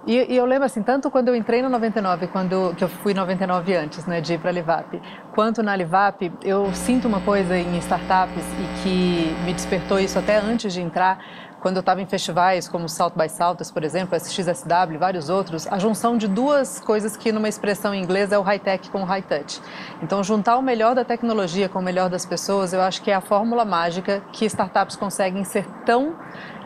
E, 0.04 0.34
e, 0.34 0.36
eu 0.36 0.44
lembro 0.44 0.64
assim, 0.64 0.82
tanto 0.82 1.10
quando 1.10 1.28
eu 1.28 1.36
entrei 1.36 1.62
no 1.62 1.68
99, 1.68 2.26
quando 2.26 2.74
que 2.76 2.82
eu 2.82 2.88
fui 2.88 3.14
99 3.14 3.74
antes, 3.76 4.04
né, 4.04 4.20
de 4.20 4.34
ir 4.34 4.38
para 4.38 4.50
a 4.50 4.52
Livap, 4.52 5.00
quanto 5.32 5.62
na 5.62 5.76
Livap, 5.76 6.32
eu 6.42 6.72
sinto 6.74 7.06
uma 7.06 7.20
coisa 7.20 7.56
em 7.56 7.78
startups 7.78 8.44
e 8.44 8.82
que 8.82 9.44
me 9.44 9.52
despertou 9.52 10.00
isso 10.00 10.18
até 10.18 10.38
antes 10.38 10.72
de 10.72 10.80
entrar, 10.80 11.20
quando 11.62 11.76
eu 11.76 11.80
estava 11.80 12.02
em 12.02 12.06
festivais 12.06 12.66
como 12.66 12.88
South 12.88 13.12
by 13.16 13.28
Southwest, 13.28 13.72
por 13.72 13.84
exemplo, 13.84 14.16
SXSW, 14.16 14.98
vários 14.98 15.28
outros, 15.28 15.68
a 15.68 15.78
junção 15.78 16.18
de 16.18 16.26
duas 16.26 16.80
coisas 16.80 17.16
que 17.16 17.30
numa 17.30 17.48
expressão 17.48 17.94
em 17.94 18.02
inglês 18.02 18.32
é 18.32 18.38
o 18.38 18.42
high-tech 18.42 18.90
com 18.90 19.02
o 19.02 19.04
high-touch. 19.04 19.62
Então, 20.02 20.24
juntar 20.24 20.56
o 20.56 20.62
melhor 20.62 20.96
da 20.96 21.04
tecnologia 21.04 21.68
com 21.68 21.78
o 21.78 21.82
melhor 21.82 22.10
das 22.10 22.26
pessoas, 22.26 22.72
eu 22.72 22.82
acho 22.82 23.00
que 23.00 23.12
é 23.12 23.14
a 23.14 23.20
fórmula 23.20 23.64
mágica 23.64 24.20
que 24.32 24.44
startups 24.44 24.96
conseguem 24.96 25.44
ser 25.44 25.64
tão 25.86 26.16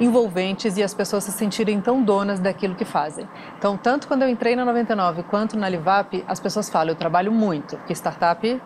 envolventes 0.00 0.78
e 0.78 0.82
as 0.82 0.94
pessoas 0.94 1.24
se 1.24 1.32
sentirem 1.32 1.78
tão 1.78 2.02
donas 2.02 2.40
daquilo 2.40 2.74
que 2.74 2.86
fazem. 2.86 3.28
Então, 3.58 3.76
tanto 3.76 4.08
quando 4.08 4.22
eu 4.22 4.30
entrei 4.30 4.56
na 4.56 4.64
99 4.64 5.24
quanto 5.24 5.58
na 5.58 5.68
Livap, 5.68 6.24
as 6.26 6.40
pessoas 6.40 6.70
falam, 6.70 6.88
eu 6.88 6.96
trabalho 6.96 7.30
muito, 7.30 7.76
porque 7.76 7.92
startup 7.92 8.60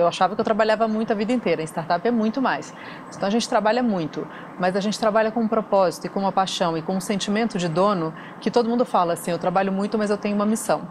eu 0.00 0.08
achava 0.08 0.34
que 0.34 0.40
eu 0.40 0.44
trabalhava 0.44 0.88
muito 0.88 1.12
a 1.12 1.14
vida 1.14 1.32
inteira. 1.32 1.62
Em 1.62 1.66
startup 1.66 2.06
é 2.06 2.10
muito 2.10 2.40
mais. 2.40 2.74
Então 3.14 3.26
a 3.26 3.30
gente 3.30 3.48
trabalha 3.48 3.82
muito, 3.82 4.26
mas 4.58 4.76
a 4.76 4.80
gente 4.80 4.98
trabalha 4.98 5.30
com 5.30 5.40
um 5.40 5.48
propósito 5.48 6.06
e 6.06 6.08
com 6.10 6.20
uma 6.20 6.32
paixão 6.32 6.76
e 6.76 6.82
com 6.82 6.96
um 6.96 7.00
sentimento 7.00 7.58
de 7.58 7.68
dono 7.68 8.12
que 8.40 8.50
todo 8.50 8.68
mundo 8.68 8.84
fala 8.84 9.12
assim: 9.12 9.30
eu 9.30 9.38
trabalho 9.38 9.72
muito, 9.72 9.98
mas 9.98 10.10
eu 10.10 10.16
tenho 10.16 10.34
uma 10.34 10.46
missão. 10.46 10.82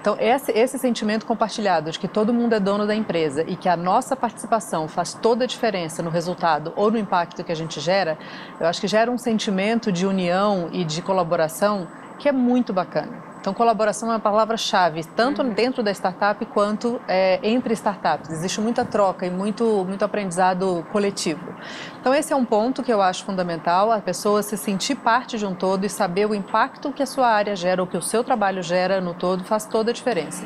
Então 0.00 0.16
esse, 0.18 0.52
esse 0.52 0.78
sentimento 0.78 1.26
compartilhado 1.26 1.90
de 1.90 1.98
que 1.98 2.08
todo 2.08 2.32
mundo 2.32 2.54
é 2.54 2.60
dono 2.60 2.86
da 2.86 2.94
empresa 2.94 3.44
e 3.46 3.56
que 3.56 3.68
a 3.68 3.76
nossa 3.76 4.16
participação 4.16 4.88
faz 4.88 5.14
toda 5.14 5.44
a 5.44 5.46
diferença 5.46 6.02
no 6.02 6.10
resultado 6.10 6.72
ou 6.76 6.90
no 6.90 6.98
impacto 6.98 7.44
que 7.44 7.52
a 7.52 7.56
gente 7.56 7.80
gera, 7.80 8.18
eu 8.58 8.66
acho 8.66 8.80
que 8.80 8.88
gera 8.88 9.10
um 9.10 9.18
sentimento 9.18 9.92
de 9.92 10.06
união 10.06 10.68
e 10.72 10.84
de 10.84 11.02
colaboração 11.02 11.86
que 12.18 12.28
é 12.28 12.32
muito 12.32 12.72
bacana. 12.72 13.33
Então, 13.44 13.52
colaboração 13.52 14.08
é 14.08 14.12
uma 14.14 14.20
palavra-chave, 14.20 15.04
tanto 15.04 15.42
uhum. 15.42 15.50
dentro 15.50 15.82
da 15.82 15.90
startup 15.90 16.42
quanto 16.46 16.98
é, 17.06 17.38
entre 17.42 17.74
startups. 17.74 18.30
Existe 18.30 18.58
muita 18.58 18.86
troca 18.86 19.26
e 19.26 19.30
muito, 19.30 19.84
muito 19.86 20.02
aprendizado 20.02 20.82
coletivo. 20.90 21.54
Então, 22.00 22.14
esse 22.14 22.32
é 22.32 22.36
um 22.36 22.46
ponto 22.46 22.82
que 22.82 22.90
eu 22.90 23.02
acho 23.02 23.22
fundamental, 23.22 23.92
a 23.92 24.00
pessoa 24.00 24.42
se 24.42 24.56
sentir 24.56 24.94
parte 24.94 25.36
de 25.36 25.44
um 25.44 25.54
todo 25.54 25.84
e 25.84 25.90
saber 25.90 26.24
o 26.24 26.34
impacto 26.34 26.90
que 26.90 27.02
a 27.02 27.06
sua 27.06 27.28
área 27.28 27.54
gera, 27.54 27.82
ou 27.82 27.86
que 27.86 27.98
o 27.98 28.00
seu 28.00 28.24
trabalho 28.24 28.62
gera 28.62 28.98
no 28.98 29.12
todo, 29.12 29.44
faz 29.44 29.66
toda 29.66 29.90
a 29.90 29.94
diferença. 29.94 30.42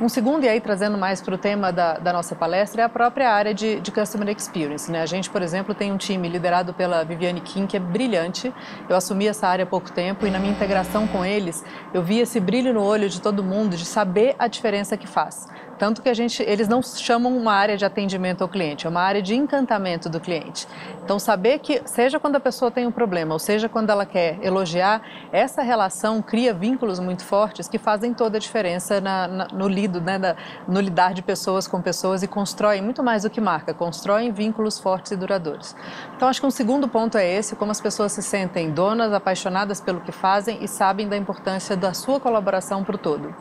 Um 0.00 0.08
segundo, 0.08 0.44
e 0.44 0.48
aí 0.48 0.62
trazendo 0.62 0.96
mais 0.96 1.20
para 1.20 1.34
o 1.34 1.38
tema 1.38 1.70
da, 1.70 1.98
da, 1.98 2.10
nossa 2.10 2.34
palestra, 2.34 2.80
é 2.80 2.84
a 2.86 2.88
própria 2.88 3.30
área 3.30 3.52
de, 3.52 3.80
de 3.80 3.92
Customer 3.92 4.34
Experience. 4.34 4.90
Né? 4.90 5.02
A 5.02 5.04
gente, 5.04 5.28
por 5.28 5.42
exemplo, 5.42 5.74
tem 5.74 5.92
um 5.92 5.98
time 5.98 6.26
liderado 6.26 6.72
pela 6.72 7.04
Viviane 7.04 7.42
Kim, 7.42 7.66
que 7.66 7.76
é 7.76 7.80
brilhante. 7.80 8.50
Eu 8.88 8.96
assumi 8.96 9.26
essa 9.26 9.46
área 9.46 9.64
há 9.64 9.66
pouco 9.66 9.92
tempo 9.92 10.26
e 10.26 10.30
na 10.30 10.38
minha 10.38 10.52
integração 10.52 11.06
com 11.06 11.22
eles, 11.22 11.62
eu 11.92 12.02
vi 12.02 12.18
esse 12.18 12.40
brilho 12.40 12.72
no 12.72 12.82
olho 12.82 13.10
de 13.10 13.20
todo 13.20 13.44
mundo, 13.44 13.76
de 13.76 13.84
saber 13.84 14.34
a 14.38 14.48
diferença 14.48 14.96
que 14.96 15.06
faz. 15.06 15.46
Tanto 15.80 16.02
que 16.02 16.10
a 16.10 16.14
gente, 16.14 16.42
eles 16.42 16.68
não 16.68 16.82
chamam 16.82 17.34
uma 17.34 17.54
área 17.54 17.74
de 17.74 17.86
atendimento 17.86 18.42
ao 18.42 18.48
cliente, 18.50 18.86
é 18.86 18.90
uma 18.90 19.00
área 19.00 19.22
de 19.22 19.34
encantamento 19.34 20.10
do 20.10 20.20
cliente. 20.20 20.68
Então, 21.02 21.18
saber 21.18 21.58
que, 21.58 21.80
seja 21.86 22.20
quando 22.20 22.36
a 22.36 22.40
pessoa 22.40 22.70
tem 22.70 22.86
um 22.86 22.92
problema, 22.92 23.32
ou 23.32 23.38
seja 23.38 23.66
quando 23.66 23.88
ela 23.88 24.04
quer 24.04 24.38
elogiar, 24.42 25.00
essa 25.32 25.62
relação 25.62 26.20
cria 26.20 26.52
vínculos 26.52 27.00
muito 27.00 27.24
fortes 27.24 27.66
que 27.66 27.78
fazem 27.78 28.12
toda 28.12 28.36
a 28.36 28.40
diferença 28.40 29.00
na, 29.00 29.26
na, 29.26 29.48
no 29.48 29.66
lido, 29.66 30.02
né, 30.02 30.36
no 30.68 30.78
lidar 30.82 31.14
de 31.14 31.22
pessoas 31.22 31.66
com 31.66 31.80
pessoas 31.80 32.22
e 32.22 32.28
constroem 32.28 32.82
muito 32.82 33.02
mais 33.02 33.22
do 33.22 33.30
que 33.30 33.40
marca, 33.40 33.72
constroem 33.72 34.30
vínculos 34.32 34.78
fortes 34.78 35.12
e 35.12 35.16
duradouros. 35.16 35.74
Então, 36.14 36.28
acho 36.28 36.42
que 36.42 36.46
um 36.46 36.50
segundo 36.50 36.88
ponto 36.88 37.16
é 37.16 37.26
esse, 37.26 37.56
como 37.56 37.72
as 37.72 37.80
pessoas 37.80 38.12
se 38.12 38.22
sentem 38.22 38.70
donas, 38.70 39.14
apaixonadas 39.14 39.80
pelo 39.80 40.02
que 40.02 40.12
fazem 40.12 40.62
e 40.62 40.68
sabem 40.68 41.08
da 41.08 41.16
importância 41.16 41.74
da 41.74 41.94
sua 41.94 42.20
colaboração 42.20 42.84
para 42.84 42.96
o 42.96 42.98
todo. 42.98 43.34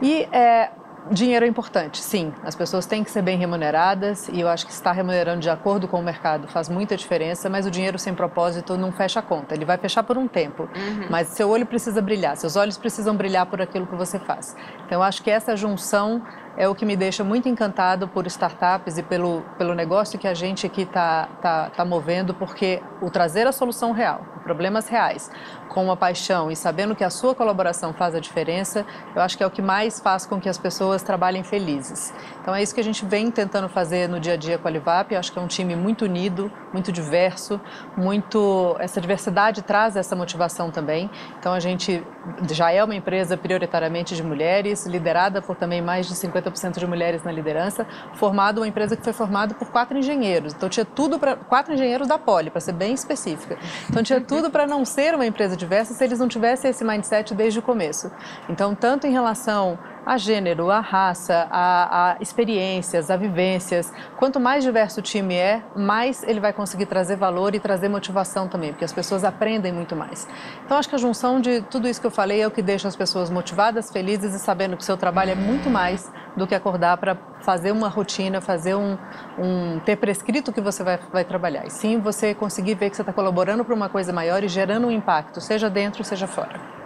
E 0.00 0.26
é, 0.32 0.70
Dinheiro 1.10 1.44
é 1.44 1.48
importante, 1.48 2.02
sim. 2.02 2.32
As 2.42 2.54
pessoas 2.54 2.86
têm 2.86 3.04
que 3.04 3.10
ser 3.10 3.22
bem 3.22 3.38
remuneradas 3.38 4.28
e 4.28 4.40
eu 4.40 4.48
acho 4.48 4.66
que 4.66 4.72
estar 4.72 4.92
remunerando 4.92 5.40
de 5.40 5.50
acordo 5.50 5.86
com 5.86 6.00
o 6.00 6.02
mercado 6.02 6.48
faz 6.48 6.68
muita 6.68 6.96
diferença, 6.96 7.48
mas 7.48 7.66
o 7.66 7.70
dinheiro 7.70 7.98
sem 7.98 8.14
propósito 8.14 8.76
não 8.76 8.92
fecha 8.92 9.20
a 9.20 9.22
conta. 9.22 9.54
Ele 9.54 9.64
vai 9.64 9.78
fechar 9.78 10.02
por 10.02 10.18
um 10.18 10.26
tempo, 10.26 10.64
uhum. 10.64 11.06
mas 11.08 11.28
seu 11.28 11.48
olho 11.48 11.66
precisa 11.66 12.02
brilhar, 12.02 12.36
seus 12.36 12.56
olhos 12.56 12.76
precisam 12.76 13.16
brilhar 13.16 13.46
por 13.46 13.60
aquilo 13.62 13.86
que 13.86 13.94
você 13.94 14.18
faz. 14.18 14.56
Então 14.84 14.98
eu 14.98 15.02
acho 15.02 15.22
que 15.22 15.30
essa 15.30 15.56
junção 15.56 16.22
é 16.56 16.68
o 16.68 16.74
que 16.74 16.84
me 16.84 16.96
deixa 16.96 17.22
muito 17.22 17.48
encantado 17.48 18.08
por 18.08 18.26
startups 18.26 18.98
e 18.98 19.02
pelo, 19.02 19.42
pelo 19.58 19.74
negócio 19.74 20.18
que 20.18 20.26
a 20.26 20.34
gente 20.34 20.66
aqui 20.66 20.82
está 20.82 21.28
tá, 21.40 21.70
tá 21.70 21.84
movendo, 21.84 22.34
porque 22.34 22.82
o 23.00 23.10
trazer 23.10 23.46
a 23.46 23.52
solução 23.52 23.92
real, 23.92 24.24
problemas 24.42 24.88
reais, 24.88 25.30
com 25.68 25.84
uma 25.84 25.96
paixão 25.96 26.50
e 26.50 26.56
sabendo 26.56 26.94
que 26.94 27.04
a 27.04 27.10
sua 27.10 27.34
colaboração 27.34 27.92
faz 27.92 28.14
a 28.14 28.20
diferença, 28.20 28.86
eu 29.14 29.20
acho 29.20 29.36
que 29.36 29.42
é 29.42 29.46
o 29.46 29.50
que 29.50 29.60
mais 29.60 30.00
faz 30.00 30.24
com 30.24 30.40
que 30.40 30.48
as 30.48 30.56
pessoas 30.56 31.02
trabalhem 31.02 31.42
felizes. 31.42 32.14
Então 32.40 32.54
é 32.54 32.62
isso 32.62 32.74
que 32.74 32.80
a 32.80 32.84
gente 32.84 33.04
vem 33.04 33.30
tentando 33.30 33.68
fazer 33.68 34.08
no 34.08 34.18
dia 34.18 34.34
a 34.34 34.36
dia 34.36 34.56
com 34.56 34.68
a 34.68 34.70
Livap. 34.70 35.12
Eu 35.12 35.18
acho 35.18 35.32
que 35.32 35.38
é 35.38 35.42
um 35.42 35.46
time 35.46 35.76
muito 35.76 36.04
unido, 36.04 36.50
muito 36.72 36.90
diverso, 36.90 37.60
muito 37.96 38.76
essa 38.78 39.00
diversidade 39.00 39.62
traz 39.62 39.96
essa 39.96 40.16
motivação 40.16 40.70
também. 40.70 41.10
Então 41.38 41.52
a 41.52 41.60
gente 41.60 42.02
já 42.50 42.70
é 42.70 42.82
uma 42.82 42.94
empresa 42.94 43.36
prioritariamente 43.36 44.14
de 44.14 44.22
mulheres, 44.22 44.86
liderada 44.86 45.42
por 45.42 45.56
também 45.56 45.82
mais 45.82 46.06
de 46.06 46.14
50% 46.14 46.45
de 46.80 46.86
mulheres 46.86 47.22
na 47.22 47.30
liderança, 47.30 47.86
formada 48.14 48.60
uma 48.60 48.68
empresa 48.68 48.96
que 48.96 49.02
foi 49.02 49.12
formada 49.12 49.54
por 49.54 49.68
quatro 49.68 49.98
engenheiros. 49.98 50.54
Então 50.54 50.68
tinha 50.68 50.84
tudo 50.84 51.18
para 51.18 51.36
quatro 51.36 51.74
engenheiros 51.74 52.08
da 52.08 52.18
Poli, 52.18 52.50
para 52.50 52.60
ser 52.60 52.72
bem 52.72 52.94
específica. 52.94 53.58
Então 53.90 54.02
tinha 54.02 54.20
tudo 54.20 54.50
para 54.50 54.66
não 54.66 54.84
ser 54.84 55.14
uma 55.14 55.26
empresa 55.26 55.56
de 55.56 55.66
diversas 55.66 55.96
se 55.96 56.04
eles 56.04 56.18
não 56.18 56.28
tivessem 56.28 56.70
esse 56.70 56.84
mindset 56.84 57.34
desde 57.34 57.58
o 57.58 57.62
começo. 57.62 58.10
Então, 58.48 58.74
tanto 58.74 59.06
em 59.06 59.10
relação 59.10 59.78
a 60.06 60.16
gênero, 60.16 60.70
a 60.70 60.78
raça, 60.78 61.48
a, 61.50 62.12
a, 62.12 62.16
experiências, 62.20 63.10
a 63.10 63.16
vivências. 63.16 63.92
Quanto 64.16 64.38
mais 64.38 64.62
diverso 64.62 65.00
o 65.00 65.02
time 65.02 65.34
é, 65.34 65.64
mais 65.74 66.22
ele 66.22 66.38
vai 66.38 66.52
conseguir 66.52 66.86
trazer 66.86 67.16
valor 67.16 67.56
e 67.56 67.58
trazer 67.58 67.88
motivação 67.88 68.46
também, 68.46 68.70
porque 68.70 68.84
as 68.84 68.92
pessoas 68.92 69.24
aprendem 69.24 69.72
muito 69.72 69.96
mais. 69.96 70.28
Então, 70.64 70.78
acho 70.78 70.88
que 70.88 70.94
a 70.94 70.98
junção 70.98 71.40
de 71.40 71.60
tudo 71.62 71.88
isso 71.88 72.00
que 72.00 72.06
eu 72.06 72.10
falei 72.10 72.40
é 72.40 72.46
o 72.46 72.52
que 72.52 72.62
deixa 72.62 72.86
as 72.86 72.94
pessoas 72.94 73.30
motivadas, 73.30 73.90
felizes 73.90 74.32
e 74.32 74.38
sabendo 74.38 74.76
que 74.76 74.82
o 74.82 74.86
seu 74.86 74.96
trabalho 74.96 75.32
é 75.32 75.34
muito 75.34 75.68
mais 75.68 76.08
do 76.36 76.46
que 76.46 76.54
acordar 76.54 76.98
para 76.98 77.16
fazer 77.40 77.72
uma 77.72 77.88
rotina, 77.88 78.40
fazer 78.40 78.76
um, 78.76 78.96
um 79.36 79.80
ter 79.80 79.96
prescrito 79.96 80.52
que 80.52 80.60
você 80.60 80.84
vai, 80.84 81.00
vai 81.12 81.24
trabalhar. 81.24 81.66
E 81.66 81.70
sim, 81.70 81.98
você 81.98 82.32
conseguir 82.32 82.74
ver 82.74 82.90
que 82.90 82.96
você 82.96 83.02
está 83.02 83.12
colaborando 83.12 83.64
para 83.64 83.74
uma 83.74 83.88
coisa 83.88 84.12
maior 84.12 84.44
e 84.44 84.48
gerando 84.48 84.86
um 84.86 84.90
impacto, 84.90 85.40
seja 85.40 85.68
dentro, 85.68 86.04
seja 86.04 86.28
fora. 86.28 86.85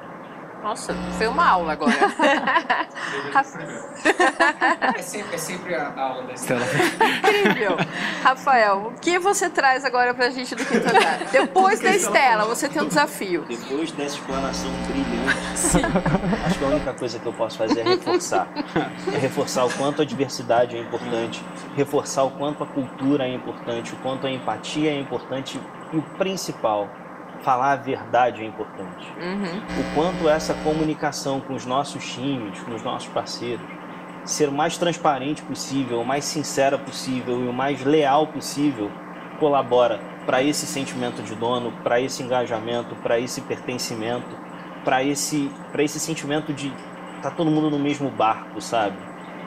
Nossa, 0.63 0.95
foi 1.17 1.27
uma 1.27 1.49
aula 1.49 1.73
agora. 1.73 1.93
é, 4.95 5.03
sempre, 5.03 5.35
é 5.35 5.39
sempre 5.39 5.75
a 5.75 5.99
aula 5.99 6.25
da 6.25 6.35
Estela. 6.35 6.61
Incrível. 6.65 7.77
Rafael, 8.23 8.89
o 8.89 9.01
que 9.01 9.19
você 9.19 9.49
traz 9.49 9.85
agora 9.85 10.13
pra 10.13 10.29
gente 10.31 10.55
do 10.55 10.65
quinto 10.65 10.87
andar? 10.87 11.19
Depois 11.33 11.81
da 11.81 11.91
Estela, 11.91 12.45
você 12.45 12.69
tem 12.69 12.83
um 12.83 12.89
desafio. 12.89 13.45
Depois 13.49 13.91
dessa 13.93 14.17
explanação 14.17 14.71
brilhante, 14.87 15.59
Sim. 15.59 15.81
acho 16.45 16.59
que 16.59 16.65
a 16.65 16.69
única 16.69 16.93
coisa 16.93 17.19
que 17.19 17.27
eu 17.27 17.33
posso 17.33 17.57
fazer 17.57 17.81
é 17.81 17.85
reforçar. 17.85 18.47
É 19.13 19.19
reforçar 19.19 19.65
o 19.65 19.71
quanto 19.71 20.03
a 20.03 20.05
diversidade 20.05 20.77
é 20.77 20.81
importante, 20.81 21.43
reforçar 21.75 22.25
o 22.25 22.31
quanto 22.33 22.63
a 22.63 22.67
cultura 22.67 23.27
é 23.27 23.33
importante, 23.33 23.95
o 23.95 23.97
quanto 23.99 24.27
a 24.27 24.31
empatia 24.31 24.91
é 24.91 25.01
importante 25.01 25.61
e 25.93 25.97
o 25.97 26.03
principal, 26.03 26.89
falar 27.43 27.73
a 27.73 27.77
verdade 27.77 28.43
é 28.43 28.47
importante. 28.47 29.07
Uhum. 29.21 29.59
O 29.81 29.95
quanto 29.95 30.29
essa 30.29 30.55
comunicação 30.55 31.41
com 31.41 31.55
os 31.55 31.65
nossos 31.65 32.05
times, 32.13 32.61
com 32.61 32.75
os 32.75 32.83
nossos 32.83 33.09
parceiros, 33.09 33.65
ser 34.25 34.49
o 34.49 34.53
mais 34.53 34.77
transparente 34.77 35.43
possível, 35.43 36.01
o 36.01 36.05
mais 36.05 36.25
sincera 36.25 36.79
possível 36.79 37.43
e 37.43 37.49
o 37.49 37.53
mais 37.53 37.85
leal 37.85 38.27
possível 38.27 38.91
colabora 39.39 40.01
para 40.27 40.43
esse 40.43 40.67
sentimento 40.67 41.23
de 41.23 41.35
dono, 41.35 41.73
para 41.83 42.01
esse 42.01 42.23
engajamento, 42.23 42.95
para 42.97 43.19
esse 43.19 43.41
pertencimento, 43.41 44.29
para 44.85 45.03
esse, 45.03 45.51
esse 45.79 45.99
sentimento 45.99 46.53
de 46.53 46.73
tá 47.23 47.31
todo 47.31 47.51
mundo 47.51 47.71
no 47.71 47.79
mesmo 47.79 48.11
barco, 48.11 48.61
sabe? 48.61 48.97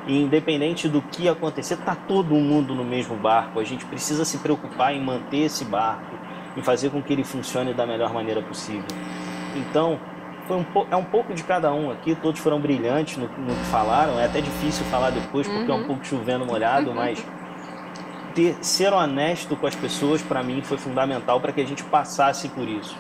E 0.06 0.22
independente 0.22 0.90
do 0.90 1.02
que 1.02 1.30
acontecer, 1.30 1.78
tá 1.78 1.96
todo 1.96 2.36
mundo 2.36 2.76
no 2.76 2.84
mesmo 2.84 3.16
barco. 3.16 3.60
A 3.60 3.64
gente 3.64 3.86
precisa 3.86 4.26
se 4.26 4.40
preocupar 4.40 4.94
em 4.94 5.02
manter 5.02 5.46
esse 5.46 5.64
barco, 5.64 6.18
e 6.56 6.62
fazer 6.62 6.90
com 6.90 7.02
que 7.02 7.14
ele 7.14 7.24
funcione 7.24 7.74
da 7.74 7.86
melhor 7.86 8.14
maneira 8.14 8.42
possível. 8.42 8.86
Então, 9.56 10.00
foi 10.48 10.58
um 10.58 10.66
é 10.92 10.96
um 10.96 11.04
pouco 11.04 11.34
de 11.34 11.44
cada 11.44 11.74
um 11.74 11.92
aqui, 11.92 12.16
todos 12.16 12.40
foram 12.40 12.60
brilhantes 12.60 13.18
no, 13.18 13.28
no 13.28 13.56
que 13.56 13.66
falaram, 13.66 14.20
é 14.20 14.26
até 14.26 14.42
difícil 14.42 14.86
falar 14.86 15.10
depois 15.10 15.48
porque 15.48 15.64
uhum. 15.64 15.72
é 15.72 15.74
um 15.74 15.82
uhum. 15.82 15.88
pouco 15.88 16.06
chovendo 16.06 16.46
molhado, 16.46 16.90
uhum. 16.90 16.96
mas 16.96 17.26
ter, 18.34 18.58
ser 18.62 18.92
honesto 18.92 19.56
com 19.56 19.68
as 19.68 19.76
pessoas 19.76 20.22
para 20.22 20.44
mim 20.44 20.62
foi 20.62 20.78
fundamental 20.78 21.40
para 21.40 21.52
que 21.52 21.62
a 21.62 21.66
gente 21.66 21.84
passasse 21.84 22.50
por 22.50 22.68
isso. 22.68 22.96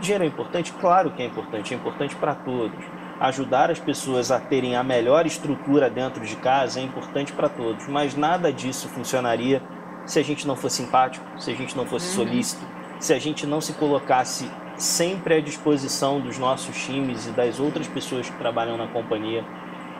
Dinheiro 0.00 0.24
é 0.24 0.26
importante? 0.26 0.72
Claro 0.72 1.10
que 1.10 1.22
é 1.22 1.26
importante, 1.26 1.74
é 1.74 1.76
importante 1.76 2.14
para 2.14 2.34
todos. 2.34 2.78
Ajudar 3.20 3.68
as 3.68 3.80
pessoas 3.80 4.30
a 4.30 4.38
terem 4.38 4.76
a 4.76 4.84
melhor 4.84 5.26
estrutura 5.26 5.90
dentro 5.90 6.24
de 6.24 6.36
casa 6.36 6.78
é 6.78 6.84
importante 6.84 7.32
para 7.32 7.48
todos, 7.48 7.88
mas 7.88 8.14
nada 8.14 8.52
disso 8.52 8.88
funcionaria 8.88 9.60
se 10.06 10.20
a 10.20 10.22
gente 10.22 10.46
não 10.46 10.54
fosse 10.54 10.76
simpático, 10.76 11.26
se 11.36 11.50
a 11.50 11.54
gente 11.54 11.76
não 11.76 11.84
fosse 11.84 12.08
uhum. 12.10 12.24
solícito, 12.24 12.64
se 12.98 13.12
a 13.12 13.18
gente 13.18 13.46
não 13.46 13.60
se 13.60 13.72
colocasse 13.74 14.50
sempre 14.76 15.34
à 15.34 15.40
disposição 15.40 16.20
dos 16.20 16.38
nossos 16.38 16.76
times 16.84 17.26
e 17.26 17.30
das 17.30 17.58
outras 17.58 17.88
pessoas 17.88 18.28
que 18.30 18.36
trabalham 18.36 18.76
na 18.76 18.86
companhia. 18.86 19.44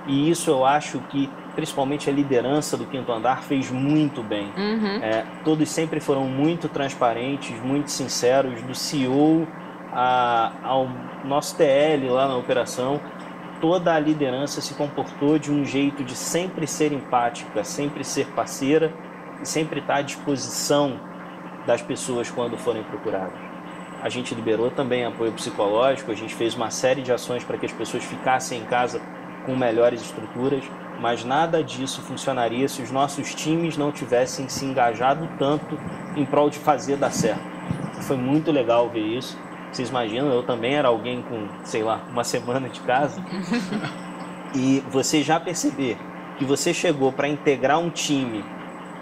E 0.07 0.31
isso 0.31 0.51
eu 0.51 0.65
acho 0.65 1.01
que, 1.11 1.29
principalmente 1.55 2.09
a 2.09 2.13
liderança 2.13 2.77
do 2.77 2.87
Quinto 2.87 3.13
Andar, 3.13 3.43
fez 3.43 3.71
muito 3.71 4.23
bem. 4.23 4.51
Uhum. 4.57 5.03
É, 5.03 5.25
todos 5.45 5.69
sempre 5.69 6.01
foram 6.01 6.25
muito 6.25 6.69
transparentes, 6.69 7.61
muito 7.61 7.91
sinceros, 7.91 8.63
do 8.63 8.75
CEO 8.75 9.47
a, 9.93 10.53
ao 10.63 10.89
nosso 11.25 11.57
TL 11.57 12.09
lá 12.09 12.27
na 12.29 12.37
operação. 12.37 13.01
Toda 13.61 13.93
a 13.93 13.99
liderança 13.99 14.61
se 14.61 14.73
comportou 14.75 15.39
de 15.39 15.51
um 15.51 15.65
jeito 15.65 16.05
de 16.05 16.15
sempre 16.15 16.67
ser 16.67 16.93
empática, 16.93 17.65
sempre 17.65 18.05
ser 18.05 18.29
parceira 18.29 18.93
e 19.43 19.47
sempre 19.47 19.81
estar 19.81 19.97
à 19.97 20.03
disposição 20.03 21.08
das 21.69 21.83
pessoas 21.83 22.31
quando 22.31 22.57
forem 22.57 22.83
procuradas. 22.83 23.39
A 24.03 24.09
gente 24.09 24.35
liberou 24.35 24.71
também 24.71 25.05
apoio 25.05 25.31
psicológico, 25.33 26.11
a 26.11 26.15
gente 26.15 26.35
fez 26.35 26.55
uma 26.55 26.71
série 26.71 27.03
de 27.03 27.13
ações 27.13 27.45
para 27.45 27.59
que 27.59 27.67
as 27.67 27.73
pessoas 27.73 28.03
ficassem 28.03 28.63
em 28.63 28.65
casa 28.65 29.03
com 29.45 29.55
melhores 29.55 30.01
estruturas, 30.01 30.65
mas 30.99 31.27
nada 31.27 31.63
disso 31.63 32.01
funcionaria 32.01 32.67
se 32.69 32.81
os 32.81 32.91
nossos 32.91 33.35
times 33.35 33.77
não 33.77 33.93
tivessem 33.93 34.49
se 34.49 34.65
engajado 34.65 35.29
tanto 35.39 35.79
em 36.17 36.25
prol 36.25 36.49
de 36.49 36.59
fazer 36.59 36.97
dar 36.97 37.11
certo. 37.11 37.43
Foi 38.01 38.17
muito 38.17 38.51
legal 38.51 38.89
ver 38.89 39.01
isso. 39.01 39.39
Vocês 39.71 39.91
imaginam, 39.91 40.33
eu 40.33 40.43
também 40.43 40.75
era 40.75 40.89
alguém 40.89 41.21
com, 41.21 41.49
sei 41.65 41.83
lá, 41.83 42.01
uma 42.11 42.25
semana 42.25 42.71
de 42.71 42.81
casa. 42.81 43.23
e 44.57 44.83
você 44.89 45.23
já 45.23 45.39
perceber 45.39 45.99
que 46.39 46.47
você 46.47 46.73
chegou 46.73 47.13
para 47.13 47.29
integrar 47.29 47.79
um 47.79 47.91
time 47.91 48.43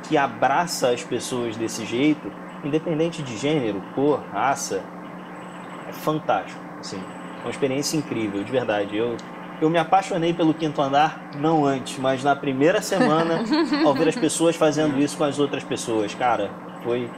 que 0.08 0.16
abraça 0.16 0.90
as 0.90 1.04
pessoas 1.04 1.56
desse 1.56 1.84
jeito, 1.84 2.32
independente 2.66 3.22
de 3.22 3.36
gênero, 3.36 3.82
cor, 3.94 4.22
raça, 4.32 4.82
é 5.88 5.92
fantástico. 5.92 6.60
Assim, 6.78 6.98
é 6.98 7.44
uma 7.44 7.50
experiência 7.50 7.96
incrível, 7.96 8.42
de 8.42 8.50
verdade. 8.50 8.96
Eu, 8.96 9.16
eu 9.60 9.70
me 9.70 9.78
apaixonei 9.78 10.34
pelo 10.34 10.52
quinto 10.52 10.80
andar, 10.82 11.30
não 11.36 11.64
antes, 11.64 11.98
mas 11.98 12.22
na 12.22 12.36
primeira 12.36 12.82
semana, 12.82 13.42
ao 13.84 13.94
ver 13.94 14.08
as 14.08 14.16
pessoas 14.16 14.56
fazendo 14.56 14.98
isso 14.98 15.16
com 15.16 15.24
as 15.24 15.38
outras 15.38 15.64
pessoas. 15.64 16.14
Cara, 16.14 16.50
foi, 16.82 17.10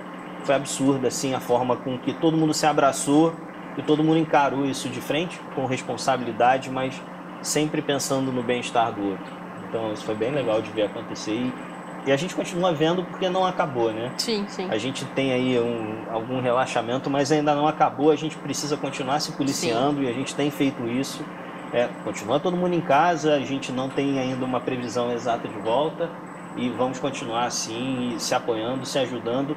foi 0.44 0.54
absurda 0.54 1.08
assim, 1.08 1.34
a 1.34 1.40
forma 1.40 1.76
com 1.76 1.98
que 1.98 2.12
todo 2.12 2.36
mundo 2.36 2.54
se 2.54 2.66
abraçou 2.66 3.34
e 3.76 3.82
todo 3.82 4.02
mundo 4.04 4.18
encarou 4.18 4.64
isso 4.64 4.88
de 4.88 5.00
frente, 5.00 5.40
com 5.54 5.66
responsabilidade, 5.66 6.70
mas 6.70 7.00
sempre 7.42 7.80
pensando 7.80 8.32
no 8.32 8.42
bem-estar 8.42 8.92
do 8.92 9.10
outro. 9.10 9.38
Então, 9.68 9.92
isso 9.92 10.04
foi 10.04 10.14
bem 10.14 10.32
legal 10.32 10.62
de 10.62 10.70
ver 10.70 10.84
acontecer. 10.84 11.32
E 11.32 11.52
e 12.08 12.12
a 12.12 12.16
gente 12.16 12.34
continua 12.34 12.72
vendo 12.72 13.04
porque 13.04 13.28
não 13.28 13.44
acabou, 13.44 13.92
né? 13.92 14.10
Sim, 14.16 14.46
sim. 14.48 14.66
A 14.70 14.78
gente 14.78 15.04
tem 15.04 15.30
aí 15.30 15.60
um, 15.60 16.10
algum 16.10 16.40
relaxamento, 16.40 17.10
mas 17.10 17.30
ainda 17.30 17.54
não 17.54 17.68
acabou. 17.68 18.10
A 18.10 18.16
gente 18.16 18.34
precisa 18.38 18.78
continuar 18.78 19.20
se 19.20 19.32
policiando 19.32 20.00
sim. 20.00 20.06
e 20.06 20.08
a 20.08 20.12
gente 20.14 20.34
tem 20.34 20.50
feito 20.50 20.88
isso. 20.88 21.22
É, 21.70 21.86
continua 22.04 22.40
todo 22.40 22.56
mundo 22.56 22.74
em 22.74 22.80
casa, 22.80 23.34
a 23.34 23.40
gente 23.40 23.70
não 23.70 23.90
tem 23.90 24.18
ainda 24.18 24.42
uma 24.42 24.58
previsão 24.58 25.12
exata 25.12 25.46
de 25.46 25.58
volta 25.58 26.08
e 26.56 26.70
vamos 26.70 26.98
continuar 26.98 27.44
assim, 27.44 28.14
se 28.18 28.34
apoiando, 28.34 28.86
se 28.86 28.98
ajudando 28.98 29.54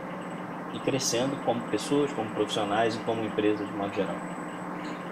e 0.74 0.80
crescendo 0.80 1.38
como 1.46 1.62
pessoas, 1.70 2.12
como 2.12 2.30
profissionais 2.32 2.96
e 2.96 3.00
como 3.00 3.24
empresa 3.24 3.64
de 3.64 3.72
modo 3.72 3.96
geral. 3.96 4.16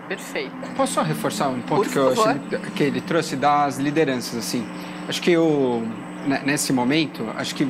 Perfeito. 0.09 0.51
Posso 0.75 0.95
só 0.95 1.03
reforçar 1.03 1.47
um 1.47 1.61
ponto 1.61 1.83
Por 1.83 1.87
que 1.89 1.97
eu 1.97 2.11
achei 2.11 2.59
que 2.75 2.83
ele 2.83 2.99
trouxe 2.99 3.37
das 3.37 3.77
lideranças 3.77 4.37
assim? 4.37 4.67
Acho 5.07 5.21
que 5.21 5.37
o 5.37 5.81
né, 5.81 6.08
nesse 6.45 6.73
momento, 6.73 7.25
acho 7.35 7.55
que 7.55 7.67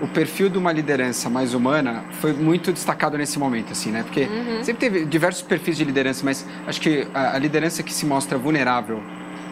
o 0.00 0.06
perfil 0.08 0.48
de 0.48 0.58
uma 0.58 0.72
liderança 0.72 1.28
mais 1.28 1.54
humana 1.54 2.04
foi 2.20 2.32
muito 2.32 2.72
destacado 2.72 3.18
nesse 3.18 3.38
momento, 3.38 3.72
assim, 3.72 3.90
né? 3.90 4.02
Porque 4.02 4.22
uhum. 4.22 4.62
sempre 4.62 4.88
teve 4.88 5.04
diversos 5.04 5.42
perfis 5.42 5.76
de 5.76 5.84
liderança, 5.84 6.24
mas 6.24 6.46
acho 6.66 6.80
que 6.80 7.06
a, 7.12 7.34
a 7.34 7.38
liderança 7.38 7.82
que 7.82 7.92
se 7.92 8.06
mostra 8.06 8.38
vulnerável 8.38 9.02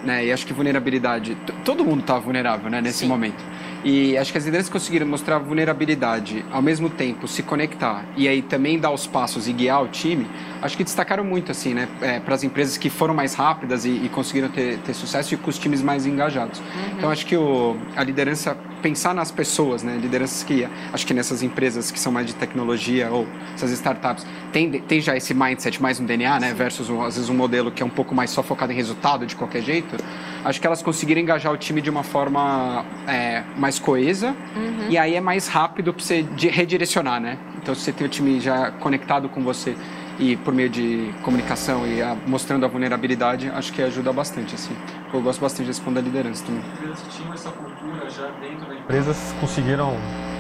né? 0.07 0.25
E 0.25 0.33
acho 0.33 0.47
que 0.47 0.53
vulnerabilidade, 0.53 1.37
todo 1.65 1.85
mundo 1.85 2.01
está 2.01 2.19
vulnerável, 2.19 2.71
né, 2.71 2.81
nesse 2.81 3.01
Sim. 3.01 3.09
momento. 3.09 3.45
E 3.85 4.17
acho 4.17 4.33
que 4.33 4.39
as 4.39 4.45
lideranças 4.45 4.73
conseguiram 4.73 5.07
mostrar 5.07 5.39
vulnerabilidade, 5.39 6.45
ao 6.51 6.63
mesmo 6.63 6.89
tempo 6.89 7.29
se 7.29 7.43
conectar 7.43 8.05
e 8.17 8.27
aí 8.27 8.43
também 8.43 8.79
dar 8.79 8.91
os 8.91 9.07
passos 9.07 9.47
e 9.47 9.53
guiar 9.53 9.83
o 9.83 9.89
time, 9.89 10.27
acho 10.63 10.77
que 10.77 10.83
destacaram 10.83 11.23
muito, 11.23 11.53
assim, 11.53 11.75
né, 11.75 11.89
é, 12.01 12.19
para 12.19 12.35
as 12.35 12.43
empresas 12.43 12.77
que 12.77 12.89
foram 12.89 13.15
mais 13.15 13.35
rápidas 13.35 13.85
e, 13.85 13.91
e 13.91 14.09
conseguiram 14.09 14.49
ter, 14.49 14.79
ter, 14.79 14.95
sucesso 14.95 15.35
e 15.35 15.37
com 15.37 15.51
os 15.51 15.59
times 15.59 15.83
mais 15.83 16.07
engajados. 16.07 16.59
Uhum. 16.61 16.97
Então, 16.97 17.11
acho 17.11 17.27
que 17.27 17.37
o, 17.37 17.77
a 17.95 18.03
liderança, 18.03 18.57
pensar 18.87 19.13
nas 19.13 19.33
pessoas, 19.33 19.83
né, 19.83 19.99
lideranças 20.01 20.45
que, 20.45 20.65
acho 20.93 21.05
que 21.05 21.13
nessas 21.13 21.43
empresas 21.43 21.91
que 21.91 21.99
são 21.99 22.13
mais 22.13 22.25
de 22.25 22.37
tecnologia 22.37 23.11
ou 23.11 23.27
essas 23.53 23.73
startups, 23.73 24.25
tem, 24.53 24.71
tem 24.71 25.01
já 25.01 25.17
esse 25.17 25.35
mindset 25.35 25.83
mais 25.83 25.99
no 25.99 26.07
DNA, 26.07 26.39
né, 26.39 26.55
versus, 26.55 26.89
às 26.89 27.17
vezes, 27.17 27.29
um 27.29 27.35
modelo 27.35 27.73
que 27.73 27.83
é 27.83 27.87
um 27.87 27.91
pouco 27.91 28.15
mais 28.15 28.31
só 28.31 28.45
focado 28.45 28.73
em 28.73 28.77
resultado 28.77 29.27
de 29.27 29.35
qualquer 29.35 29.61
jeito, 29.61 29.97
acho 30.45 30.61
que 30.61 30.67
elas 30.69 30.83
conseguiram 30.83 31.21
engajar 31.21 31.53
o 31.53 31.57
time 31.57 31.83
de 31.83 31.91
uma 31.91 32.05
forma 32.05 32.85
é, 33.09 33.43
mais 33.57 33.81
coesa 33.81 34.37
uhum. 34.55 34.87
e 34.89 34.97
aí 34.97 35.17
é 35.17 35.21
mais 35.21 35.49
rápido 35.49 35.93
para 35.93 36.05
você 36.05 36.25
redirecionar, 36.39 37.21
né? 37.21 37.39
Então, 37.61 37.75
se 37.75 37.81
você 37.81 37.93
tem 37.93 38.07
o 38.07 38.11
time 38.11 38.39
já 38.39 38.71
conectado 38.71 39.29
com 39.29 39.43
você 39.43 39.75
e 40.19 40.37
por 40.37 40.55
meio 40.55 40.69
de 40.69 41.13
comunicação 41.23 41.87
e 41.87 42.03
a, 42.03 42.17
mostrando 42.27 42.65
a 42.65 42.69
vulnerabilidade, 42.69 43.51
acho 43.51 43.73
que 43.73 43.83
ajuda 43.83 44.13
bastante, 44.13 44.55
assim. 44.55 44.75
Eu 45.13 45.21
gosto 45.21 45.41
bastante 45.41 45.67
desse 45.67 45.81
ponto 45.81 45.95
da 45.95 46.01
liderança 46.01 46.45
também. 46.45 46.63
Empresas 46.63 47.03
tinham 47.15 47.35
essa 47.35 47.51
cultura 47.51 48.11
já 48.11 48.27
dentro 48.41 48.67
da 48.67 48.75
empresas 48.75 49.35
conseguiram 49.41 49.97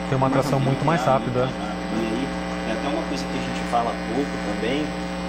ter 0.09 0.15
uma 0.15 0.29
atração 0.29 0.61
muito 0.61 0.85
mais 0.85 1.03
rápida. 1.05 1.41
E 1.41 2.07
aí, 2.07 2.29
é 2.69 2.73
até 2.73 2.89
uma 2.89 3.03
coisa 3.09 3.25
que 3.25 3.31
a 3.31 3.43
gente 3.43 3.71
fala 3.71 3.91
pouco 4.15 4.31
também, 4.55 4.83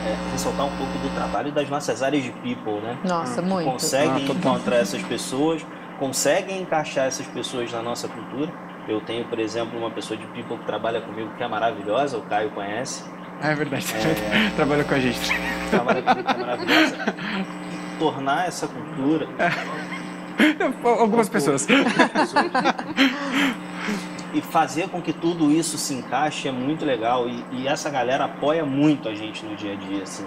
é, 0.05 0.31
ressaltar 0.31 0.65
um 0.65 0.77
pouco 0.77 0.97
do 0.99 1.13
trabalho 1.15 1.51
das 1.51 1.69
nossas 1.69 2.03
áreas 2.03 2.23
de 2.23 2.31
people, 2.31 2.79
né? 2.81 2.97
Nossa, 3.03 3.41
que 3.41 3.47
muito. 3.47 3.69
Conseguem 3.69 4.27
ah, 4.29 4.33
encontrar 4.33 4.77
essas 4.77 5.01
pessoas, 5.01 5.65
conseguem 5.99 6.61
encaixar 6.61 7.07
essas 7.07 7.25
pessoas 7.27 7.71
na 7.71 7.81
nossa 7.81 8.07
cultura. 8.07 8.51
Eu 8.87 9.01
tenho, 9.01 9.25
por 9.25 9.39
exemplo, 9.39 9.77
uma 9.77 9.91
pessoa 9.91 10.17
de 10.17 10.25
people 10.27 10.57
que 10.57 10.65
trabalha 10.65 11.01
comigo 11.01 11.29
que 11.35 11.43
é 11.43 11.47
maravilhosa, 11.47 12.17
o 12.17 12.21
Caio 12.21 12.51
conhece. 12.51 13.03
É 13.41 13.53
verdade, 13.53 13.85
é, 13.95 14.49
trabalha 14.55 14.83
com 14.83 14.95
a 14.95 14.99
gente. 14.99 15.31
Trabalha 15.69 16.01
comigo 16.01 16.23
que 16.23 16.31
é 16.33 16.37
maravilhosa. 16.37 17.15
Tornar 17.99 18.47
essa 18.47 18.67
cultura. 18.67 19.27
Algumas 20.83 21.29
pessoas. 21.29 21.67
e 24.33 24.41
fazer 24.41 24.89
com 24.89 25.01
que 25.01 25.13
tudo 25.13 25.51
isso 25.51 25.77
se 25.77 25.93
encaixe 25.93 26.47
é 26.47 26.51
muito 26.51 26.85
legal. 26.85 27.27
E, 27.27 27.43
e 27.51 27.67
essa 27.67 27.89
galera 27.89 28.25
apoia 28.25 28.65
muito 28.65 29.07
a 29.07 29.15
gente 29.15 29.45
no 29.45 29.55
dia 29.55 29.73
a 29.73 29.75
dia 29.75 30.03
assim. 30.03 30.25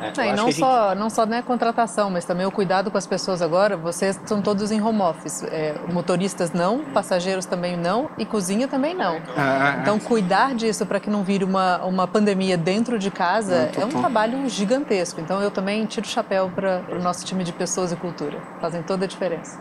É, 0.00 0.34
não 0.34 0.52
só 0.52 0.90
gente... 0.90 0.98
não 0.98 1.10
só 1.10 1.26
né 1.26 1.42
contratação 1.42 2.10
mas 2.10 2.24
também 2.24 2.46
o 2.46 2.50
cuidado 2.50 2.90
com 2.90 2.98
as 2.98 3.06
pessoas 3.06 3.42
agora. 3.42 3.76
Vocês 3.76 4.20
são 4.26 4.42
todos 4.42 4.70
em 4.70 4.80
home 4.80 5.00
office. 5.00 5.42
É, 5.44 5.74
motoristas 5.92 6.52
não 6.52 6.84
passageiros 6.84 7.46
também 7.46 7.76
não 7.76 8.10
e 8.18 8.24
cozinha 8.24 8.68
também 8.68 8.94
não. 8.94 9.20
Ah, 9.36 9.74
é, 9.74 9.78
é. 9.78 9.82
então 9.82 9.98
cuidar 9.98 10.54
disso 10.54 10.84
para 10.86 11.00
que 11.00 11.10
não 11.10 11.22
vire 11.22 11.44
uma 11.44 11.78
uma 11.84 12.06
pandemia 12.06 12.56
dentro 12.56 12.98
de 12.98 13.10
casa 13.10 13.70
é 13.76 13.84
um 13.84 13.88
trabalho 13.88 14.48
gigantesco. 14.48 15.20
Então 15.20 15.40
eu 15.40 15.50
também 15.50 15.84
tiro 15.86 16.06
o 16.06 16.08
chapéu 16.08 16.50
para 16.54 16.82
o 16.90 17.02
nosso 17.02 17.24
time 17.24 17.44
de 17.44 17.52
pessoas 17.52 17.92
e 17.92 17.96
cultura. 17.96 18.38
Fazem 18.60 18.82
toda 18.82 19.04
a 19.04 19.08
diferença 19.08 19.58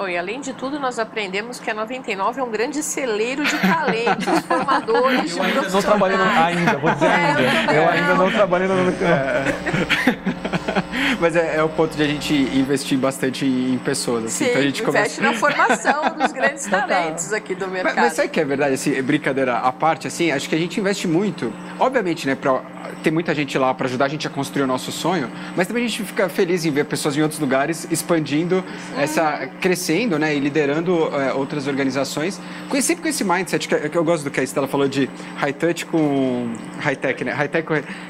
Oh, 0.00 0.06
e 0.06 0.16
além 0.16 0.40
de 0.40 0.52
tudo, 0.52 0.78
nós 0.78 0.96
aprendemos 1.00 1.58
que 1.58 1.68
a 1.68 1.74
99 1.74 2.40
é 2.40 2.44
um 2.44 2.50
grande 2.50 2.84
celeiro 2.84 3.44
de 3.44 3.58
talentos, 3.58 4.38
formadores 4.46 5.36
eu 5.36 5.42
ainda 5.42 5.68
não 5.68 5.82
trabalhei 5.82 6.16
no, 6.16 6.24
ainda, 6.24 6.78
vou 6.78 6.90
dizer 6.92 7.06
é, 7.06 7.14
ainda. 7.14 7.72
Eu, 7.72 7.82
eu 7.82 7.88
ainda 7.88 8.14
não 8.14 8.30
trabalhei 8.30 8.68
na 8.68 8.74
99. 8.76 9.12
É. 9.12 10.84
Mas 11.20 11.36
é, 11.36 11.56
é, 11.56 11.62
o 11.62 11.68
ponto 11.68 11.96
de 11.96 12.02
a 12.02 12.06
gente 12.06 12.34
investir 12.34 12.98
bastante 12.98 13.44
em 13.44 13.78
pessoas. 13.78 14.26
Assim, 14.26 14.44
Sim, 14.44 14.50
então 14.50 14.60
a 14.60 14.64
gente 14.64 14.82
investe 14.82 15.16
começa... 15.16 15.22
na 15.22 15.32
formação 15.34 16.02
dos 16.18 16.32
grandes 16.32 16.66
talentos 16.66 17.32
aqui 17.32 17.54
do 17.54 17.68
mercado. 17.68 17.94
Mas, 17.94 18.04
mas 18.04 18.12
sabe 18.14 18.28
que 18.28 18.40
é 18.40 18.44
verdade, 18.44 18.74
assim, 18.74 19.00
brincadeira 19.02 19.58
à 19.58 19.72
parte, 19.72 20.06
assim, 20.06 20.30
acho 20.30 20.48
que 20.48 20.54
a 20.54 20.58
gente 20.58 20.78
investe 20.78 21.06
muito, 21.06 21.52
obviamente, 21.78 22.26
né, 22.26 22.34
pra, 22.34 22.62
tem 23.02 23.12
muita 23.12 23.34
gente 23.34 23.56
lá 23.56 23.72
para 23.74 23.86
ajudar 23.86 24.06
a 24.06 24.08
gente 24.08 24.26
a 24.26 24.30
construir 24.30 24.62
o 24.62 24.66
nosso 24.66 24.90
sonho, 24.90 25.30
mas 25.56 25.66
também 25.66 25.84
a 25.84 25.88
gente 25.88 26.02
fica 26.02 26.28
feliz 26.28 26.64
em 26.64 26.70
ver 26.70 26.84
pessoas 26.84 27.16
em 27.16 27.22
outros 27.22 27.40
lugares 27.40 27.86
expandindo, 27.90 28.64
essa, 28.96 29.48
crescendo 29.60 30.18
né, 30.18 30.34
e 30.34 30.40
liderando 30.40 31.08
é, 31.14 31.32
outras 31.32 31.66
organizações, 31.66 32.40
com, 32.68 32.80
sempre 32.80 33.02
com 33.02 33.08
esse 33.08 33.24
mindset 33.24 33.68
que, 33.68 33.88
que, 33.88 33.96
eu 33.96 34.04
gosto 34.04 34.24
do 34.24 34.30
que 34.30 34.40
a 34.40 34.42
Estela 34.42 34.68
falou 34.68 34.88
de 34.88 35.08
high 35.36 35.52
touch 35.52 35.86
com 35.86 36.52
high 36.80 36.96
tech, 36.96 37.24
né? 37.24 37.32
High 37.32 37.48
tech, 37.48 37.66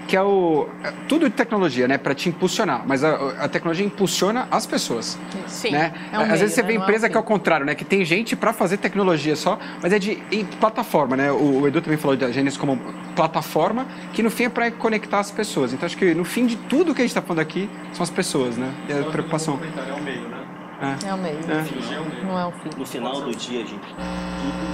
que 0.07 0.17
é 0.17 0.23
o 0.23 0.69
tudo 1.09 1.29
de 1.29 1.35
tecnologia, 1.35 1.87
né, 1.89 1.99
para 1.99 2.15
te 2.15 2.29
impulsionar, 2.29 2.87
mas 2.89 3.05
a, 3.05 3.45
a, 3.45 3.49
tecnologia 3.49 3.85
impulsiona 3.85 4.49
as 4.51 4.67
pessoas. 4.67 5.19
Sim. 5.47 5.73
Né? 5.73 5.93
É 6.11 6.19
um 6.19 6.23
Às 6.23 6.29
meio, 6.29 6.41
vezes 6.41 6.55
você 6.55 6.63
né? 6.63 6.69
vê 6.69 6.75
empresa 6.75 7.07
é 7.07 7.09
um 7.09 7.13
que 7.13 7.17
é 7.19 7.21
o 7.21 7.23
contrário, 7.23 7.67
né, 7.67 7.75
que 7.75 7.85
tem 7.85 8.05
gente 8.05 8.35
para 8.35 8.53
fazer 8.53 8.79
tecnologia 8.79 9.37
só, 9.37 9.59
mas 9.83 9.93
é 9.93 9.99
de 9.99 10.17
plataforma, 10.59 11.17
né? 11.17 11.31
O, 11.31 11.61
o 11.61 11.69
Edu 11.69 11.83
também 11.83 11.99
falou 11.99 12.17
da 12.17 12.33
Gênesis 12.33 12.59
como 12.59 12.81
plataforma, 13.15 13.87
que 14.13 14.23
no 14.23 14.31
fim 14.31 14.45
é 14.45 14.49
para 14.49 14.71
conectar 14.71 15.21
as 15.21 15.31
pessoas. 15.31 15.73
Então 15.73 15.87
acho 15.87 15.97
que 15.97 16.15
no 16.15 16.25
fim 16.25 16.47
de 16.47 16.57
tudo 16.57 16.95
que 16.95 17.03
a 17.03 17.05
gente 17.05 17.11
está 17.11 17.21
falando 17.21 17.41
aqui 17.41 17.69
são 17.93 18.03
as 18.03 18.11
pessoas, 18.11 18.57
né? 18.57 18.73
E 18.89 18.93
a 18.93 19.11
preocupação. 19.11 19.59
É 19.63 19.93
o 19.93 20.03
meio, 20.03 20.29
né? 20.29 20.39
É, 20.81 21.09
é 21.09 21.15
o 21.15 21.19
meio. 21.19 21.39
É. 21.51 22.25
Não 22.25 22.39
é 22.39 22.47
o 22.47 22.53
fim. 22.53 22.71
No 22.79 22.87
final 22.87 23.21
do 23.21 23.35
dia, 23.35 23.61
gente, 23.67 23.83
tudo 23.83 24.65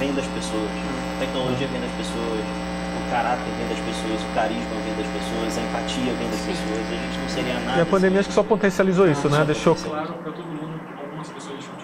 vem 0.00 0.12
das 0.14 0.26
pessoas. 0.26 0.70
A 1.16 1.20
tecnologia 1.20 1.68
vem 1.68 1.80
das 1.80 1.92
pessoas, 1.92 2.40
o 2.40 3.10
caráter 3.12 3.52
vem 3.60 3.68
das 3.68 3.80
pessoas, 3.84 4.18
o 4.24 4.34
carisma 4.34 4.76
vem 4.80 4.96
das 4.96 5.10
pessoas, 5.12 5.58
a 5.58 5.60
empatia 5.60 6.12
vem 6.16 6.30
das 6.32 6.40
pessoas. 6.40 6.80
A 6.88 6.96
gente 6.96 7.19
seria 7.30 7.54
nada. 7.60 7.78
E 7.78 7.82
a 7.82 7.86
pandemia 7.86 8.20
acho 8.20 8.28
que 8.28 8.34
só 8.34 8.42
potencializou 8.42 9.08
isso, 9.10 9.28
né? 9.28 9.44
Deixou 9.44 9.74
claro 9.74 10.12
para 10.14 10.32
todo 10.32 10.44
mundo, 10.44 10.80
algumas 11.00 11.28
pessoas 11.28 11.56
deixou 11.56 11.80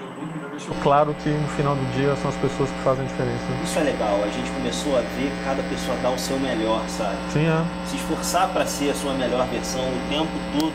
deixou 0.66 0.74
claro 0.82 1.14
que 1.22 1.28
no 1.30 1.48
final 1.48 1.76
do 1.76 1.84
dia 1.94 2.14
são 2.16 2.30
as 2.30 2.36
pessoas 2.36 2.70
que 2.70 2.78
fazem 2.82 3.04
a 3.04 3.08
diferença. 3.08 3.44
Isso 3.62 3.78
é 3.78 3.82
legal, 3.82 4.18
a 4.22 4.28
gente 4.28 4.50
começou 4.50 4.96
a 4.98 5.00
ver 5.00 5.30
cada 5.44 5.62
pessoa 5.64 5.96
dar 6.02 6.10
o 6.10 6.18
seu 6.18 6.38
melhor, 6.40 6.82
sabe? 6.88 7.16
Sim, 7.30 7.46
é. 7.46 7.64
Se 7.86 7.96
esforçar 7.96 8.48
para 8.48 8.66
ser 8.66 8.90
a 8.90 8.94
sua 8.94 9.14
melhor 9.14 9.46
versão 9.46 9.82
o 9.82 10.00
tempo 10.10 10.32
todo, 10.58 10.74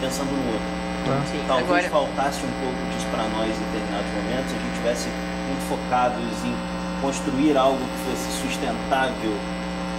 pensando 0.00 0.30
no 0.30 0.52
outro. 0.52 0.84
Sim, 1.28 1.44
Talvez 1.46 1.68
agora... 1.68 2.06
faltasse 2.06 2.40
um 2.46 2.54
pouco 2.64 2.80
disso 2.94 3.06
para 3.10 3.24
nós 3.36 3.50
em 3.50 3.64
determinados 3.68 4.10
momentos, 4.16 4.48
a 4.48 4.56
gente 4.56 4.72
estivesse 4.72 5.08
muito 5.48 5.64
focados 5.68 6.32
em 6.44 6.54
construir 7.02 7.56
algo 7.58 7.76
que 7.76 7.98
fosse 8.08 8.24
sustentável 8.40 9.36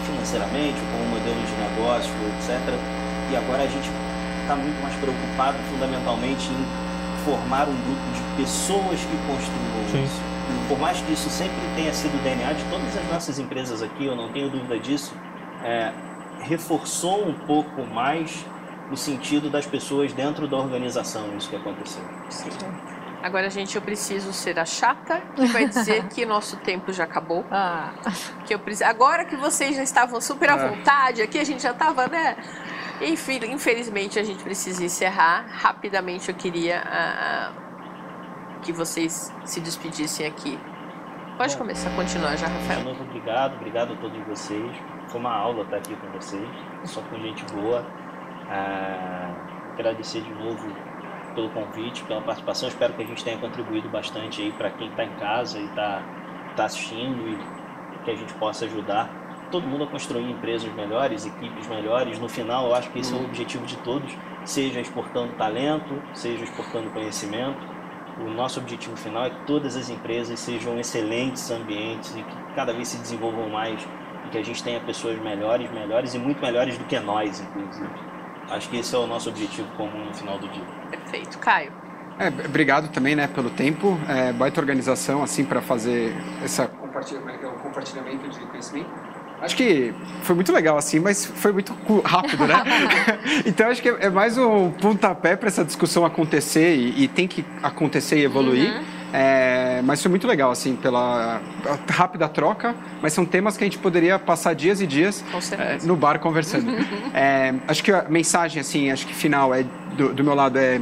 financeiramente, 0.05 0.79
como 0.91 1.05
modelo 1.13 1.37
de 1.45 1.55
negócio, 1.61 2.13
etc. 2.33 2.57
E 3.31 3.35
agora 3.35 3.63
a 3.63 3.67
gente 3.67 3.89
está 4.41 4.55
muito 4.55 4.81
mais 4.81 4.95
preocupado 4.95 5.57
fundamentalmente 5.71 6.47
em 6.49 7.23
formar 7.25 7.67
um 7.67 7.75
grupo 7.75 8.11
de 8.13 8.43
pessoas 8.43 8.99
que 8.99 9.17
construam 9.27 9.89
Sim. 9.91 10.03
isso. 10.03 10.21
Por 10.67 10.79
mais 10.79 10.99
que 11.01 11.13
isso 11.13 11.29
sempre 11.29 11.57
tenha 11.75 11.91
sido 11.93 12.15
o 12.15 12.23
DNA 12.23 12.53
de 12.53 12.63
todas 12.65 12.95
as 12.95 13.11
nossas 13.11 13.39
empresas 13.39 13.81
aqui, 13.81 14.05
eu 14.05 14.15
não 14.15 14.31
tenho 14.31 14.49
dúvida 14.49 14.79
disso, 14.79 15.13
é, 15.63 15.91
reforçou 16.41 17.27
um 17.27 17.33
pouco 17.33 17.83
mais 17.83 18.45
no 18.89 18.95
sentido 18.95 19.49
das 19.49 19.65
pessoas 19.65 20.13
dentro 20.13 20.47
da 20.47 20.57
organização, 20.57 21.35
isso 21.35 21.49
que 21.49 21.55
aconteceu. 21.55 22.03
Sim. 22.29 22.49
Agora, 23.23 23.49
gente, 23.49 23.75
eu 23.75 23.81
preciso 23.81 24.31
ser 24.31 24.59
a 24.59 24.65
chata 24.65 25.19
que 25.35 25.47
vai 25.47 25.67
dizer 25.67 26.03
que 26.09 26.23
nosso 26.27 26.57
tempo 26.57 26.93
já 26.93 27.05
acabou. 27.05 27.43
Ah. 27.49 27.91
Que 28.45 28.53
eu 28.53 28.59
preciso... 28.59 28.87
Agora 28.87 29.25
que 29.25 29.35
vocês 29.35 29.75
já 29.75 29.81
estavam 29.81 30.21
super 30.21 30.51
à 30.51 30.53
é. 30.53 30.69
vontade, 30.69 31.23
aqui 31.23 31.39
a 31.39 31.43
gente 31.43 31.63
já 31.63 31.71
estava, 31.71 32.07
né? 32.07 32.37
Enfim, 33.01 33.39
infelizmente 33.47 34.17
a 34.17 34.23
gente 34.23 34.43
precisa 34.43 34.83
encerrar. 34.83 35.45
Rapidamente 35.49 36.29
eu 36.29 36.35
queria 36.35 36.81
uh, 36.81 38.61
que 38.61 38.71
vocês 38.71 39.33
se 39.43 39.59
despedissem 39.59 40.25
aqui. 40.25 40.57
Pode 41.37 41.53
Bom, 41.53 41.59
começar, 41.59 41.89
continuar 41.95 42.37
já, 42.37 42.47
Rafael. 42.47 42.79
De 42.79 42.85
novo, 42.85 43.03
obrigado, 43.03 43.55
obrigado 43.55 43.93
a 43.93 43.95
todos 43.97 44.17
vocês. 44.25 44.71
Foi 45.09 45.19
uma 45.19 45.35
aula 45.35 45.63
estar 45.63 45.77
aqui 45.77 45.95
com 45.95 46.07
vocês, 46.11 46.47
só 46.85 47.01
com 47.01 47.19
gente 47.19 47.43
boa. 47.53 47.85
Ah, 48.49 49.33
agradecer 49.73 50.21
de 50.21 50.33
novo 50.33 50.73
pelo 51.35 51.49
convite, 51.49 52.03
pela 52.03 52.21
participação. 52.21 52.69
Espero 52.69 52.93
que 52.93 53.03
a 53.03 53.05
gente 53.05 53.23
tenha 53.23 53.37
contribuído 53.37 53.89
bastante 53.89 54.41
aí 54.41 54.51
para 54.53 54.69
quem 54.71 54.87
está 54.89 55.03
em 55.03 55.15
casa 55.17 55.59
e 55.59 55.65
está 55.65 56.01
tá 56.55 56.65
assistindo 56.65 57.27
e 57.27 58.03
que 58.05 58.11
a 58.11 58.15
gente 58.15 58.33
possa 58.35 58.63
ajudar 58.65 59.24
todo 59.55 59.67
mundo 59.67 59.85
a 59.85 59.87
construir 59.87 60.29
empresas 60.29 60.69
melhores, 60.73 61.25
equipes 61.25 61.65
melhores. 61.67 62.19
No 62.19 62.27
final, 62.27 62.67
eu 62.67 62.75
acho 62.75 62.91
que 62.91 62.99
esse 62.99 63.13
é 63.13 63.15
o 63.15 63.23
objetivo 63.23 63.65
de 63.65 63.77
todos, 63.77 64.13
seja 64.43 64.81
exportando 64.81 65.31
talento, 65.35 66.01
seja 66.13 66.43
exportando 66.43 66.89
conhecimento. 66.89 67.57
O 68.19 68.29
nosso 68.29 68.59
objetivo 68.59 68.97
final 68.97 69.23
é 69.23 69.29
que 69.29 69.45
todas 69.45 69.77
as 69.77 69.89
empresas 69.89 70.37
sejam 70.41 70.77
excelentes 70.77 71.49
ambientes 71.51 72.13
e 72.17 72.21
que 72.21 72.35
cada 72.53 72.73
vez 72.73 72.89
se 72.89 72.97
desenvolvam 72.97 73.49
mais 73.49 73.81
e 74.25 74.29
que 74.29 74.37
a 74.37 74.43
gente 74.43 74.61
tenha 74.61 74.81
pessoas 74.81 75.17
melhores, 75.21 75.71
melhores 75.71 76.13
e 76.13 76.19
muito 76.19 76.41
melhores 76.41 76.77
do 76.77 76.83
que 76.83 76.99
nós, 76.99 77.39
inclusive. 77.39 77.89
Acho 78.49 78.69
que 78.69 78.77
esse 78.77 78.93
é 78.93 78.97
o 78.97 79.07
nosso 79.07 79.29
objetivo 79.29 79.69
comum 79.77 80.05
no 80.05 80.13
final 80.13 80.37
do 80.37 80.49
dia. 80.49 80.65
Perfeito. 80.89 81.39
Caio. 81.39 81.71
É, 82.19 82.27
obrigado 82.27 82.89
também 82.89 83.15
né, 83.15 83.27
pelo 83.27 83.49
tempo. 83.49 83.97
É, 84.07 84.33
baita 84.33 84.59
organização 84.59 85.23
assim 85.23 85.45
para 85.45 85.61
fazer 85.61 86.13
essa 86.43 86.69
compartilhamento, 86.95 87.45
é 87.45 87.49
é 87.49 87.51
compartilhamento 87.51 88.29
de 88.29 88.39
conhecimento. 88.45 88.89
Acho 89.41 89.55
que 89.55 89.93
foi 90.23 90.35
muito 90.35 90.51
legal, 90.51 90.77
assim, 90.77 90.99
mas 90.99 91.25
foi 91.25 91.51
muito 91.51 91.73
rápido, 92.03 92.47
né? 92.47 92.63
então, 93.45 93.69
acho 93.69 93.81
que 93.81 93.89
é 93.89 94.09
mais 94.09 94.37
um 94.37 94.71
pontapé 94.71 95.35
para 95.35 95.47
essa 95.47 95.63
discussão 95.63 96.05
acontecer 96.05 96.75
e, 96.75 97.03
e, 97.03 97.07
tem 97.07 97.27
que 97.27 97.45
acontecer 97.61 98.17
e 98.17 98.23
evoluir. 98.23 98.73
Uhum. 98.73 98.83
É, 99.13 99.81
mas 99.83 100.01
foi 100.01 100.09
muito 100.09 100.27
legal, 100.27 100.51
assim, 100.51 100.75
pela 100.75 101.41
rápida 101.89 102.27
troca, 102.27 102.75
mas 103.01 103.13
são 103.13 103.25
temas 103.25 103.55
que 103.55 103.63
a 103.63 103.67
gente 103.67 103.77
poderia 103.77 104.19
passar 104.19 104.53
dias 104.53 104.81
e 104.81 104.87
dias 104.87 105.23
é, 105.57 105.85
no 105.85 105.95
bar 105.95 106.19
conversando. 106.19 106.69
é, 107.13 107.53
acho 107.67 107.81
que 107.81 107.93
a 107.93 108.05
mensagem, 108.09 108.59
assim, 108.59 108.91
acho 108.91 109.07
que 109.07 109.13
final 109.13 109.53
é 109.53 109.63
do, 109.95 110.13
do 110.13 110.23
meu 110.23 110.35
lado 110.35 110.57
é, 110.57 110.81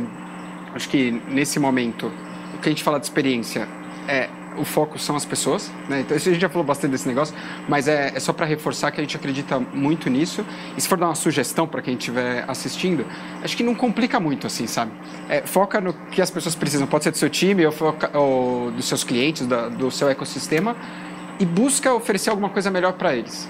acho 0.73 0.89
que 0.89 1.21
nesse 1.27 1.59
momento, 1.59 2.11
o 2.55 2.57
que 2.57 2.69
a 2.69 2.71
gente 2.71 2.83
fala 2.83 2.99
de 2.99 3.05
experiência 3.05 3.67
é 4.07 4.29
o 4.57 4.65
foco 4.65 4.97
são 4.99 5.15
as 5.15 5.25
pessoas, 5.25 5.71
né? 5.89 6.01
Então, 6.01 6.15
isso 6.15 6.29
a 6.29 6.31
gente 6.31 6.41
já 6.41 6.49
falou 6.49 6.63
bastante 6.65 6.91
desse 6.91 7.07
negócio, 7.07 7.35
mas 7.67 7.87
é, 7.87 8.11
é 8.15 8.19
só 8.19 8.33
para 8.33 8.45
reforçar 8.45 8.91
que 8.91 8.99
a 8.99 9.03
gente 9.03 9.15
acredita 9.15 9.59
muito 9.59 10.09
nisso. 10.09 10.45
E 10.77 10.81
se 10.81 10.87
for 10.87 10.97
dar 10.97 11.07
uma 11.07 11.15
sugestão 11.15 11.67
para 11.67 11.81
quem 11.81 11.95
estiver 11.95 12.45
assistindo, 12.47 13.05
acho 13.43 13.55
que 13.55 13.63
não 13.63 13.75
complica 13.75 14.19
muito, 14.19 14.47
assim, 14.47 14.67
sabe? 14.67 14.91
É, 15.29 15.41
foca 15.41 15.79
no 15.79 15.93
que 15.93 16.21
as 16.21 16.29
pessoas 16.29 16.55
precisam, 16.55 16.87
pode 16.87 17.03
ser 17.03 17.11
do 17.11 17.17
seu 17.17 17.29
time 17.29 17.65
ou, 17.65 17.71
foca, 17.71 18.17
ou 18.17 18.71
dos 18.71 18.85
seus 18.85 19.03
clientes, 19.03 19.45
da, 19.47 19.69
do 19.69 19.89
seu 19.91 20.09
ecossistema, 20.09 20.75
e 21.39 21.45
busca 21.45 21.93
oferecer 21.93 22.29
alguma 22.29 22.49
coisa 22.49 22.69
melhor 22.69 22.93
para 22.93 23.15
eles. 23.15 23.47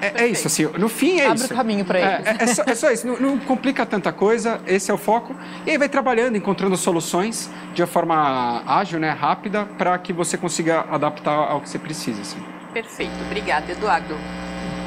É, 0.00 0.24
é, 0.24 0.26
isso, 0.26 0.46
assim, 0.46 0.64
no 0.78 0.88
fim 0.88 1.20
é 1.20 1.26
Abre 1.26 1.36
isso. 1.36 1.44
Abre 1.44 1.54
o 1.54 1.56
caminho 1.56 1.84
para 1.84 1.98
é, 1.98 2.14
eles. 2.14 2.26
É, 2.26 2.42
é, 2.42 2.46
só, 2.46 2.62
é, 2.66 2.74
só, 2.74 2.90
isso, 2.90 3.06
não, 3.06 3.18
não, 3.18 3.38
complica 3.38 3.84
tanta 3.84 4.12
coisa, 4.12 4.60
esse 4.66 4.90
é 4.90 4.94
o 4.94 4.98
foco. 4.98 5.34
E 5.66 5.70
aí 5.70 5.78
vai 5.78 5.88
trabalhando, 5.88 6.36
encontrando 6.36 6.76
soluções 6.76 7.50
de 7.74 7.82
uma 7.82 7.88
forma 7.88 8.62
ágil, 8.66 8.98
né, 8.98 9.10
rápida, 9.10 9.64
para 9.78 9.96
que 9.98 10.12
você 10.12 10.36
consiga 10.36 10.84
adaptar 10.90 11.32
ao 11.34 11.60
que 11.60 11.68
você 11.68 11.78
precisa. 11.78 12.20
Assim. 12.20 12.42
Perfeito, 12.72 13.14
obrigada, 13.26 13.70
Eduardo. 13.70 14.16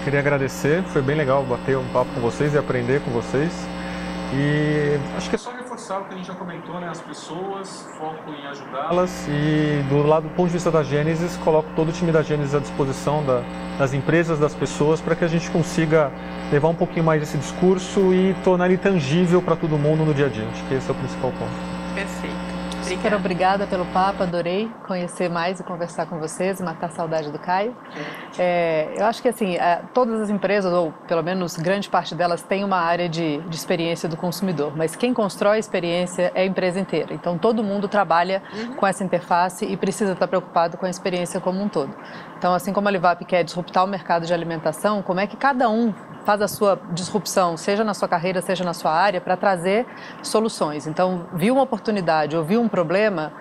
Queria 0.03 0.19
agradecer, 0.19 0.83
foi 0.83 1.01
bem 1.01 1.15
legal 1.15 1.43
bater 1.43 1.77
um 1.77 1.87
papo 1.89 2.09
com 2.13 2.21
vocês 2.21 2.53
e 2.53 2.57
aprender 2.57 3.01
com 3.01 3.11
vocês. 3.11 3.51
E 4.33 4.97
acho 5.15 5.29
que 5.29 5.35
é 5.35 5.39
só 5.39 5.51
reforçar 5.77 5.99
o 5.99 6.05
que 6.05 6.13
a 6.15 6.17
gente 6.17 6.25
já 6.25 6.33
comentou, 6.33 6.79
né? 6.79 6.89
As 6.89 7.01
pessoas, 7.01 7.87
foco 7.97 8.31
em 8.31 8.47
ajudá-las 8.47 9.27
e 9.29 9.83
do 9.87 10.01
lado 10.01 10.23
do 10.23 10.29
ponto 10.35 10.47
de 10.47 10.53
vista 10.53 10.71
da 10.71 10.81
Gênesis, 10.81 11.37
coloco 11.37 11.69
todo 11.75 11.89
o 11.89 11.91
time 11.91 12.11
da 12.11 12.23
Gênesis 12.23 12.55
à 12.55 12.59
disposição 12.59 13.23
da, 13.23 13.43
das 13.77 13.93
empresas, 13.93 14.39
das 14.39 14.55
pessoas, 14.55 14.99
para 14.99 15.15
que 15.15 15.23
a 15.23 15.27
gente 15.27 15.49
consiga 15.51 16.11
levar 16.51 16.69
um 16.69 16.75
pouquinho 16.75 17.05
mais 17.05 17.21
esse 17.21 17.37
discurso 17.37 18.11
e 18.11 18.35
tornar 18.43 18.65
ele 18.65 18.77
tangível 18.77 19.41
para 19.41 19.55
todo 19.55 19.77
mundo 19.77 20.03
no 20.03 20.13
dia 20.13 20.25
a 20.25 20.29
dia. 20.29 20.47
Acho 20.51 20.63
que 20.65 20.73
esse 20.73 20.89
é 20.89 20.91
o 20.91 20.95
principal 20.95 21.31
ponto. 21.31 21.76
Perfeito. 22.87 23.03
Super 23.03 23.13
obrigada 23.15 23.67
pelo 23.67 23.85
papo, 23.87 24.23
adorei 24.23 24.71
conhecer 24.85 25.29
mais 25.29 25.59
e 25.59 25.63
conversar 25.63 26.05
com 26.05 26.19
vocês, 26.19 26.61
matar 26.61 26.87
a 26.87 26.89
saudade 26.89 27.31
do 27.31 27.37
Caio. 27.37 27.75
É, 28.37 28.93
eu 28.95 29.05
acho 29.05 29.21
que 29.21 29.27
assim, 29.27 29.55
é, 29.55 29.81
todas 29.93 30.21
as 30.21 30.29
empresas, 30.29 30.71
ou 30.71 30.93
pelo 31.07 31.21
menos 31.21 31.57
grande 31.57 31.89
parte 31.89 32.15
delas, 32.15 32.41
têm 32.41 32.63
uma 32.63 32.77
área 32.77 33.09
de, 33.09 33.39
de 33.41 33.55
experiência 33.55 34.07
do 34.07 34.15
consumidor, 34.15 34.75
mas 34.75 34.95
quem 34.95 35.13
constrói 35.13 35.57
a 35.57 35.59
experiência 35.59 36.31
é 36.33 36.41
a 36.41 36.45
empresa 36.45 36.79
inteira. 36.79 37.13
Então 37.13 37.37
todo 37.37 37.63
mundo 37.63 37.87
trabalha 37.87 38.41
uhum. 38.53 38.75
com 38.75 38.87
essa 38.87 39.03
interface 39.03 39.65
e 39.65 39.75
precisa 39.75 40.13
estar 40.13 40.27
preocupado 40.27 40.77
com 40.77 40.85
a 40.85 40.89
experiência 40.89 41.41
como 41.41 41.61
um 41.61 41.67
todo. 41.67 41.93
Então, 42.37 42.53
assim 42.53 42.71
como 42.71 42.87
a 42.87 42.91
Livap 42.91 43.25
quer 43.25 43.43
disruptar 43.43 43.83
o 43.83 43.87
mercado 43.87 44.25
de 44.25 44.33
alimentação, 44.33 45.01
como 45.01 45.19
é 45.19 45.27
que 45.27 45.35
cada 45.35 45.69
um 45.69 45.93
faz 46.27 46.41
a 46.41 46.47
sua 46.49 46.77
disrupção, 46.91 47.55
seja 47.55 47.85
na 47.85 47.93
sua 47.93 48.05
carreira, 48.09 48.41
seja 48.41 48.61
na 48.61 48.73
sua 48.73 48.91
área, 48.91 49.21
para 49.21 49.37
trazer 49.37 49.85
soluções. 50.21 50.85
Então, 50.85 51.25
viu 51.33 51.53
uma 51.53 51.63
oportunidade 51.63 52.35
ou 52.35 52.43
viu 52.43 52.59
um 52.59 52.67
problema, 52.67 53.31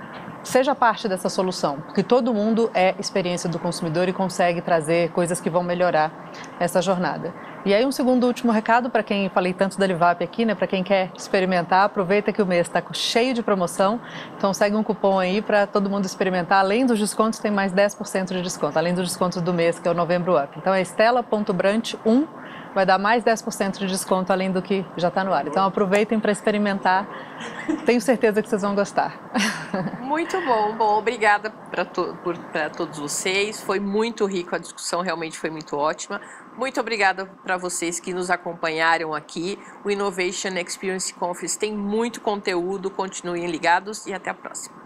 seja 0.45 0.73
parte 0.73 1.09
dessa 1.09 1.29
solução, 1.29 1.81
porque 1.81 2.05
todo 2.05 2.33
mundo 2.33 2.71
é 2.73 2.95
experiência 2.97 3.51
do 3.51 3.59
consumidor 3.59 4.09
e 4.09 4.13
consegue 4.13 4.61
trazer 4.61 5.11
coisas 5.11 5.41
que 5.41 5.51
vão 5.51 5.65
melhorar 5.65 6.31
essa 6.61 6.81
jornada. 6.81 7.35
E 7.65 7.75
aí 7.75 7.85
um 7.85 7.91
segundo 7.91 8.25
último 8.25 8.53
recado 8.53 8.89
para 8.89 9.03
quem 9.03 9.29
falei 9.31 9.53
tanto 9.53 9.77
da 9.77 9.85
Livap 9.85 10.23
aqui, 10.23 10.45
né, 10.45 10.55
para 10.55 10.69
quem 10.69 10.85
quer 10.85 11.11
experimentar, 11.17 11.87
aproveita 11.87 12.33
que 12.33 12.41
o 12.41 12.47
mês 12.47 12.69
está 12.69 12.81
cheio 12.93 13.35
de 13.35 13.43
promoção, 13.43 14.01
então 14.39 14.55
segue 14.55 14.77
um 14.77 14.85
cupom 14.85 15.19
aí 15.19 15.43
para 15.43 15.67
todo 15.67 15.91
mundo 15.91 16.05
experimentar. 16.05 16.61
Além 16.61 16.87
dos 16.87 17.01
descontos, 17.01 17.41
tem 17.41 17.51
mais 17.51 17.73
10% 17.73 18.29
de 18.29 18.43
desconto, 18.43 18.79
além 18.79 18.95
dos 18.95 19.09
descontos 19.09 19.43
do 19.43 19.53
mês, 19.53 19.81
que 19.81 19.89
é 19.89 19.91
o 19.91 19.95
Novembro 19.95 20.41
Up. 20.41 20.57
Então 20.57 20.73
é 20.73 20.81
estela.brant1 20.81 22.46
vai 22.77 22.85
dar 22.85 22.99
mais 22.99 23.25
10% 23.25 23.79
de 23.79 23.87
desconto 23.87 24.31
além 24.31 24.53
do 24.53 24.61
que 24.61 24.85
já 24.99 25.09
está 25.09 25.25
no 25.25 25.33
ar. 25.33 25.47
Então 25.47 25.65
aproveitem 25.65 26.21
para 26.21 26.31
experimentar. 26.31 27.09
Tenho 27.87 28.03
certeza 28.03 28.43
que 28.43 28.51
vocês 28.51 28.61
vão 28.61 28.75
gostar. 28.75 29.19
Muito 30.03 30.39
bom, 30.43 30.77
bom, 30.77 30.99
obrigada 30.99 31.51
para 31.71 31.87
to 31.87 32.15
todos 32.77 32.99
vocês. 32.99 33.63
Foi 33.63 33.81
muito 33.81 34.27
rico 34.27 34.55
a 34.55 34.59
discussão, 34.59 35.01
realmente 35.01 35.39
foi 35.39 35.49
muito 35.49 35.75
ótima. 35.75 36.21
Muito 36.55 36.79
obrigada 36.79 37.25
para 37.43 37.57
vocês 37.57 37.99
que 37.99 38.13
nos 38.13 38.31
acompanharam 38.31 39.15
aqui. 39.15 39.59
O 39.83 39.91
Innovation 39.91 40.51
Experience 40.59 41.15
Conference 41.15 41.59
tem 41.59 41.75
muito 41.75 42.21
conteúdo. 42.21 42.91
Continuem 42.91 43.47
ligados 43.47 44.07
e 44.07 44.13
até 44.13 44.29
a 44.29 44.35
próxima. 44.35 44.86